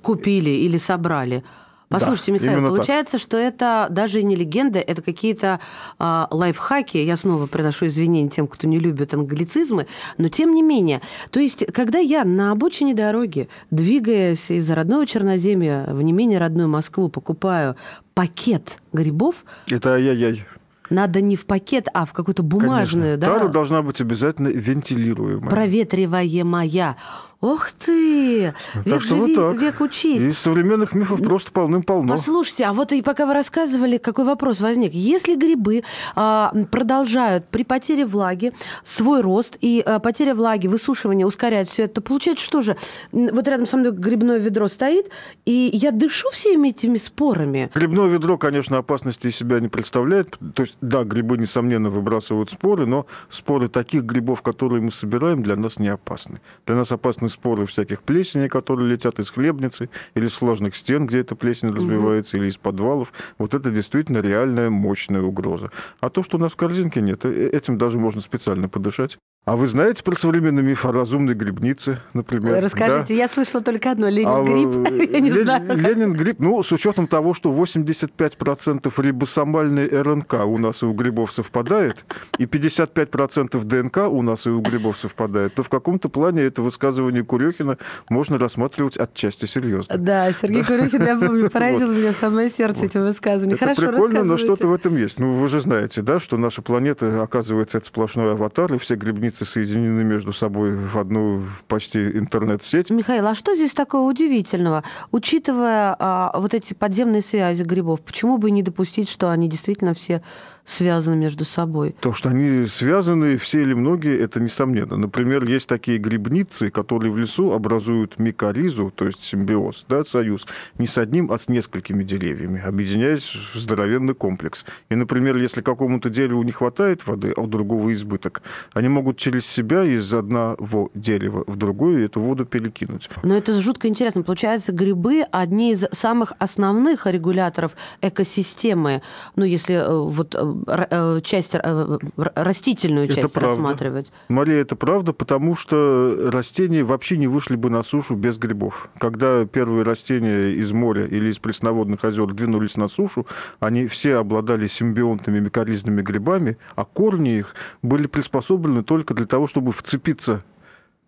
Купили 0.02 0.50
или 0.50 0.78
собрали. 0.78 1.44
Послушайте, 1.88 2.32
Да, 2.32 2.34
Михаил, 2.40 2.52
именно 2.54 2.68
так. 2.70 2.76
получается, 2.78 3.18
что 3.20 3.38
это 3.38 3.88
даже 3.92 4.20
и 4.20 4.24
не 4.24 4.36
легенда, 4.36 4.80
это 4.80 5.04
какие-то 5.04 5.60
а, 6.00 6.28
лайфхаки. 6.32 6.98
Я 6.98 7.16
снова 7.16 7.46
приношу 7.46 7.86
извинения 7.86 8.28
тем, 8.28 8.48
кто 8.48 8.68
не 8.68 8.80
любит 8.80 9.14
англицизмы, 9.14 9.86
но 10.18 10.28
тем 10.28 10.56
не 10.56 10.64
менее. 10.64 11.02
То 11.30 11.40
есть, 11.40 11.64
когда 11.72 12.00
я 12.00 12.26
на 12.26 12.52
обочине 12.52 12.96
дороги, 12.96 13.50
двигаясь 13.70 14.50
из 14.50 14.70
родного 14.72 15.06
Черноземья 15.06 15.86
в 15.88 16.02
не 16.02 16.12
менее 16.12 16.40
родную 16.40 16.68
Москву, 16.68 17.08
покупаю 17.08 17.76
пакет 18.16 18.80
грибов, 18.92 19.36
Это 19.70 19.94
ай-яй-яй. 19.94 20.44
надо 20.90 21.22
не 21.22 21.36
в 21.36 21.46
пакет, 21.46 21.88
а 21.94 22.06
в 22.08 22.14
какую-то 22.14 22.42
бумажную, 22.42 23.14
Конечно. 23.20 23.34
Тара 23.36 23.48
да, 23.48 23.54
должна 23.54 23.84
быть 23.84 24.02
обязательно 24.02 24.48
вентилируемая. 24.48 25.52
проветриваемая. 25.52 26.98
Ох 27.46 27.70
ты! 27.74 28.56
Так 28.74 28.86
Век 28.86 29.02
что 29.04 29.16
вот 29.18 29.28
живи, 29.28 29.36
так. 29.36 29.62
век 29.62 29.80
учись. 29.82 30.20
Из 30.20 30.40
современных 30.40 30.96
мифов 30.96 31.22
просто 31.22 31.52
полным-полно. 31.52 32.08
Послушайте, 32.08 32.66
а 32.66 32.74
вот 32.74 32.92
и 32.92 33.04
пока 33.04 33.28
вы 33.28 33.36
рассказывали, 33.36 34.00
какой 34.00 34.26
вопрос 34.26 34.62
возник. 34.62 34.94
Если 34.96 35.36
грибы 35.36 35.84
а, 36.16 36.52
продолжают 36.72 37.48
при 37.50 37.64
потере 37.64 38.08
влаги 38.08 38.52
свой 38.84 39.22
рост, 39.22 39.60
и 39.62 39.80
а, 39.86 40.00
потеря 40.00 40.34
влаги, 40.34 40.66
высушивание 40.66 41.28
ускоряет 41.28 41.68
все 41.68 41.84
это, 41.84 41.96
то 41.96 42.02
получается, 42.02 42.44
что 42.44 42.64
же? 42.64 42.78
Вот 43.12 43.48
рядом 43.48 43.68
со 43.68 43.78
мной 43.78 43.92
грибное 43.92 44.40
ведро 44.40 44.68
стоит, 44.68 45.12
и 45.46 45.70
я 45.72 45.92
дышу 45.92 46.32
всеми 46.32 46.70
этими 46.70 46.98
спорами. 46.98 47.70
Грибное 47.76 48.08
ведро, 48.08 48.40
конечно, 48.40 48.80
опасности 48.80 49.28
из 49.28 49.36
себя 49.36 49.60
не 49.60 49.68
представляет. 49.68 50.36
То 50.56 50.64
есть, 50.64 50.78
да, 50.82 51.04
грибы, 51.04 51.38
несомненно, 51.38 51.92
выбрасывают 51.92 52.50
споры, 52.50 52.88
но 52.88 53.06
споры 53.30 53.70
таких 53.70 54.02
грибов, 54.02 54.42
которые 54.42 54.82
мы 54.82 54.92
собираем, 54.92 55.44
для 55.44 55.56
нас 55.56 55.78
не 55.78 55.90
опасны. 55.90 56.42
Для 56.66 56.76
нас 56.76 56.92
опасны 56.92 57.30
споры 57.36 57.66
всяких 57.66 58.02
плесеней, 58.02 58.50
которые 58.50 58.90
летят 58.90 59.20
из 59.20 59.30
хлебницы 59.30 59.90
или 60.16 60.28
с 60.28 60.42
влажных 60.42 60.76
стен, 60.76 61.06
где 61.06 61.20
эта 61.20 61.36
плесень 61.36 61.70
развивается, 61.70 62.38
или 62.38 62.48
из 62.48 62.58
подвалов. 62.58 63.14
Вот 63.38 63.54
это 63.54 63.70
действительно 63.70 64.20
реальная 64.20 64.70
мощная 64.70 65.22
угроза. 65.22 65.72
А 66.00 66.10
то, 66.10 66.24
что 66.24 66.38
у 66.38 66.40
нас 66.40 66.54
в 66.54 66.56
корзинке 66.56 67.02
нет, 67.02 67.26
э- 67.26 67.50
этим 67.50 67.78
даже 67.78 68.00
можно 68.00 68.22
специально 68.22 68.68
подышать. 68.68 69.18
А 69.46 69.56
вы 69.56 69.68
знаете 69.68 70.04
про 70.04 70.16
современный 70.18 70.64
миф 70.64 70.86
о 70.86 70.92
разумной 70.92 71.36
грибнице, 71.36 72.00
например? 72.14 72.54
Ой, 72.54 72.60
Расскажите, 72.62 73.10
Да? 73.10 73.14
я 73.14 73.28
слышала 73.28 73.62
только 73.62 73.92
одно. 73.92 74.10
Ленин 74.10 74.28
А, 74.28 74.44
гриб. 74.44 74.88
э, 74.92 75.06
Я 75.12 75.20
не 75.20 75.30
Лен- 75.30 75.44
знаю. 75.44 75.78
Ленин 75.78 76.14
гриб, 76.14 76.38
ну, 76.40 76.64
с 76.64 76.72
учетом 76.72 77.06
того, 77.06 77.36
что 77.36 77.52
85% 77.54 78.92
рибосомальной 79.00 79.88
РНК 79.88 80.46
у 80.48 80.58
нас 80.58 80.82
и 80.82 80.88
у 80.88 80.94
грибов 80.94 81.32
совпадает, 81.32 82.06
и 82.40 82.46
55% 82.46 83.64
ДНК 83.64 83.98
у 84.10 84.24
нас 84.24 84.48
и 84.48 84.50
у 84.50 84.62
грибов 84.62 84.98
совпадает, 84.98 85.54
то 85.54 85.62
в 85.62 85.70
каком-то 85.70 86.10
плане 86.10 86.42
это 86.42 86.64
высказывание 86.64 87.24
Курехина 87.24 87.78
можно 88.10 88.40
рассматривать 88.40 88.98
отчасти 88.98 89.46
серьезно. 89.46 89.96
Да, 89.96 90.32
Сергей 90.34 90.64
Курехин, 90.64 91.04
я 91.06 91.18
помню, 91.20 91.50
поразил 91.54 91.92
меня 91.92 92.14
в 92.14 92.18
самое 92.18 92.50
сердце 92.50 92.88
этим 92.88 93.02
высказыванием. 93.02 93.58
Это 93.58 93.76
Хорошо, 93.76 93.92
прикольно, 93.92 94.24
но 94.24 94.38
что-то 94.38 94.68
в 94.68 94.74
этом 94.74 94.96
есть. 94.98 95.20
Ну, 95.20 95.34
вы 95.34 95.48
же 95.48 95.62
знаете, 95.62 96.02
да, 96.02 96.20
что 96.20 96.36
наша 96.38 96.64
планета, 96.64 97.22
оказывается, 97.22 97.78
это 97.78 97.86
сплошной 97.86 98.32
аватар, 98.32 98.74
и 98.74 98.80
все 98.80 98.96
грибницы 98.96 99.35
соединены 99.44 100.04
между 100.04 100.32
собой 100.32 100.76
в 100.76 100.98
одну 100.98 101.44
почти 101.68 102.00
интернет-сеть. 102.18 102.90
Михаил, 102.90 103.28
а 103.28 103.36
что 103.36 103.56
здесь 103.56 103.72
такого 103.72 104.10
удивительного? 104.10 104.84
Учитывая 105.12 105.96
а, 106.00 106.40
вот 106.40 106.54
эти 106.54 106.74
подземные 106.74 107.22
связи 107.22 107.64
грибов, 107.64 108.02
почему 108.02 108.38
бы 108.38 108.52
не 108.52 108.64
допустить, 108.64 109.10
что 109.10 109.32
они 109.32 109.50
действительно 109.50 109.94
все 109.94 110.22
связаны 110.66 111.16
между 111.16 111.46
собой? 111.46 111.96
То, 112.00 112.14
что 112.14 112.30
они 112.30 112.66
связаны, 112.66 113.38
все 113.38 113.62
или 113.62 113.74
многие, 113.74 114.18
это 114.20 114.40
несомненно. 114.40 114.98
Например, 114.98 115.44
есть 115.46 115.68
такие 115.68 115.98
грибницы, 115.98 116.70
которые 116.70 117.12
в 117.12 117.18
лесу 117.18 117.52
образуют 117.52 118.20
микоризу, 118.20 118.92
то 118.94 119.06
есть 119.06 119.24
симбиоз, 119.24 119.86
да, 119.88 120.04
союз, 120.04 120.46
не 120.78 120.88
с 120.88 120.98
одним, 120.98 121.32
а 121.32 121.38
с 121.38 121.48
несколькими 121.48 122.04
деревьями, 122.04 122.62
объединяясь 122.62 123.36
в 123.54 123.60
здоровенный 123.60 124.16
комплекс. 124.16 124.66
И, 124.90 124.96
например, 124.96 125.38
если 125.38 125.62
какому-то 125.62 126.10
дереву 126.10 126.44
не 126.44 126.52
хватает 126.52 127.06
воды, 127.06 127.34
а 127.36 127.42
у 127.42 127.48
другого 127.48 127.94
избыток, 127.94 128.42
они 128.74 128.88
могут 128.88 129.18
через 129.18 129.46
себя 129.46 129.84
из 129.84 130.14
одного 130.14 130.90
дерева 130.94 131.44
в 131.48 131.56
другое 131.56 132.06
эту 132.06 132.22
воду 132.22 132.46
перекинуть. 132.46 133.10
Но 133.24 133.36
это 133.36 133.60
жутко 133.62 133.88
интересно. 133.88 134.24
Получается, 134.24 134.72
грибы 134.72 135.24
одни 135.32 135.72
из 135.72 135.86
самых 135.92 136.34
основных 136.40 137.06
регуляторов 137.06 137.76
экосистемы. 138.02 139.02
Ну, 139.36 139.46
если 139.46 139.76
э, 139.76 139.98
вот 139.98 140.36
э, 140.68 141.20
часть, 141.24 141.56
э, 141.56 141.98
растительную 142.16 143.06
Это 143.06 143.16
часть 143.16 143.34
правда. 143.34 143.50
рассматривать. 143.50 144.12
Мария, 144.30 144.62
это 144.62 144.76
правда, 144.76 145.14
потому 145.14 145.56
что 145.56 146.30
растения 146.32 146.84
вообще 146.84 147.18
не 147.18 147.28
вышли 147.28 147.56
бы 147.56 147.70
на 147.70 147.84
сушу 147.84 148.16
без 148.16 148.38
грибов. 148.38 148.90
Когда 149.00 149.46
первые 149.46 149.84
растения 149.84 150.52
из 150.52 150.72
моря 150.72 151.06
или 151.06 151.30
из 151.30 151.40
пресноводных 151.40 152.04
озер 152.04 152.34
двинулись 152.34 152.78
на 152.78 152.88
сушу, 152.88 153.28
они 153.60 153.88
все 153.88 154.16
обладали 154.16 154.68
симбионтными 154.68 155.40
микоризными 155.40 156.02
грибами, 156.02 156.58
а 156.76 156.86
корни 156.86 157.38
их 157.38 157.56
были 157.82 158.08
приспособлены 158.08 158.84
только 158.84 159.14
для 159.14 159.26
того, 159.26 159.48
чтобы 159.48 159.72
вцепиться 159.72 160.44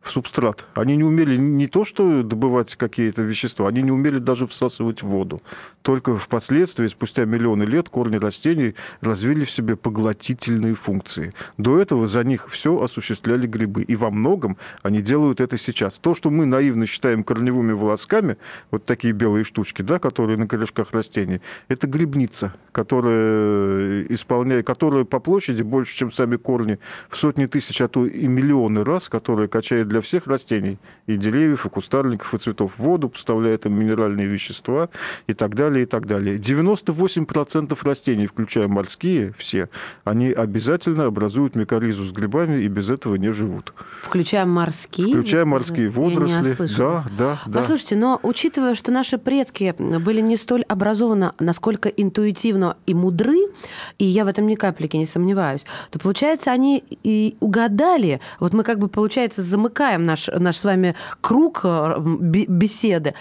в 0.08 0.12
субстрат. 0.12 0.66
Они 0.74 0.96
не 0.96 1.04
умели 1.04 1.36
не 1.36 1.68
то, 1.68 1.84
что 1.84 2.24
добывать 2.24 2.76
какие-то 2.76 3.22
вещества, 3.22 3.68
они 3.68 3.82
не 3.82 3.92
умели 3.92 4.20
даже 4.20 4.48
всасывать 4.48 5.04
воду. 5.04 5.42
Только 5.82 6.16
впоследствии, 6.18 6.88
спустя 6.88 7.26
миллионы 7.26 7.64
лет, 7.64 7.90
корни 7.90 8.18
растений 8.18 8.76
развили 9.02 9.46
в 9.46 9.52
себе 9.52 9.76
поглотительные 9.76 10.76
функции. 10.76 11.34
До 11.58 11.80
этого 11.80 12.08
за 12.08 12.24
них 12.24 12.50
все 12.50 12.82
осуществляли 12.82 13.48
грибы. 13.48 13.84
И 13.84 13.96
во 13.96 14.10
многом 14.10 14.58
они 14.82 15.02
делают 15.02 15.42
это 15.42 15.58
сейчас. 15.58 16.00
То, 16.00 16.16
что 16.16 16.30
мы 16.30 16.46
наивно 16.46 16.86
считаем 16.86 17.24
корневыми 17.24 17.74
волосками, 17.74 18.38
вот 18.72 18.86
такие 18.86 19.14
белые 19.14 19.44
штучки, 19.44 19.82
да, 19.82 20.00
которые 20.00 20.38
на 20.38 20.48
корешках 20.48 20.92
растений, 20.92 21.42
это 21.68 21.88
грибница, 21.88 22.54
которая 22.72 24.04
исполняет, 24.04 24.66
которая 24.66 25.04
по 25.04 25.20
площади 25.20 25.64
больше, 25.64 25.96
чем 25.96 26.12
сами 26.12 26.38
корни, 26.38 26.80
в 27.10 27.18
сотни 27.18 27.46
тысяч, 27.46 27.82
а 27.82 27.88
то 27.88 28.06
и 28.06 28.28
миллионы 28.28 28.84
раз, 28.84 29.10
которая 29.10 29.48
качает 29.48 29.88
для 29.88 29.97
всех 30.02 30.28
растений, 30.28 30.78
и 31.06 31.18
деревьев, 31.18 31.66
и 31.66 31.70
кустарников, 31.70 32.34
и 32.34 32.38
цветов 32.38 32.74
воду, 32.78 33.10
поставляет 33.10 33.66
им 33.66 33.80
минеральные 33.80 34.28
вещества 34.28 34.90
и 35.28 35.34
так 35.34 35.56
далее, 35.56 35.84
и 35.84 35.86
так 35.86 36.06
далее. 36.06 36.38
98% 36.38 37.78
растений, 37.84 38.28
включая 38.28 38.68
морские, 38.68 39.34
все, 39.38 39.70
они 40.04 40.32
обязательно 40.32 41.06
образуют 41.06 41.56
микоризу 41.56 42.04
с 42.04 42.12
грибами 42.12 42.62
и 42.62 42.68
без 42.68 42.90
этого 42.90 43.16
не 43.16 43.30
живут. 43.30 43.74
Включая 44.04 44.46
морские? 44.46 45.08
Включая 45.08 45.46
морские 45.46 45.90
водоросли. 45.90 46.56
Да, 46.78 47.06
да, 47.18 47.40
да. 47.46 47.60
Послушайте, 47.60 47.96
но 47.96 48.20
учитывая, 48.24 48.76
что 48.76 48.92
наши 48.92 49.18
предки 49.18 49.74
были 49.78 50.22
не 50.22 50.38
столь 50.38 50.64
образованы, 50.64 51.32
насколько 51.40 51.90
интуитивно 51.90 52.78
и 52.86 52.94
мудры, 52.94 53.38
и 53.98 54.06
я 54.06 54.26
в 54.26 54.28
этом 54.28 54.48
ни 54.48 54.56
капельки 54.56 54.98
не 54.98 55.06
сомневаюсь, 55.06 55.66
то, 55.92 56.00
получается, 56.00 56.52
они 56.52 56.84
и 57.04 57.36
угадали, 57.40 58.20
вот 58.40 58.54
мы 58.54 58.64
как 58.64 58.80
бы, 58.80 58.88
получается, 58.88 59.42
замыкаем 59.42 59.77
наш, 60.06 60.28
наш 60.28 60.58
с 60.58 60.64
вами 60.64 60.96
круг 61.22 61.62
э, 61.64 61.96
бе- 62.00 62.46
беседы, 62.48 63.14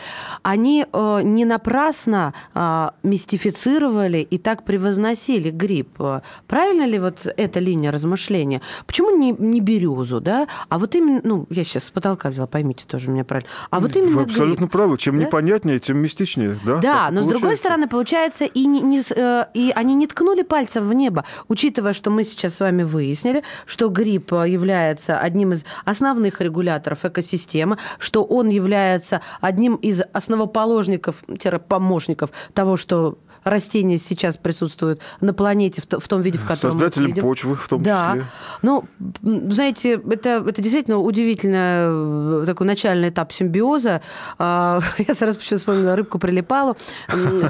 они 0.42 0.86
э, 0.92 1.20
не 1.22 1.44
напрасно 1.44 2.34
э, 2.54 2.88
мистифицировали 3.02 4.18
и 4.18 4.38
так 4.38 4.64
превозносили 4.64 5.50
гриб. 5.50 5.88
Э, 6.00 6.20
Правильно 6.46 6.86
ли 6.86 6.98
вот 6.98 7.26
эта 7.36 7.60
линия 7.60 7.90
размышления? 7.92 8.60
Почему 8.86 9.16
не, 9.16 9.32
не 9.32 9.60
березу, 9.60 10.20
да? 10.20 10.46
А 10.68 10.78
вот 10.78 10.94
именно, 10.94 11.20
ну, 11.22 11.46
я 11.50 11.64
сейчас 11.64 11.84
с 11.84 11.90
потолка 11.90 12.30
взяла, 12.30 12.46
поймите 12.46 12.86
тоже 12.86 13.10
меня 13.10 13.24
правильно. 13.24 13.50
А 13.70 13.80
вот 13.80 13.94
именно 13.96 14.16
Вы 14.16 14.22
абсолютно 14.22 14.64
гриб. 14.66 14.72
правы. 14.72 14.98
Чем 14.98 15.18
Да? 15.18 15.26
непонятнее, 15.26 15.78
тем 15.80 15.98
мистичнее. 15.98 16.58
Да, 16.64 16.76
Да, 16.76 16.80
Так 17.06 17.12
но 17.12 17.22
с 17.22 17.26
другой 17.26 17.56
стороны, 17.56 17.88
получается, 17.88 18.44
и, 18.44 18.64
не, 18.66 18.80
не 18.80 19.02
э, 19.14 19.46
и 19.54 19.72
они 19.74 19.94
не 19.94 20.06
ткнули 20.06 20.42
пальцем 20.42 20.86
в 20.86 20.92
небо, 20.94 21.24
учитывая, 21.48 21.92
что 21.92 22.10
мы 22.10 22.24
сейчас 22.24 22.54
с 22.54 22.60
вами 22.60 22.82
выяснили, 22.82 23.42
что 23.66 23.88
гриб 23.88 24.32
э, 24.32 24.48
является 24.48 25.18
одним 25.18 25.52
из 25.52 25.64
основных 25.84 26.40
регуляторов 26.46 27.04
экосистемы, 27.04 27.78
что 27.98 28.24
он 28.24 28.48
является 28.48 29.20
одним 29.40 29.76
из 29.76 30.02
основоположников, 30.12 31.22
помощников 31.68 32.30
того, 32.54 32.76
что 32.76 33.18
растения 33.46 33.98
сейчас 33.98 34.36
присутствуют 34.36 35.00
на 35.20 35.32
планете 35.32 35.80
в, 35.80 35.86
то- 35.86 36.00
в 36.00 36.08
том 36.08 36.22
виде, 36.22 36.38
в 36.38 36.44
котором 36.44 36.74
мы 36.74 36.80
Создателем 36.80 37.06
видим. 37.08 37.22
почвы 37.22 37.56
в 37.56 37.68
том 37.68 37.82
да. 37.82 38.12
числе. 38.12 38.26
Ну, 38.62 38.84
знаете, 39.22 40.00
это, 40.10 40.44
это 40.46 40.62
действительно 40.62 40.98
удивительный 40.98 42.42
э, 42.42 42.46
такой 42.46 42.66
начальный 42.66 43.10
этап 43.10 43.32
симбиоза. 43.32 44.02
А, 44.38 44.80
Я 44.98 45.14
сразу 45.14 45.38
почему 45.38 45.58
вспомнила 45.58 45.96
рыбку 45.96 46.18
прилипалу, 46.18 46.76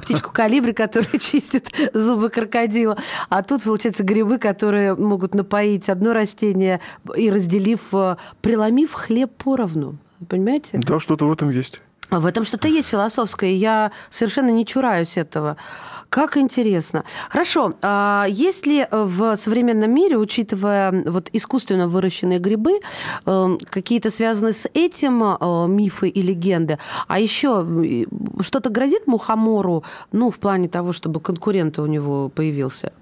птичку 0.03 0.33
калибри, 0.33 0.73
которая 0.73 1.11
чистит 1.21 1.69
зубы 1.95 2.29
крокодила. 2.29 2.97
А 3.29 3.43
тут, 3.43 3.63
получается, 3.63 4.05
грибы, 4.05 4.39
которые 4.39 4.95
могут 4.95 5.35
напоить 5.35 5.89
одно 5.89 6.13
растение 6.13 6.81
и 7.17 7.31
разделив, 7.31 7.81
э, 7.93 8.17
преломив 8.43 8.93
хлеб 8.93 9.33
поровну. 9.43 9.97
Понимаете? 10.29 10.79
Да, 10.79 10.99
что-то 10.99 11.27
в 11.27 11.33
этом 11.33 11.51
есть. 11.51 11.81
В 12.11 12.27
этом 12.27 12.45
что-то 12.45 12.69
есть 12.69 12.89
философское, 12.89 13.55
я 13.55 13.91
совершенно 14.11 14.51
не 14.51 14.65
чураюсь 14.65 15.17
этого. 15.17 15.57
Как 16.09 16.37
интересно. 16.37 17.05
Хорошо. 17.29 17.75
А 17.83 18.27
есть 18.29 18.67
ли 18.67 18.87
в 18.91 19.37
современном 19.37 19.93
мире, 19.93 20.17
учитывая 20.17 21.03
вот 21.05 21.29
искусственно 21.33 21.89
выращенные 21.89 22.39
грибы, 22.39 22.81
э, 23.27 23.59
какие-то 23.71 24.11
связанные 24.11 24.53
с 24.53 24.69
этим 24.73 25.23
э, 25.23 25.67
мифы 25.69 26.09
и 26.09 26.23
легенды? 26.23 26.79
А 27.09 27.19
еще 27.19 27.67
что-то 28.41 28.71
грозит 28.71 29.07
мухомору, 29.07 29.85
ну, 30.13 30.31
в 30.31 30.39
плане 30.39 30.69
того, 30.69 30.93
чтобы 30.93 31.21
конкурент 31.21 31.79
у 31.79 31.87
него 31.87 32.29
появился? 32.29 32.93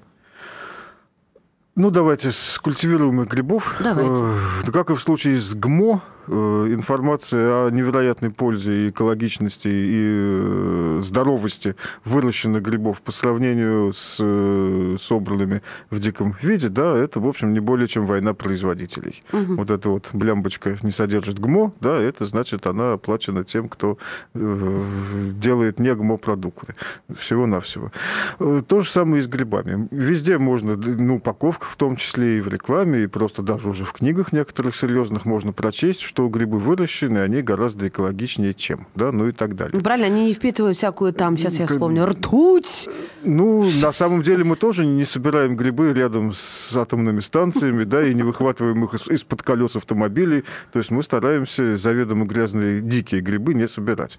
Ну, 1.76 1.90
давайте 1.90 2.30
с 2.30 2.58
культивируемых 2.58 3.28
грибов. 3.28 3.76
Давайте. 3.80 4.10
Э, 4.66 4.72
как 4.72 4.90
и 4.90 4.94
в 4.94 5.00
случае 5.00 5.40
с 5.40 5.54
ГМО, 5.54 6.02
информация 6.28 7.66
о 7.66 7.70
невероятной 7.70 8.30
пользе 8.30 8.86
и 8.86 8.90
экологичности 8.90 9.68
и 9.68 10.04
э, 10.04 10.98
здоровости 11.02 11.76
выращенных 12.04 12.62
грибов 12.62 13.02
по 13.02 13.12
сравнению 13.12 13.92
с 13.92 14.18
э, 14.20 14.96
собранными 14.98 15.62
в 15.90 15.98
диком 15.98 16.36
виде, 16.42 16.68
да, 16.68 16.96
это, 16.96 17.20
в 17.20 17.26
общем, 17.26 17.52
не 17.52 17.60
более 17.60 17.88
чем 17.88 18.06
война 18.06 18.34
производителей. 18.34 19.22
Угу. 19.32 19.54
Вот 19.54 19.70
эта 19.70 19.88
вот 19.88 20.08
блямбочка 20.12 20.76
не 20.82 20.90
содержит 20.90 21.38
ГМО, 21.38 21.72
да, 21.80 21.98
это 21.98 22.24
значит, 22.24 22.66
она 22.66 22.94
оплачена 22.94 23.44
тем, 23.44 23.68
кто 23.68 23.98
делает 24.34 25.78
не 25.78 25.94
ГМО-продукты. 25.94 26.74
Всего-навсего. 27.18 27.92
То 28.38 28.80
же 28.80 28.88
самое 28.88 29.20
и 29.20 29.22
с 29.22 29.26
грибами. 29.26 29.88
Везде 29.90 30.38
можно, 30.38 30.76
ну, 30.76 31.16
упаковка 31.16 31.66
в 31.66 31.76
том 31.76 31.96
числе 31.96 32.38
и 32.38 32.40
в 32.40 32.48
рекламе, 32.48 33.04
и 33.04 33.06
просто 33.06 33.42
даже 33.42 33.68
уже 33.68 33.84
в 33.84 33.92
книгах 33.92 34.32
некоторых 34.32 34.74
серьезных 34.74 35.24
можно 35.24 35.52
прочесть, 35.52 36.02
что 36.14 36.28
грибы 36.28 36.60
выращены, 36.60 37.18
они 37.18 37.42
гораздо 37.42 37.88
экологичнее, 37.88 38.54
чем, 38.54 38.86
да, 38.94 39.10
ну 39.10 39.26
и 39.26 39.32
так 39.32 39.56
далее. 39.56 39.72
Ну, 39.74 39.80
правильно, 39.80 40.06
они 40.06 40.26
не 40.26 40.32
впитывают 40.32 40.76
всякую 40.76 41.12
там, 41.12 41.36
сейчас 41.36 41.54
я 41.54 41.66
вспомню, 41.66 42.06
ртуть. 42.06 42.88
Ну, 43.24 43.64
на 43.82 43.90
самом 43.90 44.22
деле 44.22 44.44
мы 44.44 44.54
тоже 44.54 44.86
не 44.86 45.04
собираем 45.04 45.56
грибы 45.56 45.92
рядом 45.92 46.32
с 46.32 46.76
атомными 46.76 47.18
станциями, 47.18 47.82
да, 47.82 48.06
и 48.06 48.14
не 48.14 48.22
выхватываем 48.22 48.84
их 48.84 48.94
из-под 48.94 49.42
колес 49.42 49.74
автомобилей. 49.74 50.44
То 50.72 50.78
есть 50.78 50.92
мы 50.92 51.02
стараемся 51.02 51.76
заведомо 51.76 52.26
грязные 52.26 52.80
дикие 52.80 53.20
грибы 53.20 53.54
не 53.54 53.66
собирать. 53.66 54.16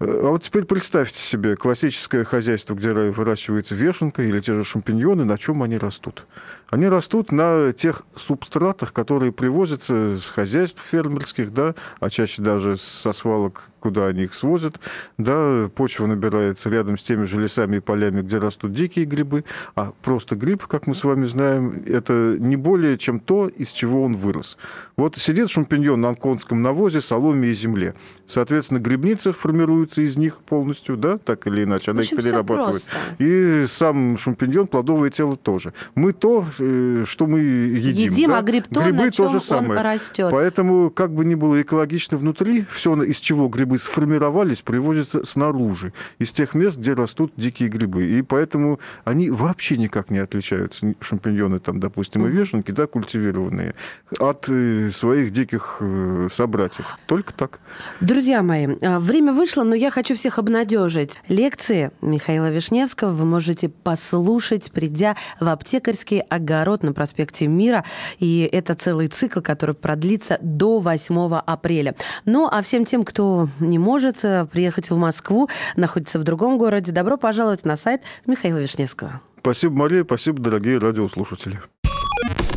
А 0.00 0.30
вот 0.30 0.42
теперь 0.42 0.64
представьте 0.64 1.20
себе 1.20 1.56
классическое 1.56 2.24
хозяйство, 2.24 2.74
где 2.74 2.92
выращивается 2.94 3.74
вешенка 3.74 4.22
или 4.22 4.40
те 4.40 4.54
же 4.54 4.64
шампиньоны, 4.64 5.26
на 5.26 5.36
чем 5.36 5.62
они 5.62 5.76
растут. 5.76 6.24
Они 6.70 6.88
растут 6.88 7.30
на 7.30 7.72
тех 7.72 8.02
субстратах, 8.14 8.92
которые 8.92 9.32
привозятся 9.32 10.18
с 10.18 10.28
хозяйств 10.30 10.82
фермерских, 10.90 11.52
да, 11.52 11.74
а 12.00 12.10
чаще 12.10 12.42
даже 12.42 12.76
со 12.76 13.12
свалок 13.12 13.70
куда 13.86 14.08
они 14.08 14.24
их 14.24 14.34
свозят. 14.34 14.80
Да, 15.16 15.70
почва 15.76 16.06
набирается 16.06 16.68
рядом 16.70 16.98
с 16.98 17.04
теми 17.04 17.24
же 17.24 17.40
лесами 17.40 17.76
и 17.76 17.80
полями, 17.80 18.20
где 18.20 18.38
растут 18.38 18.72
дикие 18.72 19.04
грибы. 19.04 19.44
А 19.76 19.92
просто 20.02 20.34
гриб, 20.34 20.66
как 20.66 20.88
мы 20.88 20.94
с 20.96 21.04
вами 21.04 21.24
знаем, 21.24 21.84
это 21.86 22.36
не 22.36 22.56
более 22.56 22.98
чем 22.98 23.20
то, 23.20 23.46
из 23.46 23.70
чего 23.70 24.02
он 24.02 24.16
вырос. 24.16 24.58
Вот 24.96 25.18
сидит 25.18 25.50
шампиньон 25.50 26.00
на 26.00 26.14
конском 26.14 26.62
навозе, 26.62 27.02
соломе 27.02 27.50
и 27.50 27.54
земле. 27.54 27.94
Соответственно, 28.26 28.78
грибница 28.78 29.34
формируется 29.34 30.00
из 30.00 30.16
них 30.16 30.38
полностью, 30.38 30.96
да, 30.96 31.18
так 31.18 31.46
или 31.46 31.64
иначе, 31.64 31.90
она 31.90 32.00
общем, 32.00 32.16
их 32.16 32.24
перерабатывает. 32.24 32.88
И 33.18 33.66
сам 33.68 34.16
шампиньон, 34.16 34.66
плодовое 34.66 35.10
тело 35.10 35.36
тоже. 35.36 35.74
Мы 35.94 36.14
то, 36.14 36.46
э, 36.58 37.04
что 37.06 37.26
мы 37.26 37.40
едим. 37.40 37.92
Едим, 37.92 38.30
да? 38.30 38.38
а 38.38 38.42
гриб 38.42 38.64
то, 38.72 38.80
Грибы 38.80 39.04
на 39.04 39.10
то 39.10 39.28
же 39.28 39.40
самое. 39.40 39.82
растет. 39.82 40.28
Поэтому, 40.30 40.88
как 40.88 41.12
бы 41.12 41.26
ни 41.26 41.34
было 41.34 41.60
экологично 41.60 42.16
внутри, 42.16 42.64
все, 42.72 43.00
из 43.02 43.18
чего 43.18 43.48
грибы 43.48 43.76
сформировались, 43.76 44.62
привозятся 44.62 45.24
снаружи, 45.26 45.92
из 46.18 46.32
тех 46.32 46.54
мест, 46.54 46.78
где 46.78 46.94
растут 46.94 47.34
дикие 47.36 47.68
грибы. 47.68 48.18
И 48.18 48.22
поэтому 48.22 48.80
они 49.04 49.28
вообще 49.28 49.76
никак 49.76 50.08
не 50.08 50.18
отличаются, 50.18 50.94
шампиньоны, 51.00 51.60
там, 51.60 51.80
допустим, 51.80 52.26
и 52.26 52.30
вешенки, 52.30 52.70
да, 52.70 52.86
культивированные, 52.86 53.74
от 54.18 54.48
своих 54.90 55.32
диких 55.32 55.78
э, 55.80 56.28
собратьев. 56.30 56.98
Только 57.06 57.32
так. 57.32 57.60
Друзья 58.00 58.42
мои, 58.42 58.68
а, 58.82 59.00
время 59.00 59.32
вышло, 59.32 59.62
но 59.64 59.74
я 59.74 59.90
хочу 59.90 60.14
всех 60.14 60.38
обнадежить. 60.38 61.20
Лекции 61.28 61.90
Михаила 62.00 62.50
Вишневского 62.50 63.12
вы 63.12 63.24
можете 63.24 63.68
послушать, 63.68 64.70
придя 64.72 65.16
в 65.40 65.48
аптекарский 65.48 66.20
огород 66.20 66.82
на 66.82 66.92
проспекте 66.92 67.46
Мира. 67.46 67.84
И 68.18 68.48
это 68.50 68.74
целый 68.74 69.08
цикл, 69.08 69.40
который 69.40 69.74
продлится 69.74 70.38
до 70.40 70.78
8 70.78 71.34
апреля. 71.46 71.94
Ну, 72.24 72.48
а 72.50 72.62
всем 72.62 72.84
тем, 72.84 73.04
кто 73.04 73.48
не 73.60 73.78
может 73.78 74.24
э, 74.24 74.46
приехать 74.46 74.90
в 74.90 74.96
Москву, 74.96 75.48
находится 75.76 76.18
в 76.18 76.24
другом 76.24 76.58
городе, 76.58 76.92
добро 76.92 77.16
пожаловать 77.16 77.64
на 77.64 77.76
сайт 77.76 78.02
Михаила 78.26 78.58
Вишневского. 78.58 79.20
Спасибо, 79.40 79.74
Мария, 79.76 80.02
спасибо, 80.02 80.40
дорогие 80.40 80.78
радиослушатели. 80.78 81.60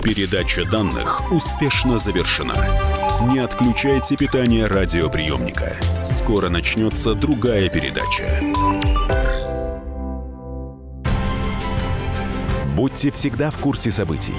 Передача 0.03 0.63
данных 0.63 1.29
успешно 1.29 1.99
завершена. 1.99 2.53
Не 3.33 3.39
отключайте 3.39 4.15
питание 4.15 4.65
радиоприемника. 4.65 5.75
Скоро 6.05 6.47
начнется 6.47 7.15
другая 7.15 7.67
передача. 7.67 8.41
Будьте 12.77 13.11
всегда 13.11 13.51
в 13.51 13.57
курсе 13.57 13.91
событий. 13.91 14.35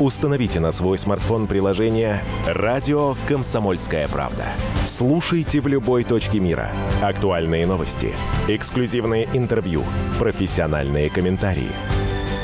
Установите 0.00 0.60
на 0.60 0.72
свой 0.72 0.96
смартфон 0.96 1.46
приложение 1.46 2.24
«Радио 2.46 3.14
Комсомольская 3.28 4.08
правда». 4.08 4.46
Слушайте 4.86 5.60
в 5.60 5.66
любой 5.66 6.04
точке 6.04 6.40
мира. 6.40 6.72
Актуальные 7.02 7.66
новости, 7.66 8.14
эксклюзивные 8.48 9.28
интервью, 9.34 9.84
профессиональные 10.18 11.10
комментарии. 11.10 11.70